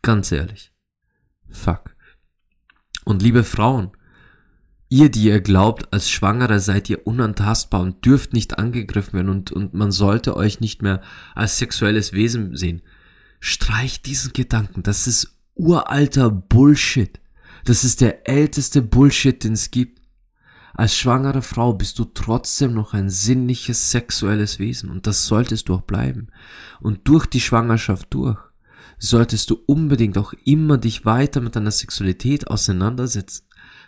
Ganz 0.00 0.32
ehrlich. 0.32 0.72
Fuck. 1.50 1.96
Und 3.04 3.22
liebe 3.22 3.44
Frauen, 3.44 3.90
ihr, 4.88 5.10
die 5.10 5.24
ihr 5.24 5.40
glaubt, 5.40 5.92
als 5.92 6.10
Schwangere 6.10 6.60
seid 6.60 6.88
ihr 6.88 7.06
unantastbar 7.06 7.82
und 7.82 8.04
dürft 8.04 8.32
nicht 8.32 8.58
angegriffen 8.58 9.14
werden 9.14 9.28
und, 9.28 9.52
und 9.52 9.74
man 9.74 9.92
sollte 9.92 10.36
euch 10.36 10.60
nicht 10.60 10.82
mehr 10.82 11.02
als 11.34 11.58
sexuelles 11.58 12.12
Wesen 12.12 12.56
sehen, 12.56 12.82
streicht 13.40 14.06
diesen 14.06 14.32
Gedanken. 14.32 14.82
Das 14.82 15.06
ist 15.06 15.36
uralter 15.54 16.30
Bullshit. 16.30 17.20
Das 17.64 17.84
ist 17.84 18.00
der 18.00 18.28
älteste 18.28 18.80
Bullshit, 18.80 19.42
den 19.42 19.52
es 19.52 19.70
gibt. 19.70 19.98
Als 20.74 20.96
schwangere 20.96 21.42
Frau 21.42 21.72
bist 21.72 21.98
du 21.98 22.04
trotzdem 22.04 22.72
noch 22.72 22.94
ein 22.94 23.10
sinnliches 23.10 23.90
sexuelles 23.90 24.58
Wesen 24.58 24.90
und 24.90 25.06
das 25.06 25.26
solltest 25.26 25.68
du 25.68 25.74
auch 25.74 25.82
bleiben. 25.82 26.28
Und 26.80 27.08
durch 27.08 27.26
die 27.26 27.40
Schwangerschaft 27.40 28.06
durch 28.10 28.38
solltest 28.98 29.50
du 29.50 29.58
unbedingt 29.66 30.16
auch 30.18 30.32
immer 30.44 30.78
dich 30.78 31.04
weiter 31.04 31.40
mit 31.40 31.56
deiner 31.56 31.70
Sexualität 31.72 32.48
auseinandersetzen, 32.48 33.44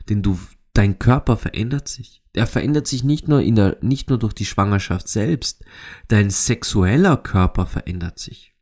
denn 0.09 0.23
du 0.23 0.39
dein 0.81 0.99
Körper 0.99 1.37
verändert 1.37 1.89
sich. 1.89 2.23
Er 2.33 2.47
verändert 2.47 2.87
sich 2.87 3.05
nicht 3.05 3.29
nur 3.29 3.43
in 3.43 3.55
der 3.55 3.77
nicht 3.83 4.09
nur 4.09 4.19
durch 4.19 4.33
die 4.33 4.47
Schwangerschaft 4.47 5.09
selbst, 5.09 5.63
dein 6.09 6.31
sexueller 6.31 7.19
Körper 7.19 7.67
verändert 7.67 8.19
sich. 8.19 8.55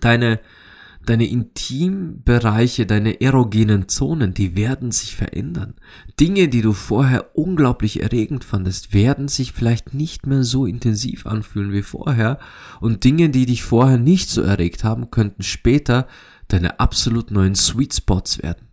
Deine 0.00 0.38
deine 1.04 1.26
Intimbereiche, 1.26 2.86
deine 2.86 3.20
erogenen 3.20 3.88
Zonen, 3.88 4.34
die 4.34 4.56
werden 4.56 4.90
sich 4.92 5.14
verändern. 5.16 5.74
Dinge, 6.18 6.48
die 6.48 6.62
du 6.62 6.72
vorher 6.72 7.36
unglaublich 7.36 8.02
erregend 8.02 8.44
fandest, 8.44 8.92
werden 8.92 9.26
sich 9.28 9.52
vielleicht 9.52 9.94
nicht 9.94 10.26
mehr 10.26 10.44
so 10.44 10.64
intensiv 10.66 11.26
anfühlen 11.26 11.72
wie 11.72 11.82
vorher 11.82 12.38
und 12.80 13.02
Dinge, 13.02 13.30
die 13.30 13.46
dich 13.46 13.64
vorher 13.64 13.98
nicht 13.98 14.30
so 14.30 14.42
erregt 14.42 14.84
haben, 14.84 15.10
könnten 15.10 15.42
später 15.42 16.06
deine 16.48 16.78
absolut 16.78 17.32
neuen 17.32 17.56
Sweet 17.56 17.94
Spots 17.94 18.42
werden. 18.42 18.65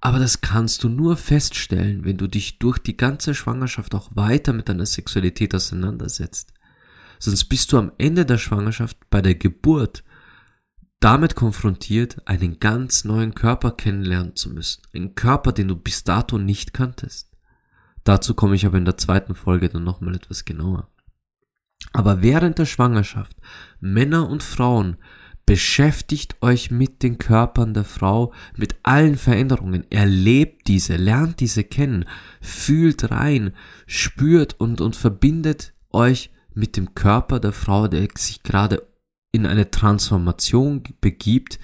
Aber 0.00 0.18
das 0.18 0.40
kannst 0.40 0.82
du 0.82 0.88
nur 0.88 1.16
feststellen, 1.16 2.04
wenn 2.04 2.16
du 2.16 2.26
dich 2.26 2.58
durch 2.58 2.78
die 2.78 2.96
ganze 2.96 3.34
Schwangerschaft 3.34 3.94
auch 3.94 4.10
weiter 4.14 4.52
mit 4.52 4.68
deiner 4.68 4.86
Sexualität 4.86 5.54
auseinandersetzt. 5.54 6.54
Sonst 7.18 7.44
bist 7.44 7.72
du 7.72 7.78
am 7.78 7.92
Ende 7.98 8.24
der 8.24 8.38
Schwangerschaft 8.38 8.96
bei 9.10 9.20
der 9.20 9.34
Geburt 9.34 10.02
damit 11.00 11.34
konfrontiert, 11.34 12.16
einen 12.26 12.60
ganz 12.60 13.04
neuen 13.04 13.34
Körper 13.34 13.72
kennenlernen 13.72 14.36
zu 14.36 14.50
müssen. 14.50 14.82
Einen 14.94 15.14
Körper, 15.14 15.52
den 15.52 15.68
du 15.68 15.76
bis 15.76 16.04
dato 16.04 16.38
nicht 16.38 16.72
kanntest. 16.72 17.30
Dazu 18.04 18.34
komme 18.34 18.54
ich 18.54 18.64
aber 18.64 18.78
in 18.78 18.84
der 18.86 18.96
zweiten 18.96 19.34
Folge 19.34 19.68
dann 19.68 19.84
nochmal 19.84 20.14
etwas 20.14 20.44
genauer. 20.44 20.88
Aber 21.92 22.22
während 22.22 22.58
der 22.58 22.66
Schwangerschaft, 22.66 23.36
Männer 23.80 24.28
und 24.28 24.42
Frauen, 24.42 24.96
beschäftigt 25.50 26.36
euch 26.42 26.70
mit 26.70 27.02
den 27.02 27.18
Körpern 27.18 27.74
der 27.74 27.82
Frau, 27.82 28.32
mit 28.56 28.76
allen 28.84 29.16
Veränderungen, 29.16 29.84
erlebt 29.90 30.68
diese, 30.68 30.94
lernt 30.94 31.40
diese 31.40 31.64
kennen, 31.64 32.04
fühlt 32.40 33.10
rein, 33.10 33.52
spürt 33.84 34.60
und, 34.60 34.80
und 34.80 34.94
verbindet 34.94 35.72
euch 35.90 36.30
mit 36.54 36.76
dem 36.76 36.94
Körper 36.94 37.40
der 37.40 37.50
Frau, 37.50 37.88
der 37.88 38.06
sich 38.16 38.44
gerade 38.44 38.86
in 39.32 39.44
eine 39.44 39.72
Transformation 39.72 40.84
begibt, 41.00 41.58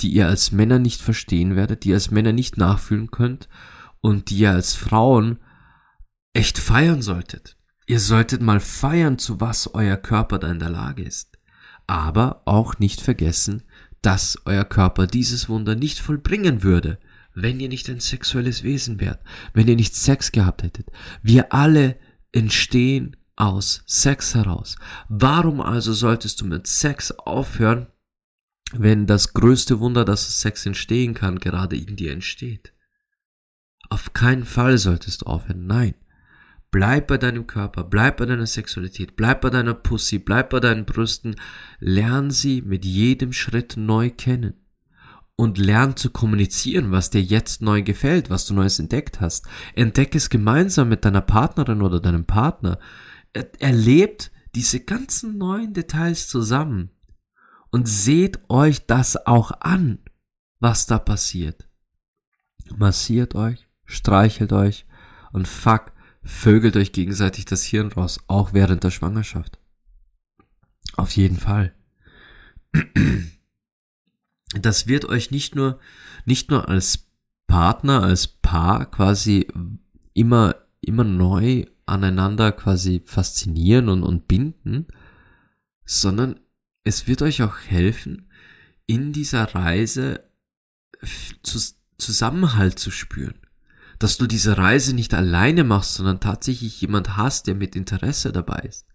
die 0.00 0.10
ihr 0.10 0.28
als 0.28 0.52
Männer 0.52 0.78
nicht 0.78 1.00
verstehen 1.00 1.56
werdet, 1.56 1.82
die 1.82 1.88
ihr 1.88 1.96
als 1.96 2.12
Männer 2.12 2.32
nicht 2.32 2.58
nachfühlen 2.58 3.10
könnt 3.10 3.48
und 4.00 4.30
die 4.30 4.38
ihr 4.38 4.52
als 4.52 4.74
Frauen 4.74 5.40
echt 6.32 6.58
feiern 6.58 7.02
solltet. 7.02 7.56
Ihr 7.88 7.98
solltet 7.98 8.40
mal 8.40 8.60
feiern, 8.60 9.18
zu 9.18 9.40
was 9.40 9.74
euer 9.74 9.96
Körper 9.96 10.38
da 10.38 10.48
in 10.48 10.60
der 10.60 10.70
Lage 10.70 11.02
ist. 11.02 11.31
Aber 11.92 12.40
auch 12.46 12.78
nicht 12.78 13.02
vergessen, 13.02 13.64
dass 14.00 14.38
euer 14.46 14.64
Körper 14.64 15.06
dieses 15.06 15.50
Wunder 15.50 15.74
nicht 15.74 15.98
vollbringen 15.98 16.62
würde, 16.62 16.98
wenn 17.34 17.60
ihr 17.60 17.68
nicht 17.68 17.90
ein 17.90 18.00
sexuelles 18.00 18.62
Wesen 18.62 18.98
wärt, 18.98 19.20
wenn 19.52 19.68
ihr 19.68 19.76
nicht 19.76 19.94
Sex 19.94 20.32
gehabt 20.32 20.62
hättet. 20.62 20.86
Wir 21.22 21.52
alle 21.52 21.98
entstehen 22.32 23.14
aus 23.36 23.82
Sex 23.84 24.34
heraus. 24.34 24.76
Warum 25.10 25.60
also 25.60 25.92
solltest 25.92 26.40
du 26.40 26.46
mit 26.46 26.66
Sex 26.66 27.12
aufhören, 27.12 27.88
wenn 28.72 29.06
das 29.06 29.34
größte 29.34 29.78
Wunder, 29.78 30.06
dass 30.06 30.40
Sex 30.40 30.64
entstehen 30.64 31.12
kann, 31.12 31.40
gerade 31.40 31.76
in 31.76 31.96
dir 31.96 32.12
entsteht? 32.12 32.72
Auf 33.90 34.14
keinen 34.14 34.46
Fall 34.46 34.78
solltest 34.78 35.20
du 35.20 35.26
aufhören, 35.26 35.66
nein. 35.66 35.94
Bleib 36.72 37.06
bei 37.06 37.18
deinem 37.18 37.46
Körper, 37.46 37.84
bleib 37.84 38.16
bei 38.16 38.24
deiner 38.24 38.46
Sexualität, 38.46 39.14
bleib 39.14 39.42
bei 39.42 39.50
deiner 39.50 39.74
Pussy, 39.74 40.18
bleib 40.18 40.48
bei 40.48 40.58
deinen 40.58 40.86
Brüsten, 40.86 41.36
lern 41.80 42.30
sie 42.30 42.62
mit 42.62 42.86
jedem 42.86 43.34
Schritt 43.34 43.76
neu 43.76 44.08
kennen. 44.08 44.54
Und 45.36 45.58
lern 45.58 45.96
zu 45.96 46.10
kommunizieren, 46.10 46.90
was 46.90 47.10
dir 47.10 47.22
jetzt 47.22 47.60
neu 47.60 47.82
gefällt, 47.82 48.30
was 48.30 48.46
du 48.46 48.54
Neues 48.54 48.78
entdeckt 48.78 49.20
hast. 49.20 49.46
Entdeck 49.74 50.14
es 50.14 50.30
gemeinsam 50.30 50.88
mit 50.88 51.04
deiner 51.04 51.20
Partnerin 51.20 51.82
oder 51.82 52.00
deinem 52.00 52.24
Partner. 52.24 52.78
Erlebt 53.58 54.30
diese 54.54 54.80
ganzen 54.80 55.36
neuen 55.36 55.74
Details 55.74 56.28
zusammen 56.28 56.90
und 57.70 57.86
seht 57.86 58.38
euch 58.48 58.86
das 58.86 59.26
auch 59.26 59.52
an, 59.60 59.98
was 60.58 60.86
da 60.86 60.98
passiert. 60.98 61.68
Massiert 62.76 63.34
euch, 63.34 63.68
streichelt 63.84 64.52
euch 64.52 64.86
und 65.32 65.48
fuck, 65.48 65.92
vögelt 66.24 66.76
euch 66.76 66.92
gegenseitig 66.92 67.44
das 67.44 67.64
Hirn 67.64 67.92
raus, 67.92 68.20
auch 68.26 68.52
während 68.52 68.84
der 68.84 68.90
Schwangerschaft. 68.90 69.58
Auf 70.96 71.16
jeden 71.16 71.38
Fall. 71.38 71.74
Das 74.54 74.86
wird 74.86 75.04
euch 75.06 75.30
nicht 75.30 75.54
nur, 75.54 75.80
nicht 76.24 76.50
nur 76.50 76.68
als 76.68 77.06
Partner, 77.46 78.02
als 78.02 78.26
Paar 78.28 78.90
quasi 78.90 79.48
immer, 80.14 80.56
immer 80.80 81.04
neu 81.04 81.66
aneinander 81.86 82.52
quasi 82.52 83.02
faszinieren 83.04 83.88
und, 83.88 84.02
und 84.02 84.28
binden, 84.28 84.86
sondern 85.84 86.40
es 86.84 87.06
wird 87.06 87.22
euch 87.22 87.42
auch 87.42 87.58
helfen, 87.58 88.28
in 88.86 89.12
dieser 89.12 89.54
Reise 89.54 90.28
Zusammenhalt 91.98 92.78
zu 92.78 92.90
spüren 92.90 93.41
dass 94.02 94.18
du 94.18 94.26
diese 94.26 94.58
Reise 94.58 94.94
nicht 94.94 95.14
alleine 95.14 95.64
machst, 95.64 95.94
sondern 95.94 96.20
tatsächlich 96.20 96.80
jemand 96.80 97.16
hast, 97.16 97.46
der 97.46 97.54
mit 97.54 97.76
Interesse 97.76 98.32
dabei 98.32 98.60
ist. 98.68 98.86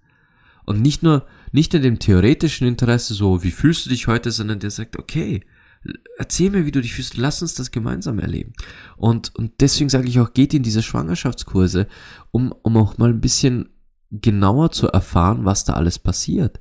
Und 0.66 0.82
nicht 0.82 1.02
nur, 1.02 1.26
nicht 1.54 1.74
in 1.74 1.82
dem 1.82 2.00
theoretischen 2.00 2.68
Interesse, 2.68 3.14
so, 3.14 3.42
wie 3.44 3.52
fühlst 3.52 3.86
du 3.86 3.90
dich 3.90 4.08
heute, 4.08 4.32
sondern 4.32 4.60
der 4.60 4.70
sagt, 4.70 5.00
okay, 5.00 5.46
erzähl 6.18 6.50
mir, 6.50 6.66
wie 6.66 6.72
du 6.72 6.82
dich 6.82 6.94
fühlst, 6.94 7.16
lass 7.16 7.42
uns 7.42 7.54
das 7.54 7.72
gemeinsam 7.72 8.20
erleben. 8.20 8.52
Und, 8.98 9.34
und 9.36 9.54
deswegen 9.62 9.90
sage 9.90 10.10
ich 10.10 10.20
auch, 10.20 10.34
geht 10.34 10.54
in 10.54 10.64
diese 10.64 10.84
Schwangerschaftskurse, 10.84 11.88
um, 12.32 12.52
um 12.64 12.76
auch 12.76 12.98
mal 12.98 13.10
ein 13.10 13.22
bisschen 13.22 13.70
genauer 14.12 14.72
zu 14.72 14.90
erfahren, 14.90 15.46
was 15.46 15.64
da 15.64 15.74
alles 15.74 16.00
passiert. 16.00 16.60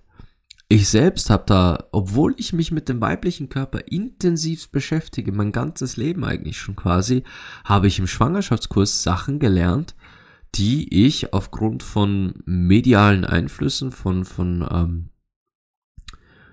Ich 0.69 0.89
selbst 0.89 1.31
habe 1.31 1.45
da, 1.47 1.89
obwohl 1.93 2.35
ich 2.39 2.53
mich 2.53 2.73
mit 2.73 2.89
dem 2.89 3.01
weiblichen 3.01 3.49
Körper 3.49 3.87
intensiv 3.87 4.71
beschäftige, 4.71 5.31
mein 5.31 5.53
ganzes 5.53 5.97
Leben 5.97 6.25
eigentlich 6.25 6.59
schon 6.59 6.75
quasi, 6.75 7.23
habe 7.64 7.87
ich 7.87 8.01
im 8.01 8.09
Schwangerschaftskurs 8.09 9.05
Sachen 9.05 9.39
gelernt, 9.39 9.95
die 10.57 11.07
ich 11.07 11.33
aufgrund 11.33 11.85
von 11.85 12.43
medialen 12.47 13.25
Einflüssen, 13.25 13.93
von, 13.93 14.25
von 14.25 14.67
ähm, 14.69 15.11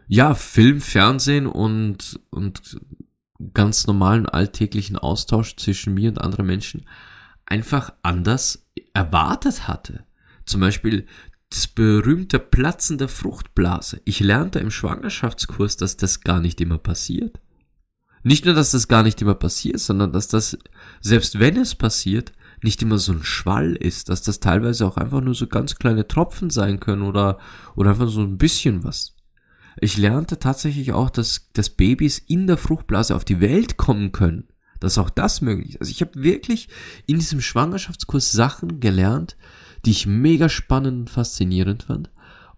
ja, 0.07 0.35
Film, 0.35 0.79
Fernsehen 0.79 1.47
und, 1.47 2.19
und 2.29 2.79
ganz 3.53 3.87
normalen 3.87 4.27
alltäglichen 4.27 4.97
Austausch 4.97 5.55
zwischen 5.55 5.95
mir 5.95 6.09
und 6.09 6.21
anderen 6.21 6.45
Menschen 6.45 6.85
einfach 7.45 7.93
anders 8.03 8.67
erwartet 8.93 9.67
hatte. 9.67 10.05
Zum 10.45 10.61
Beispiel 10.61 11.07
das 11.53 11.67
berühmte 11.67 12.39
Platzen 12.39 12.97
der 12.97 13.07
Fruchtblase. 13.07 14.01
Ich 14.05 14.19
lernte 14.19 14.59
im 14.59 14.71
Schwangerschaftskurs, 14.71 15.77
dass 15.77 15.97
das 15.97 16.21
gar 16.21 16.39
nicht 16.39 16.59
immer 16.61 16.77
passiert. 16.77 17.39
Nicht 18.23 18.45
nur, 18.45 18.53
dass 18.53 18.71
das 18.71 18.87
gar 18.87 19.03
nicht 19.03 19.21
immer 19.21 19.35
passiert, 19.35 19.79
sondern 19.79 20.13
dass 20.13 20.27
das, 20.27 20.57
selbst 21.01 21.39
wenn 21.39 21.57
es 21.57 21.75
passiert, 21.75 22.31
nicht 22.61 22.81
immer 22.81 22.97
so 22.97 23.11
ein 23.11 23.23
Schwall 23.23 23.75
ist, 23.75 24.09
dass 24.09 24.21
das 24.21 24.39
teilweise 24.39 24.87
auch 24.87 24.95
einfach 24.95 25.21
nur 25.21 25.35
so 25.35 25.47
ganz 25.47 25.75
kleine 25.75 26.07
Tropfen 26.07 26.49
sein 26.49 26.79
können 26.79 27.01
oder, 27.01 27.37
oder 27.75 27.91
einfach 27.91 28.07
so 28.07 28.21
ein 28.21 28.37
bisschen 28.37 28.83
was. 28.83 29.15
Ich 29.79 29.97
lernte 29.97 30.39
tatsächlich 30.39 30.93
auch, 30.93 31.09
dass, 31.09 31.49
dass 31.53 31.69
Babys 31.69 32.19
in 32.19 32.47
der 32.47 32.57
Fruchtblase 32.57 33.15
auf 33.15 33.25
die 33.25 33.41
Welt 33.41 33.77
kommen 33.77 34.11
können. 34.11 34.47
Dass 34.79 34.97
auch 34.97 35.09
das 35.09 35.41
möglich 35.41 35.75
ist. 35.75 35.81
Also 35.81 35.91
ich 35.91 36.01
habe 36.01 36.23
wirklich 36.23 36.69
in 37.05 37.17
diesem 37.17 37.41
Schwangerschaftskurs 37.41 38.31
Sachen 38.31 38.79
gelernt, 38.79 39.35
die 39.85 39.91
ich 39.91 40.07
mega 40.07 40.49
spannend 40.49 40.99
und 40.99 41.09
faszinierend 41.09 41.83
fand 41.83 42.09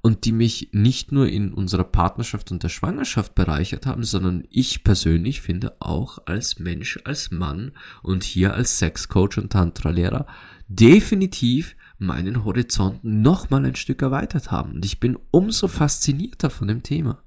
und 0.05 0.25
die 0.25 0.31
mich 0.31 0.69
nicht 0.71 1.11
nur 1.11 1.27
in 1.27 1.51
unserer 1.51 1.83
Partnerschaft 1.83 2.51
und 2.51 2.61
der 2.61 2.69
Schwangerschaft 2.69 3.33
bereichert 3.33 3.87
haben, 3.87 4.03
sondern 4.03 4.43
ich 4.51 4.83
persönlich 4.83 5.41
finde 5.41 5.75
auch 5.79 6.19
als 6.27 6.59
Mensch, 6.59 6.99
als 7.05 7.31
Mann 7.31 7.71
und 8.03 8.23
hier 8.23 8.53
als 8.53 8.77
Sexcoach 8.77 9.37
und 9.37 9.51
Tantra-Lehrer 9.51 10.27
definitiv 10.67 11.75
meinen 11.97 12.43
Horizont 12.43 13.03
nochmal 13.03 13.65
ein 13.65 13.75
Stück 13.75 14.03
erweitert 14.03 14.51
haben. 14.51 14.73
Und 14.73 14.85
ich 14.85 14.99
bin 14.99 15.17
umso 15.31 15.67
faszinierter 15.67 16.51
von 16.51 16.67
dem 16.67 16.83
Thema. 16.83 17.23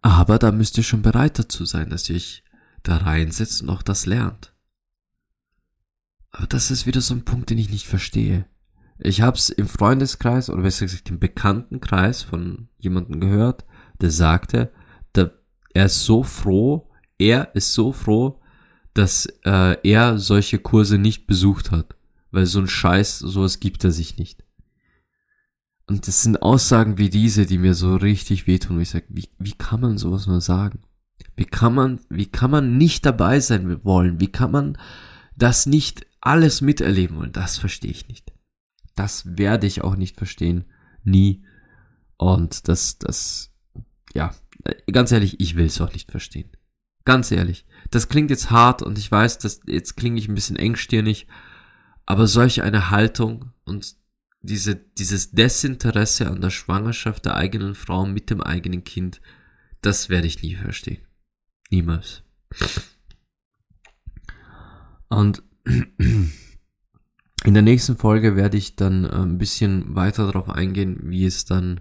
Aber 0.00 0.38
da 0.38 0.52
müsst 0.52 0.78
ihr 0.78 0.84
schon 0.84 1.02
bereit 1.02 1.38
dazu 1.38 1.66
sein, 1.66 1.90
dass 1.90 2.08
ihr 2.08 2.16
euch 2.16 2.44
da 2.82 2.96
reinsetzt 2.96 3.60
und 3.60 3.68
auch 3.68 3.82
das 3.82 4.06
lernt. 4.06 4.54
Aber 6.32 6.46
das 6.46 6.70
ist 6.70 6.86
wieder 6.86 7.00
so 7.00 7.14
ein 7.14 7.24
Punkt, 7.24 7.50
den 7.50 7.58
ich 7.58 7.70
nicht 7.70 7.86
verstehe. 7.86 8.46
Ich 8.98 9.22
habe 9.22 9.36
es 9.36 9.48
im 9.48 9.66
Freundeskreis 9.66 10.50
oder 10.50 10.62
besser 10.62 10.84
gesagt 10.84 11.08
im 11.10 11.18
Bekanntenkreis 11.18 12.22
von 12.22 12.68
jemandem 12.78 13.20
gehört, 13.20 13.64
der 14.00 14.10
sagte, 14.10 14.70
der, 15.14 15.32
er 15.72 15.86
ist 15.86 16.04
so 16.04 16.22
froh, 16.22 16.88
er 17.18 17.54
ist 17.54 17.72
so 17.72 17.92
froh, 17.92 18.40
dass 18.94 19.26
äh, 19.44 19.76
er 19.82 20.18
solche 20.18 20.58
Kurse 20.58 20.98
nicht 20.98 21.26
besucht 21.26 21.70
hat, 21.70 21.96
weil 22.30 22.46
so 22.46 22.60
ein 22.60 22.68
Scheiß, 22.68 23.18
sowas 23.20 23.60
gibt 23.60 23.84
er 23.84 23.90
sich 23.90 24.18
nicht. 24.18 24.44
Und 25.86 26.06
das 26.06 26.22
sind 26.22 26.42
Aussagen 26.42 26.98
wie 26.98 27.10
diese, 27.10 27.46
die 27.46 27.58
mir 27.58 27.74
so 27.74 27.96
richtig 27.96 28.46
wehtun, 28.46 28.76
wo 28.76 28.80
ich 28.80 28.90
sage, 28.90 29.06
wie, 29.08 29.28
wie 29.38 29.52
kann 29.54 29.80
man 29.80 29.98
sowas 29.98 30.26
nur 30.26 30.40
sagen? 30.40 30.80
Wie 31.36 31.46
kann 31.46 31.74
man, 31.74 32.00
wie 32.08 32.26
kann 32.26 32.50
man 32.50 32.76
nicht 32.76 33.06
dabei 33.06 33.40
sein 33.40 33.82
wollen? 33.84 34.20
Wie 34.20 34.30
kann 34.30 34.50
man 34.50 34.78
das 35.36 35.66
nicht 35.66 36.06
alles 36.20 36.60
miterleben 36.60 37.16
wollen, 37.16 37.32
das 37.32 37.58
verstehe 37.58 37.90
ich 37.90 38.08
nicht. 38.08 38.32
Das 38.94 39.36
werde 39.36 39.66
ich 39.66 39.82
auch 39.82 39.96
nicht 39.96 40.16
verstehen. 40.16 40.64
Nie. 41.04 41.44
Und 42.16 42.68
das, 42.68 42.98
das, 42.98 43.52
ja, 44.12 44.34
ganz 44.92 45.12
ehrlich, 45.12 45.40
ich 45.40 45.56
will 45.56 45.66
es 45.66 45.80
auch 45.80 45.92
nicht 45.92 46.10
verstehen. 46.10 46.50
Ganz 47.04 47.30
ehrlich. 47.30 47.64
Das 47.90 48.08
klingt 48.08 48.30
jetzt 48.30 48.50
hart 48.50 48.82
und 48.82 48.98
ich 48.98 49.10
weiß, 49.10 49.38
dass 49.38 49.60
jetzt 49.66 49.96
klinge 49.96 50.18
ich 50.18 50.28
ein 50.28 50.34
bisschen 50.34 50.56
engstirnig, 50.56 51.26
aber 52.04 52.26
solch 52.26 52.62
eine 52.62 52.90
Haltung 52.90 53.52
und 53.64 53.96
diese, 54.42 54.76
dieses 54.76 55.30
Desinteresse 55.32 56.28
an 56.28 56.40
der 56.40 56.50
Schwangerschaft 56.50 57.24
der 57.24 57.36
eigenen 57.36 57.74
Frau 57.74 58.06
mit 58.06 58.30
dem 58.30 58.40
eigenen 58.40 58.84
Kind, 58.84 59.20
das 59.80 60.08
werde 60.08 60.26
ich 60.26 60.42
nie 60.42 60.56
verstehen. 60.56 61.06
Niemals. 61.70 62.22
Und 65.08 65.42
in 65.64 67.54
der 67.54 67.62
nächsten 67.62 67.96
Folge 67.96 68.36
werde 68.36 68.56
ich 68.56 68.76
dann 68.76 69.04
äh, 69.04 69.08
ein 69.08 69.38
bisschen 69.38 69.94
weiter 69.94 70.26
darauf 70.26 70.50
eingehen, 70.50 70.98
wie 71.02 71.24
es 71.24 71.44
dann 71.44 71.80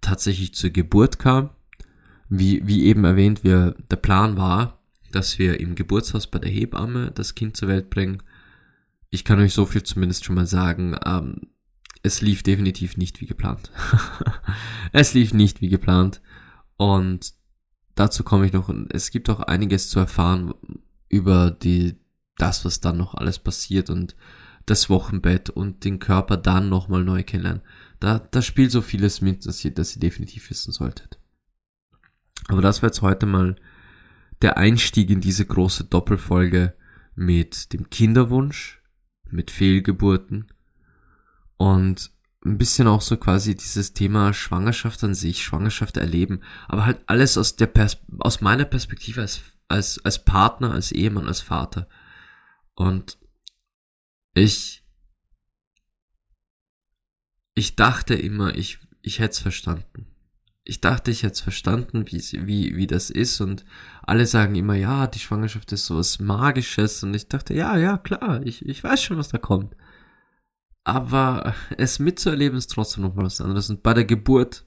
tatsächlich 0.00 0.54
zur 0.54 0.70
Geburt 0.70 1.18
kam. 1.18 1.50
Wie, 2.28 2.66
wie 2.66 2.84
eben 2.84 3.04
erwähnt, 3.04 3.44
wir, 3.44 3.76
der 3.90 3.96
Plan 3.96 4.36
war, 4.36 4.82
dass 5.12 5.38
wir 5.38 5.60
im 5.60 5.74
Geburtshaus 5.74 6.26
bei 6.26 6.38
der 6.38 6.50
Hebamme 6.50 7.10
das 7.14 7.34
Kind 7.34 7.56
zur 7.56 7.68
Welt 7.68 7.90
bringen. 7.90 8.22
ich 9.10 9.24
kann 9.24 9.38
euch 9.38 9.52
so 9.52 9.66
viel 9.66 9.82
zumindest 9.82 10.24
schon 10.24 10.34
mal 10.34 10.46
sagen. 10.46 10.96
Ähm, 11.04 11.48
es 12.02 12.20
lief 12.20 12.42
definitiv 12.42 12.96
nicht 12.96 13.20
wie 13.20 13.26
geplant. 13.26 13.70
es 14.92 15.14
lief 15.14 15.32
nicht 15.32 15.60
wie 15.60 15.68
geplant. 15.68 16.20
Und 16.76 17.32
dazu 17.94 18.24
komme 18.24 18.46
ich 18.46 18.52
noch. 18.52 18.72
Es 18.90 19.10
gibt 19.10 19.30
auch 19.30 19.40
einiges 19.40 19.88
zu 19.88 20.00
erfahren 20.00 20.52
über 21.08 21.50
die, 21.50 21.96
das, 22.36 22.64
was 22.64 22.80
dann 22.80 22.96
noch 22.96 23.14
alles 23.14 23.38
passiert 23.38 23.90
und 23.90 24.16
das 24.66 24.88
Wochenbett 24.88 25.50
und 25.50 25.84
den 25.84 25.98
Körper 25.98 26.36
dann 26.36 26.68
nochmal 26.68 27.04
neu 27.04 27.22
kennenlernen. 27.22 27.62
Da, 28.00 28.18
da 28.18 28.42
spielt 28.42 28.70
so 28.70 28.82
vieles 28.82 29.20
mit, 29.20 29.46
dass 29.46 29.64
ihr, 29.64 29.72
dass 29.72 29.94
ihr 29.94 30.00
definitiv 30.00 30.50
wissen 30.50 30.72
solltet. 30.72 31.18
Aber 32.48 32.62
das 32.62 32.82
war 32.82 32.88
jetzt 32.88 33.02
heute 33.02 33.26
mal 33.26 33.56
der 34.42 34.56
Einstieg 34.56 35.10
in 35.10 35.20
diese 35.20 35.46
große 35.46 35.84
Doppelfolge 35.84 36.74
mit 37.14 37.72
dem 37.72 37.90
Kinderwunsch, 37.90 38.82
mit 39.30 39.50
Fehlgeburten 39.50 40.48
und 41.56 42.10
ein 42.44 42.58
bisschen 42.58 42.86
auch 42.88 43.00
so 43.00 43.16
quasi 43.16 43.54
dieses 43.54 43.94
Thema 43.94 44.34
Schwangerschaft 44.34 45.02
an 45.02 45.14
sich, 45.14 45.42
Schwangerschaft 45.42 45.96
erleben, 45.96 46.40
aber 46.68 46.84
halt 46.84 47.00
alles 47.06 47.38
aus 47.38 47.56
der 47.56 47.66
Pers 47.66 47.98
aus 48.18 48.40
meiner 48.40 48.66
Perspektive 48.66 49.22
als 49.22 49.40
als 49.68 50.04
als 50.04 50.24
Partner, 50.24 50.72
als 50.72 50.92
Ehemann, 50.92 51.26
als 51.26 51.40
Vater. 51.40 51.88
Und 52.74 53.18
ich 54.34 54.84
ich 57.54 57.76
dachte 57.76 58.14
immer, 58.14 58.54
ich 58.56 58.78
ich 59.02 59.18
hätte 59.18 59.32
es 59.32 59.38
verstanden. 59.38 60.06
Ich 60.66 60.80
dachte, 60.80 61.10
ich 61.10 61.22
hätte 61.22 61.34
es 61.34 61.40
verstanden, 61.42 62.06
wie, 62.06 62.22
wie, 62.46 62.74
wie 62.74 62.86
das 62.86 63.10
ist. 63.10 63.40
Und 63.42 63.66
alle 64.02 64.26
sagen 64.26 64.54
immer, 64.54 64.74
ja, 64.74 65.06
die 65.06 65.18
Schwangerschaft 65.18 65.70
ist 65.72 65.84
sowas 65.84 66.20
Magisches. 66.20 67.02
Und 67.02 67.12
ich 67.14 67.28
dachte, 67.28 67.52
ja, 67.52 67.76
ja, 67.76 67.98
klar, 67.98 68.40
ich, 68.44 68.64
ich 68.64 68.82
weiß 68.82 69.02
schon, 69.02 69.18
was 69.18 69.28
da 69.28 69.36
kommt. 69.36 69.76
Aber 70.82 71.54
es 71.76 71.98
mitzuerleben 71.98 72.56
ist 72.56 72.68
trotzdem 72.68 73.04
noch 73.04 73.14
was 73.16 73.42
anderes. 73.42 73.68
Und 73.68 73.82
bei 73.82 73.92
der 73.92 74.06
Geburt, 74.06 74.66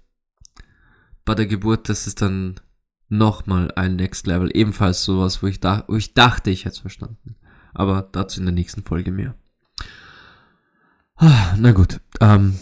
bei 1.25 1.33
der 1.33 1.47
Geburt, 1.47 1.89
das 1.89 2.05
ist 2.05 2.21
dann 2.21 2.59
nochmal 3.09 3.71
ein 3.75 3.95
Next 3.95 4.27
Level, 4.27 4.51
ebenfalls 4.53 5.03
sowas, 5.03 5.41
wo 5.41 5.47
ich, 5.47 5.59
da, 5.59 5.83
wo 5.87 5.95
ich 5.95 6.13
dachte, 6.13 6.51
ich 6.51 6.65
hätte 6.65 6.75
es 6.75 6.79
verstanden. 6.79 7.35
Aber 7.77 8.09
dazu 8.11 8.39
in 8.39 8.47
der 8.47 8.55
nächsten 8.55 8.81
Folge 8.81 9.11
mehr. 9.11 9.35
Ah, 11.15 11.55
na 11.57 11.73
gut, 11.73 11.99
ähm, 12.21 12.57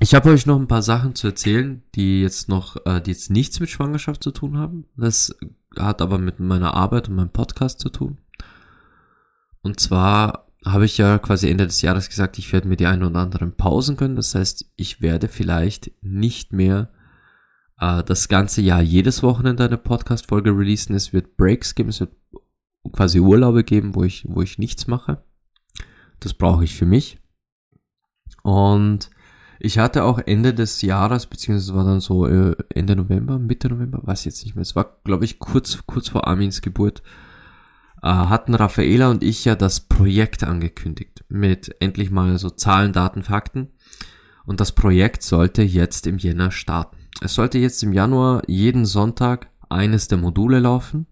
ich 0.00 0.12
habe 0.14 0.30
euch 0.30 0.44
noch 0.44 0.58
ein 0.58 0.66
paar 0.66 0.82
Sachen 0.82 1.14
zu 1.14 1.28
erzählen, 1.28 1.82
die 1.94 2.22
jetzt 2.22 2.48
noch, 2.48 2.84
äh, 2.84 3.00
die 3.00 3.12
jetzt 3.12 3.30
nichts 3.30 3.60
mit 3.60 3.70
Schwangerschaft 3.70 4.24
zu 4.24 4.32
tun 4.32 4.58
haben. 4.58 4.86
Das 4.96 5.36
hat 5.78 6.02
aber 6.02 6.18
mit 6.18 6.40
meiner 6.40 6.74
Arbeit 6.74 7.08
und 7.08 7.14
meinem 7.14 7.30
Podcast 7.30 7.78
zu 7.78 7.90
tun. 7.90 8.18
Und 9.62 9.78
zwar 9.78 10.48
habe 10.64 10.84
ich 10.84 10.98
ja 10.98 11.18
quasi 11.18 11.48
Ende 11.48 11.66
des 11.66 11.80
Jahres 11.82 12.08
gesagt, 12.08 12.38
ich 12.38 12.52
werde 12.52 12.66
mir 12.66 12.76
die 12.76 12.86
ein 12.86 13.04
oder 13.04 13.20
anderen 13.20 13.54
Pausen 13.56 13.96
können. 13.96 14.16
Das 14.16 14.34
heißt, 14.34 14.72
ich 14.74 15.00
werde 15.00 15.28
vielleicht 15.28 15.92
nicht 16.02 16.52
mehr 16.52 16.90
äh, 17.78 18.02
das 18.02 18.26
ganze 18.26 18.62
Jahr 18.62 18.82
jedes 18.82 19.22
Wochenende 19.22 19.64
eine 19.64 19.78
Podcast-Folge 19.78 20.50
releasen. 20.50 20.96
Es 20.96 21.12
wird 21.12 21.36
Breaks 21.36 21.76
geben, 21.76 21.90
es 21.90 22.00
wird 22.00 22.10
quasi 22.92 23.20
Urlaube 23.20 23.64
geben, 23.64 23.94
wo 23.94 24.04
ich, 24.04 24.24
wo 24.28 24.42
ich 24.42 24.58
nichts 24.58 24.86
mache. 24.86 25.22
Das 26.20 26.34
brauche 26.34 26.64
ich 26.64 26.74
für 26.74 26.86
mich. 26.86 27.18
Und 28.42 29.10
ich 29.60 29.78
hatte 29.78 30.04
auch 30.04 30.18
Ende 30.18 30.54
des 30.54 30.82
Jahres, 30.82 31.26
beziehungsweise 31.26 31.74
war 31.74 31.84
dann 31.84 32.00
so 32.00 32.26
äh, 32.26 32.54
Ende 32.70 32.94
November, 32.94 33.38
Mitte 33.38 33.68
November, 33.68 34.00
weiß 34.02 34.24
jetzt 34.24 34.44
nicht 34.44 34.54
mehr. 34.54 34.62
Es 34.62 34.76
war, 34.76 35.00
glaube 35.04 35.24
ich, 35.24 35.38
kurz, 35.38 35.78
kurz 35.86 36.08
vor 36.08 36.28
Armins 36.28 36.60
Geburt, 36.60 37.02
äh, 38.02 38.08
hatten 38.08 38.54
Raffaela 38.54 39.10
und 39.10 39.24
ich 39.24 39.44
ja 39.44 39.56
das 39.56 39.80
Projekt 39.80 40.44
angekündigt. 40.44 41.24
Mit 41.28 41.74
endlich 41.80 42.10
mal 42.10 42.38
so 42.38 42.50
Zahlen, 42.50 42.92
Daten, 42.92 43.22
Fakten. 43.22 43.68
Und 44.46 44.60
das 44.60 44.72
Projekt 44.72 45.22
sollte 45.22 45.62
jetzt 45.62 46.06
im 46.06 46.18
Jänner 46.18 46.50
starten. 46.50 46.96
Es 47.20 47.34
sollte 47.34 47.58
jetzt 47.58 47.82
im 47.82 47.92
Januar 47.92 48.42
jeden 48.46 48.86
Sonntag 48.86 49.48
eines 49.68 50.08
der 50.08 50.18
Module 50.18 50.60
laufen. 50.60 51.06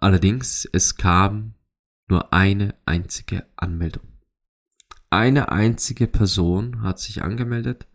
Allerdings, 0.00 0.68
es 0.72 0.96
kam 0.96 1.54
nur 2.08 2.32
eine 2.32 2.74
einzige 2.86 3.46
Anmeldung 3.56 4.10
eine 5.10 5.50
einzige 5.50 6.06
Person 6.06 6.82
hat 6.82 7.00
sich 7.00 7.22
angemeldet 7.22 7.86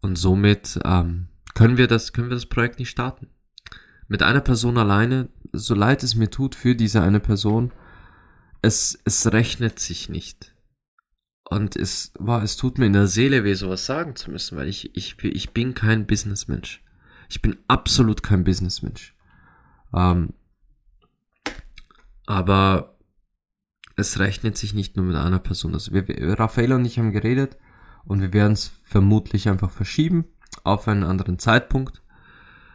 und 0.00 0.16
somit 0.16 0.78
ähm, 0.84 1.28
können 1.54 1.78
wir 1.78 1.88
das 1.88 2.12
können 2.12 2.28
wir 2.28 2.36
das 2.36 2.46
Projekt 2.46 2.78
nicht 2.78 2.90
starten. 2.90 3.28
Mit 4.06 4.22
einer 4.22 4.42
Person 4.42 4.76
alleine, 4.76 5.30
so 5.52 5.74
leid 5.74 6.02
es 6.02 6.14
mir 6.14 6.28
tut 6.28 6.54
für 6.54 6.74
diese 6.74 7.02
eine 7.02 7.20
Person, 7.20 7.72
es 8.60 9.00
es 9.04 9.32
rechnet 9.32 9.78
sich 9.78 10.10
nicht. 10.10 10.54
Und 11.48 11.76
es 11.76 12.12
war, 12.18 12.42
es 12.42 12.56
tut 12.56 12.78
mir 12.78 12.86
in 12.86 12.94
der 12.94 13.06
Seele 13.06 13.44
weh, 13.44 13.54
sowas 13.54 13.84
sagen 13.84 14.16
zu 14.16 14.30
müssen, 14.30 14.56
weil 14.56 14.68
ich 14.68 14.94
ich 14.94 15.22
ich 15.24 15.50
bin 15.50 15.74
kein 15.74 16.06
Businessmensch. 16.06 16.82
Ich 17.30 17.40
bin 17.40 17.56
absolut 17.66 18.22
kein 18.22 18.44
Businessmensch. 18.44 19.14
Ähm, 19.94 20.34
aber 22.26 22.96
es 23.96 24.18
rechnet 24.18 24.56
sich 24.56 24.74
nicht 24.74 24.96
nur 24.96 25.06
mit 25.06 25.16
einer 25.16 25.38
Person. 25.38 25.74
Also 25.74 25.92
wir, 25.92 26.04
Raffaella 26.38 26.76
und 26.76 26.84
ich 26.84 26.98
haben 26.98 27.12
geredet 27.12 27.56
und 28.04 28.20
wir 28.20 28.32
werden 28.32 28.52
es 28.52 28.72
vermutlich 28.84 29.48
einfach 29.48 29.70
verschieben 29.70 30.24
auf 30.64 30.88
einen 30.88 31.04
anderen 31.04 31.38
Zeitpunkt. 31.38 32.02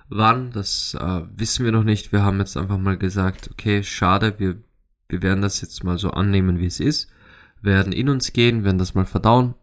Wann, 0.10 0.52
das 0.52 0.94
äh, 0.94 1.22
wissen 1.36 1.66
wir 1.66 1.72
noch 1.72 1.84
nicht. 1.84 2.12
Wir 2.12 2.24
haben 2.24 2.40
jetzt 2.40 2.56
einfach 2.56 2.78
mal 2.78 2.98
gesagt, 2.98 3.50
okay, 3.52 3.84
schade, 3.84 4.40
wir, 4.40 4.62
wir 5.10 5.22
werden 5.22 5.42
das 5.42 5.62
jetzt 5.62 5.84
mal 5.84 5.98
so 5.98 6.12
annehmen, 6.12 6.60
wie 6.60 6.66
es 6.66 6.80
ist, 6.80 7.10
werden 7.62 7.92
in 7.92 8.10
uns 8.10 8.32
gehen, 8.32 8.64
werden 8.64 8.78
das 8.78 8.94
mal 8.94 9.06
verdauen 9.06 9.56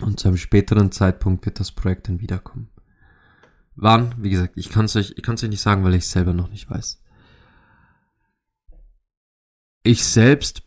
und 0.00 0.20
zu 0.20 0.28
einem 0.28 0.36
späteren 0.36 0.92
Zeitpunkt 0.92 1.44
wird 1.46 1.58
das 1.58 1.72
Projekt 1.72 2.08
dann 2.08 2.20
wiederkommen. 2.20 2.68
Wann, 3.74 4.14
wie 4.18 4.30
gesagt, 4.30 4.56
ich 4.56 4.70
kann 4.70 4.84
es 4.84 4.96
euch, 4.96 5.14
ich 5.16 5.22
kann 5.22 5.34
es 5.34 5.42
euch 5.42 5.50
nicht 5.50 5.60
sagen, 5.60 5.82
weil 5.82 5.94
ich 5.94 6.04
es 6.04 6.12
selber 6.12 6.32
noch 6.32 6.48
nicht 6.48 6.70
weiß 6.70 7.02
ich 9.86 10.04
selbst 10.04 10.62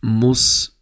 muss, 0.00 0.80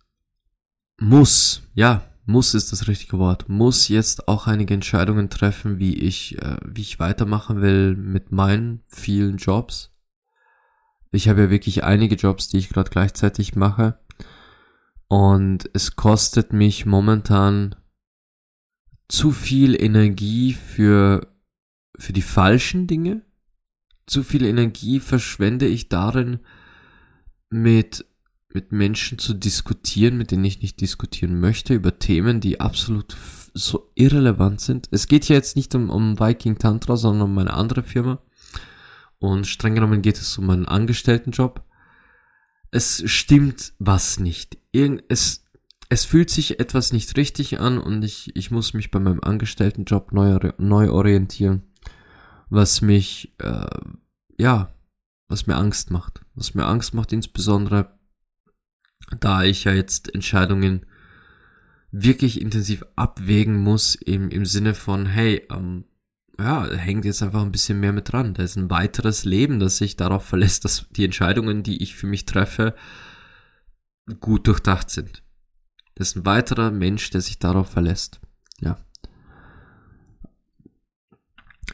muss, 0.99 1.63
ja, 1.75 2.09
muss 2.27 2.55
ist 2.55 2.73
das 2.73 2.89
richtige 2.89 3.19
Wort, 3.19 3.49
muss 3.49 3.89
jetzt 3.89 4.29
auch 4.29 4.47
einige 4.47 4.75
Entscheidungen 4.75 5.29
treffen, 5.29 5.79
wie 5.79 5.95
ich, 5.95 6.39
äh, 6.39 6.57
wie 6.65 6.83
ich 6.83 6.99
weitermachen 6.99 7.61
will 7.61 7.97
mit 7.97 8.33
meinen 8.33 8.83
vielen 8.87 9.37
Jobs. 9.37 9.91
Ich 11.11 11.29
habe 11.29 11.43
ja 11.43 11.51
wirklich 11.51 11.85
einige 11.85 12.17
Jobs, 12.17 12.49
die 12.49 12.59
ich 12.59 12.71
gerade 12.71 12.91
gleichzeitig 12.91 13.55
mache. 13.55 13.99
Und 15.07 15.71
es 15.75 15.97
kostet 15.97 16.53
mich 16.53 16.87
momentan 16.87 17.77
zu 19.09 19.31
viel 19.31 19.81
Energie 19.81 20.55
für, 20.55 21.29
für 21.97 22.13
die 22.13 22.23
falschen 22.23 22.87
Dinge. 22.87 23.23
Zu 24.07 24.23
viel 24.23 24.45
Energie 24.45 24.99
verschwende 24.99 25.67
ich 25.67 25.89
darin, 25.89 26.41
mit, 27.55 28.05
mit 28.53 28.73
Menschen 28.73 29.19
zu 29.19 29.33
diskutieren, 29.33 30.19
mit 30.19 30.33
denen 30.33 30.45
ich 30.45 30.61
nicht 30.61 30.81
diskutieren 30.81 31.39
möchte, 31.39 31.75
über 31.75 31.99
Themen, 31.99 32.41
die 32.41 32.61
absolut 32.61 33.17
so 33.55 33.91
irrelevant 33.95 34.61
sind. 34.61 34.89
Es 34.91 35.07
geht 35.07 35.25
hier 35.25 35.37
jetzt 35.37 35.55
nicht 35.55 35.75
um, 35.75 35.89
um 35.89 36.19
Viking 36.19 36.59
Tantra, 36.59 36.97
sondern 36.97 37.31
um 37.31 37.39
eine 37.39 37.55
andere 37.55 37.85
Firma. 37.85 38.19
Und 39.21 39.47
streng 39.47 39.77
genommen 39.77 40.03
geht 40.03 40.19
es 40.19 40.37
um 40.37 40.47
meinen 40.47 40.67
Angestelltenjob. 40.67 41.63
Es 42.73 43.09
stimmt 43.09 43.73
was 43.79 44.19
nicht. 44.19 44.59
Irgend, 44.73 45.05
es, 45.09 45.45
es 45.89 46.05
fühlt 46.05 46.31
sich 46.31 46.59
etwas 46.59 46.93
nicht 46.93 47.17
richtig 47.17 47.61
an 47.61 47.79
und 47.79 48.03
ich, 48.03 48.35
ich 48.35 48.51
muss 48.51 48.75
mich 48.75 48.91
bei 48.91 48.99
meinem 48.99 49.21
Angestelltenjob 49.21 50.13
neu, 50.13 50.39
neu 50.59 50.91
orientieren, 50.91 51.63
was 52.51 52.83
mich, 52.83 53.33
äh, 53.39 53.67
ja, 54.39 54.75
was 55.29 55.47
mir 55.47 55.57
Angst 55.57 55.91
macht. 55.91 56.25
Was 56.35 56.55
mir 56.55 56.67
Angst 56.67 56.95
macht 56.95 57.13
insbesondere, 57.13 57.99
da 59.21 59.43
ich 59.43 59.65
ja 59.65 59.73
jetzt 59.73 60.15
Entscheidungen 60.15 60.87
wirklich 61.91 62.41
intensiv 62.41 62.85
abwägen 62.97 63.57
muss 63.57 63.95
im, 63.95 64.29
im 64.31 64.45
Sinne 64.45 64.75
von, 64.75 65.07
hey, 65.07 65.47
ähm, 65.51 65.85
ja, 66.39 66.69
hängt 66.69 67.05
jetzt 67.05 67.23
einfach 67.23 67.43
ein 67.43 67.53
bisschen 67.53 67.79
mehr 67.79 67.93
mit 67.93 68.13
dran. 68.13 68.35
Da 68.35 68.43
ist 68.43 68.57
ein 68.57 68.71
weiteres 68.71 69.25
Leben, 69.25 69.61
das 69.61 69.79
sich 69.79 69.97
darauf 69.97 70.25
verlässt, 70.25 70.65
dass 70.65 70.87
die 70.91 71.05
Entscheidungen, 71.05 71.63
die 71.63 71.83
ich 71.83 71.95
für 71.95 72.09
mich 72.09 72.27
treffe, 72.27 72.75
gut 74.21 74.49
durchdacht 74.49 74.91
sind. 74.91 75.23
Das 75.95 76.09
ist 76.09 76.17
ein 76.17 76.27
weiterer 76.27 76.73
Mensch, 76.73 77.11
der 77.11 77.21
sich 77.21 77.39
darauf 77.39 77.71
verlässt. 77.71 78.21
Ja. 78.61 78.77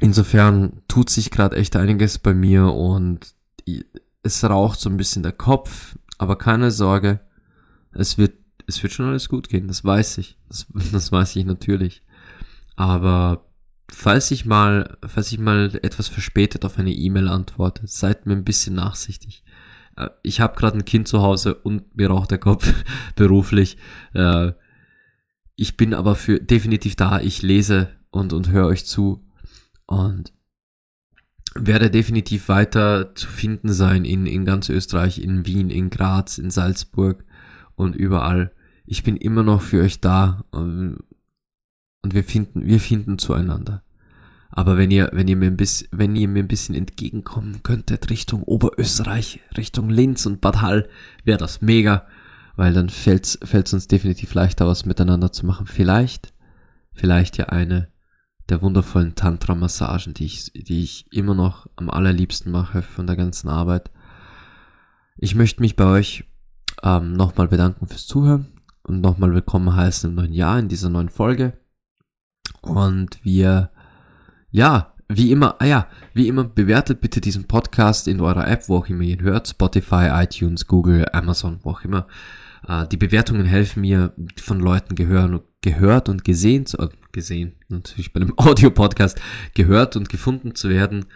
Insofern 0.00 0.82
tut 0.88 1.08
sich 1.08 1.30
gerade 1.30 1.56
echt 1.56 1.76
einiges 1.76 2.18
bei 2.18 2.34
mir 2.34 2.66
und 2.66 3.34
es 4.22 4.44
raucht 4.44 4.80
so 4.80 4.90
ein 4.90 4.96
bisschen 4.96 5.22
der 5.22 5.32
Kopf, 5.32 5.96
aber 6.18 6.36
keine 6.36 6.70
Sorge, 6.70 7.20
es 7.92 8.18
wird, 8.18 8.34
es 8.66 8.82
wird 8.82 8.92
schon 8.92 9.06
alles 9.06 9.28
gut 9.28 9.48
gehen, 9.48 9.68
das 9.68 9.84
weiß 9.84 10.18
ich, 10.18 10.38
das, 10.48 10.66
das 10.92 11.12
weiß 11.12 11.36
ich 11.36 11.44
natürlich. 11.44 12.02
Aber 12.76 13.46
falls 13.90 14.30
ich 14.30 14.46
mal, 14.46 14.98
falls 15.06 15.32
ich 15.32 15.38
mal 15.38 15.78
etwas 15.82 16.08
verspätet 16.08 16.64
auf 16.64 16.78
eine 16.78 16.92
E-Mail 16.92 17.28
antworte, 17.28 17.82
seid 17.86 18.26
mir 18.26 18.34
ein 18.34 18.44
bisschen 18.44 18.74
nachsichtig. 18.74 19.44
Äh, 19.96 20.08
ich 20.22 20.40
habe 20.40 20.56
gerade 20.56 20.78
ein 20.78 20.84
Kind 20.84 21.08
zu 21.08 21.20
Hause 21.22 21.54
und 21.54 21.96
mir 21.96 22.08
raucht 22.08 22.30
der 22.30 22.38
Kopf 22.38 22.72
beruflich. 23.16 23.76
Äh, 24.14 24.52
ich 25.56 25.76
bin 25.76 25.92
aber 25.92 26.14
für 26.14 26.40
definitiv 26.40 26.96
da. 26.96 27.20
Ich 27.20 27.42
lese 27.42 27.88
und, 28.10 28.32
und 28.32 28.50
höre 28.50 28.66
euch 28.66 28.86
zu 28.86 29.26
und 29.86 30.32
werde 31.66 31.90
definitiv 31.90 32.48
weiter 32.48 33.14
zu 33.14 33.28
finden 33.28 33.72
sein 33.72 34.04
in, 34.04 34.26
in 34.26 34.44
ganz 34.44 34.68
Österreich, 34.68 35.18
in 35.18 35.46
Wien, 35.46 35.70
in 35.70 35.90
Graz, 35.90 36.38
in 36.38 36.50
Salzburg 36.50 37.24
und 37.74 37.96
überall. 37.96 38.52
Ich 38.86 39.02
bin 39.02 39.16
immer 39.16 39.42
noch 39.42 39.62
für 39.62 39.82
euch 39.82 40.00
da 40.00 40.44
und, 40.50 40.98
und 42.02 42.14
wir 42.14 42.24
finden, 42.24 42.66
wir 42.66 42.80
finden 42.80 43.18
zueinander. 43.18 43.82
Aber 44.50 44.76
wenn 44.76 44.90
ihr, 44.90 45.10
wenn 45.12 45.28
ihr 45.28 45.36
mir 45.36 45.46
ein 45.46 45.56
bisschen, 45.56 45.88
wenn 45.92 46.16
ihr 46.16 46.26
mir 46.26 46.42
ein 46.42 46.48
bisschen 46.48 46.74
entgegenkommen 46.74 47.62
könntet 47.62 48.10
Richtung 48.10 48.42
Oberösterreich, 48.42 49.40
Richtung 49.56 49.90
Linz 49.90 50.26
und 50.26 50.40
Bad 50.40 50.60
Hall, 50.60 50.88
wäre 51.24 51.38
das 51.38 51.62
mega, 51.62 52.06
weil 52.56 52.72
dann 52.72 52.88
fällt's, 52.88 53.38
fällt's 53.44 53.72
uns 53.72 53.86
definitiv 53.86 54.34
leichter, 54.34 54.66
was 54.66 54.86
miteinander 54.86 55.30
zu 55.30 55.46
machen. 55.46 55.66
Vielleicht, 55.66 56.32
vielleicht 56.92 57.38
ja 57.38 57.46
eine 57.46 57.89
der 58.50 58.62
wundervollen 58.62 59.14
Tantra-Massagen, 59.14 60.14
die 60.14 60.26
ich, 60.26 60.52
die 60.52 60.82
ich 60.82 61.06
immer 61.12 61.34
noch 61.34 61.68
am 61.76 61.88
allerliebsten 61.88 62.50
mache 62.50 62.82
von 62.82 63.06
der 63.06 63.16
ganzen 63.16 63.48
Arbeit. 63.48 63.90
Ich 65.16 65.34
möchte 65.34 65.60
mich 65.62 65.76
bei 65.76 65.84
euch 65.84 66.24
ähm, 66.82 67.12
nochmal 67.12 67.48
bedanken 67.48 67.86
fürs 67.86 68.06
Zuhören 68.06 68.48
und 68.82 69.00
nochmal 69.00 69.32
willkommen 69.32 69.74
heißen 69.74 70.10
im 70.10 70.16
neuen 70.16 70.32
Jahr 70.32 70.58
in 70.58 70.68
dieser 70.68 70.90
neuen 70.90 71.10
Folge. 71.10 71.58
Und 72.60 73.24
wir 73.24 73.70
ja, 74.50 74.94
wie 75.08 75.30
immer, 75.30 75.56
ah 75.60 75.66
ja, 75.66 75.86
wie 76.12 76.26
immer, 76.26 76.44
bewertet 76.44 77.00
bitte 77.00 77.20
diesen 77.20 77.46
Podcast 77.46 78.08
in 78.08 78.20
eurer 78.20 78.48
App, 78.48 78.68
wo 78.68 78.78
auch 78.78 78.88
immer 78.88 79.02
ihr 79.02 79.14
ihn 79.14 79.22
hört, 79.22 79.48
Spotify, 79.48 80.08
iTunes, 80.10 80.66
Google, 80.66 81.06
Amazon, 81.12 81.60
wo 81.62 81.70
auch 81.70 81.84
immer. 81.84 82.06
Äh, 82.66 82.86
die 82.88 82.96
Bewertungen 82.96 83.46
helfen 83.46 83.82
mir, 83.82 84.12
von 84.40 84.58
Leuten 84.58 84.96
gehören, 84.96 85.40
gehört 85.60 86.08
und 86.08 86.24
gesehen 86.24 86.66
zu, 86.66 86.78
gesehen, 87.12 87.56
natürlich 87.68 88.12
bei 88.12 88.20
einem 88.20 88.34
Audio-Podcast, 88.36 89.20
gehört 89.54 89.96
und 89.96 90.08
gefunden 90.08 90.54
zu 90.54 90.68
werden. 90.68 91.06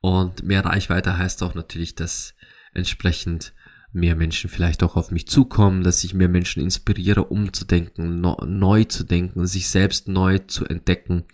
Und 0.00 0.42
mehr 0.42 0.64
Reichweite 0.64 1.16
heißt 1.16 1.42
auch 1.42 1.54
natürlich, 1.54 1.94
dass 1.94 2.34
entsprechend 2.74 3.54
mehr 3.92 4.16
Menschen 4.16 4.50
vielleicht 4.50 4.82
auch 4.82 4.96
auf 4.96 5.10
mich 5.10 5.28
zukommen, 5.28 5.84
dass 5.84 6.02
ich 6.04 6.14
mehr 6.14 6.28
Menschen 6.28 6.62
inspiriere, 6.62 7.24
umzudenken, 7.24 8.20
neu 8.20 8.84
zu 8.84 9.04
denken, 9.04 9.46
sich 9.46 9.68
selbst 9.68 10.08
neu 10.08 10.38
zu 10.38 10.66
entdecken 10.66 11.24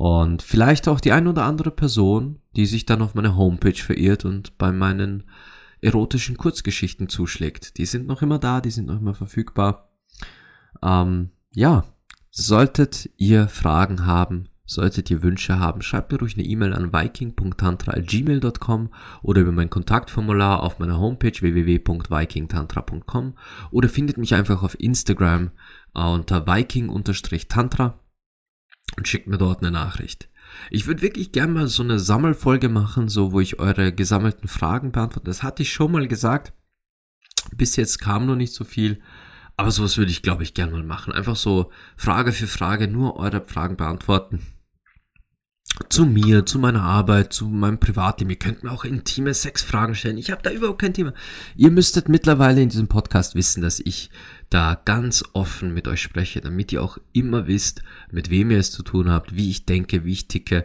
und 0.00 0.40
vielleicht 0.40 0.88
auch 0.88 0.98
die 0.98 1.12
ein 1.12 1.26
oder 1.26 1.44
andere 1.44 1.70
Person, 1.70 2.40
die 2.56 2.64
sich 2.64 2.86
dann 2.86 3.02
auf 3.02 3.14
meine 3.14 3.36
Homepage 3.36 3.74
verirrt 3.74 4.24
und 4.24 4.56
bei 4.56 4.72
meinen 4.72 5.24
erotischen 5.82 6.38
Kurzgeschichten 6.38 7.10
zuschlägt. 7.10 7.76
Die 7.76 7.84
sind 7.84 8.06
noch 8.06 8.22
immer 8.22 8.38
da, 8.38 8.62
die 8.62 8.70
sind 8.70 8.86
noch 8.86 8.98
immer 8.98 9.12
verfügbar. 9.12 9.90
Ähm, 10.82 11.32
ja, 11.52 11.84
solltet 12.30 13.10
ihr 13.16 13.48
Fragen 13.48 14.06
haben, 14.06 14.48
solltet 14.64 15.10
ihr 15.10 15.22
Wünsche 15.22 15.58
haben, 15.58 15.82
schreibt 15.82 16.12
mir 16.12 16.20
ruhig 16.20 16.34
eine 16.34 16.44
E-Mail 16.44 16.72
an 16.72 16.92
viking.tantra.gmail.com 16.92 18.90
oder 19.22 19.40
über 19.40 19.52
mein 19.52 19.70
Kontaktformular 19.70 20.62
auf 20.62 20.78
meiner 20.78 21.00
Homepage 21.00 21.32
www.vikingtantra.com 21.40 23.34
oder 23.72 23.88
findet 23.88 24.16
mich 24.16 24.34
einfach 24.34 24.62
auf 24.62 24.78
Instagram 24.78 25.50
unter 25.92 26.46
viking-tantra 26.46 27.98
und 28.96 29.08
schickt 29.08 29.26
mir 29.26 29.38
dort 29.38 29.62
eine 29.62 29.72
Nachricht. 29.72 30.28
Ich 30.70 30.86
würde 30.86 31.02
wirklich 31.02 31.32
gerne 31.32 31.52
mal 31.52 31.66
so 31.66 31.82
eine 31.82 31.98
Sammelfolge 31.98 32.68
machen, 32.68 33.08
so 33.08 33.32
wo 33.32 33.40
ich 33.40 33.58
eure 33.58 33.92
gesammelten 33.92 34.48
Fragen 34.48 34.92
beantworte. 34.92 35.26
Das 35.26 35.42
hatte 35.42 35.62
ich 35.62 35.72
schon 35.72 35.92
mal 35.92 36.06
gesagt. 36.08 36.52
Bis 37.56 37.76
jetzt 37.76 38.00
kam 38.00 38.26
noch 38.26 38.36
nicht 38.36 38.52
so 38.52 38.64
viel. 38.64 39.00
Aber 39.60 39.70
sowas 39.70 39.98
würde 39.98 40.10
ich, 40.10 40.22
glaube 40.22 40.42
ich, 40.42 40.54
gerne 40.54 40.72
mal 40.72 40.82
machen. 40.82 41.12
Einfach 41.12 41.36
so 41.36 41.70
Frage 41.94 42.32
für 42.32 42.46
Frage 42.46 42.88
nur 42.88 43.16
eure 43.16 43.44
Fragen 43.46 43.76
beantworten 43.76 44.40
zu 45.90 46.06
mir, 46.06 46.46
zu 46.46 46.58
meiner 46.58 46.82
Arbeit, 46.82 47.34
zu 47.34 47.46
meinem 47.46 47.78
Privatleben. 47.78 48.30
Ihr 48.30 48.38
könnt 48.38 48.64
mir 48.64 48.70
auch 48.70 48.86
intime 48.86 49.34
Sexfragen 49.34 49.94
stellen. 49.94 50.16
Ich 50.16 50.30
habe 50.30 50.40
da 50.42 50.50
überhaupt 50.50 50.80
kein 50.80 50.94
Thema. 50.94 51.12
Ihr 51.56 51.70
müsstet 51.70 52.08
mittlerweile 52.08 52.62
in 52.62 52.70
diesem 52.70 52.88
Podcast 52.88 53.34
wissen, 53.34 53.60
dass 53.60 53.80
ich 53.80 54.08
da 54.48 54.80
ganz 54.82 55.22
offen 55.34 55.74
mit 55.74 55.88
euch 55.88 56.00
spreche, 56.00 56.40
damit 56.40 56.72
ihr 56.72 56.82
auch 56.82 56.96
immer 57.12 57.46
wisst, 57.46 57.82
mit 58.10 58.30
wem 58.30 58.50
ihr 58.50 58.58
es 58.58 58.72
zu 58.72 58.82
tun 58.82 59.10
habt, 59.10 59.36
wie 59.36 59.50
ich 59.50 59.66
denke, 59.66 60.04
wie 60.06 60.12
ich 60.12 60.26
ticke. 60.26 60.64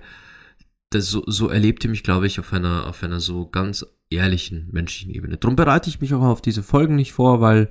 Das, 0.90 1.08
so, 1.08 1.22
so 1.28 1.50
erlebt 1.50 1.84
ihr 1.84 1.90
mich, 1.90 2.04
glaube 2.04 2.28
ich, 2.28 2.40
auf 2.40 2.54
einer, 2.54 2.88
auf 2.88 3.04
einer 3.04 3.20
so 3.20 3.46
ganz 3.46 3.86
ehrlichen 4.10 4.70
menschlichen 4.72 5.14
Ebene. 5.14 5.36
Darum 5.36 5.58
bereite 5.58 5.90
ich 5.90 6.00
mich 6.00 6.14
auch 6.14 6.22
auf 6.22 6.42
diese 6.42 6.64
Folgen 6.64 6.96
nicht 6.96 7.12
vor, 7.12 7.42
weil 7.42 7.70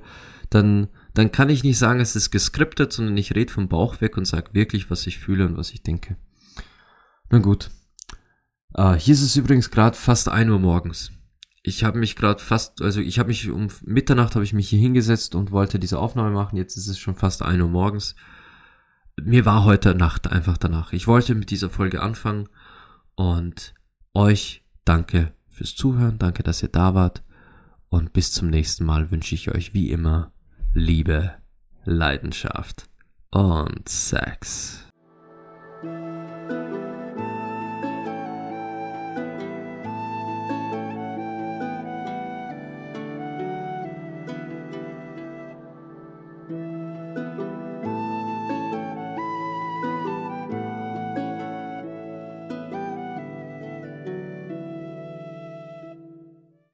dann, 0.49 0.89
dann 1.17 1.31
kann 1.31 1.49
ich 1.49 1.63
nicht 1.63 1.77
sagen, 1.77 1.99
es 1.99 2.15
ist 2.15 2.31
geskriptet, 2.31 2.91
sondern 2.91 3.17
ich 3.17 3.35
rede 3.35 3.51
vom 3.51 3.67
Bauch 3.67 4.01
weg 4.01 4.17
und 4.17 4.25
sage 4.25 4.53
wirklich, 4.53 4.89
was 4.89 5.07
ich 5.07 5.17
fühle 5.19 5.45
und 5.45 5.57
was 5.57 5.71
ich 5.71 5.81
denke. 5.81 6.17
Na 7.29 7.39
gut. 7.39 7.71
Ah, 8.73 8.95
hier 8.95 9.13
ist 9.13 9.21
es 9.21 9.35
übrigens 9.35 9.71
gerade 9.71 9.97
fast 9.97 10.27
ein 10.27 10.49
Uhr 10.49 10.59
morgens. 10.59 11.11
Ich 11.63 11.83
habe 11.83 11.97
mich 11.97 12.15
gerade 12.15 12.41
fast, 12.41 12.81
also 12.81 12.99
ich 12.99 13.17
habe 13.17 13.29
mich 13.29 13.49
um 13.49 13.69
Mitternacht 13.83 14.35
habe 14.35 14.43
ich 14.43 14.53
mich 14.53 14.69
hier 14.69 14.79
hingesetzt 14.79 15.33
und 15.33 15.51
wollte 15.51 15.79
diese 15.79 15.99
Aufnahme 15.99 16.31
machen. 16.31 16.57
Jetzt 16.57 16.75
ist 16.75 16.87
es 16.87 16.99
schon 16.99 17.15
fast 17.15 17.41
ein 17.41 17.61
Uhr 17.61 17.69
morgens. 17.69 18.15
Mir 19.15 19.45
war 19.45 19.63
heute 19.63 19.95
Nacht 19.95 20.27
einfach 20.27 20.57
danach. 20.57 20.91
Ich 20.91 21.07
wollte 21.07 21.33
mit 21.33 21.49
dieser 21.49 21.69
Folge 21.69 22.01
anfangen 22.01 22.49
und 23.15 23.73
euch 24.13 24.65
danke 24.83 25.33
fürs 25.47 25.73
Zuhören, 25.73 26.19
danke, 26.19 26.43
dass 26.43 26.61
ihr 26.61 26.69
da 26.69 26.93
wart 26.93 27.23
und 27.87 28.11
bis 28.11 28.33
zum 28.33 28.49
nächsten 28.49 28.83
Mal 28.85 29.09
wünsche 29.09 29.35
ich 29.35 29.49
euch 29.51 29.73
wie 29.73 29.89
immer 29.89 30.34
Liebe, 30.77 31.35
Leidenschaft 31.85 32.89
und 33.31 33.87
Sex. 33.87 34.84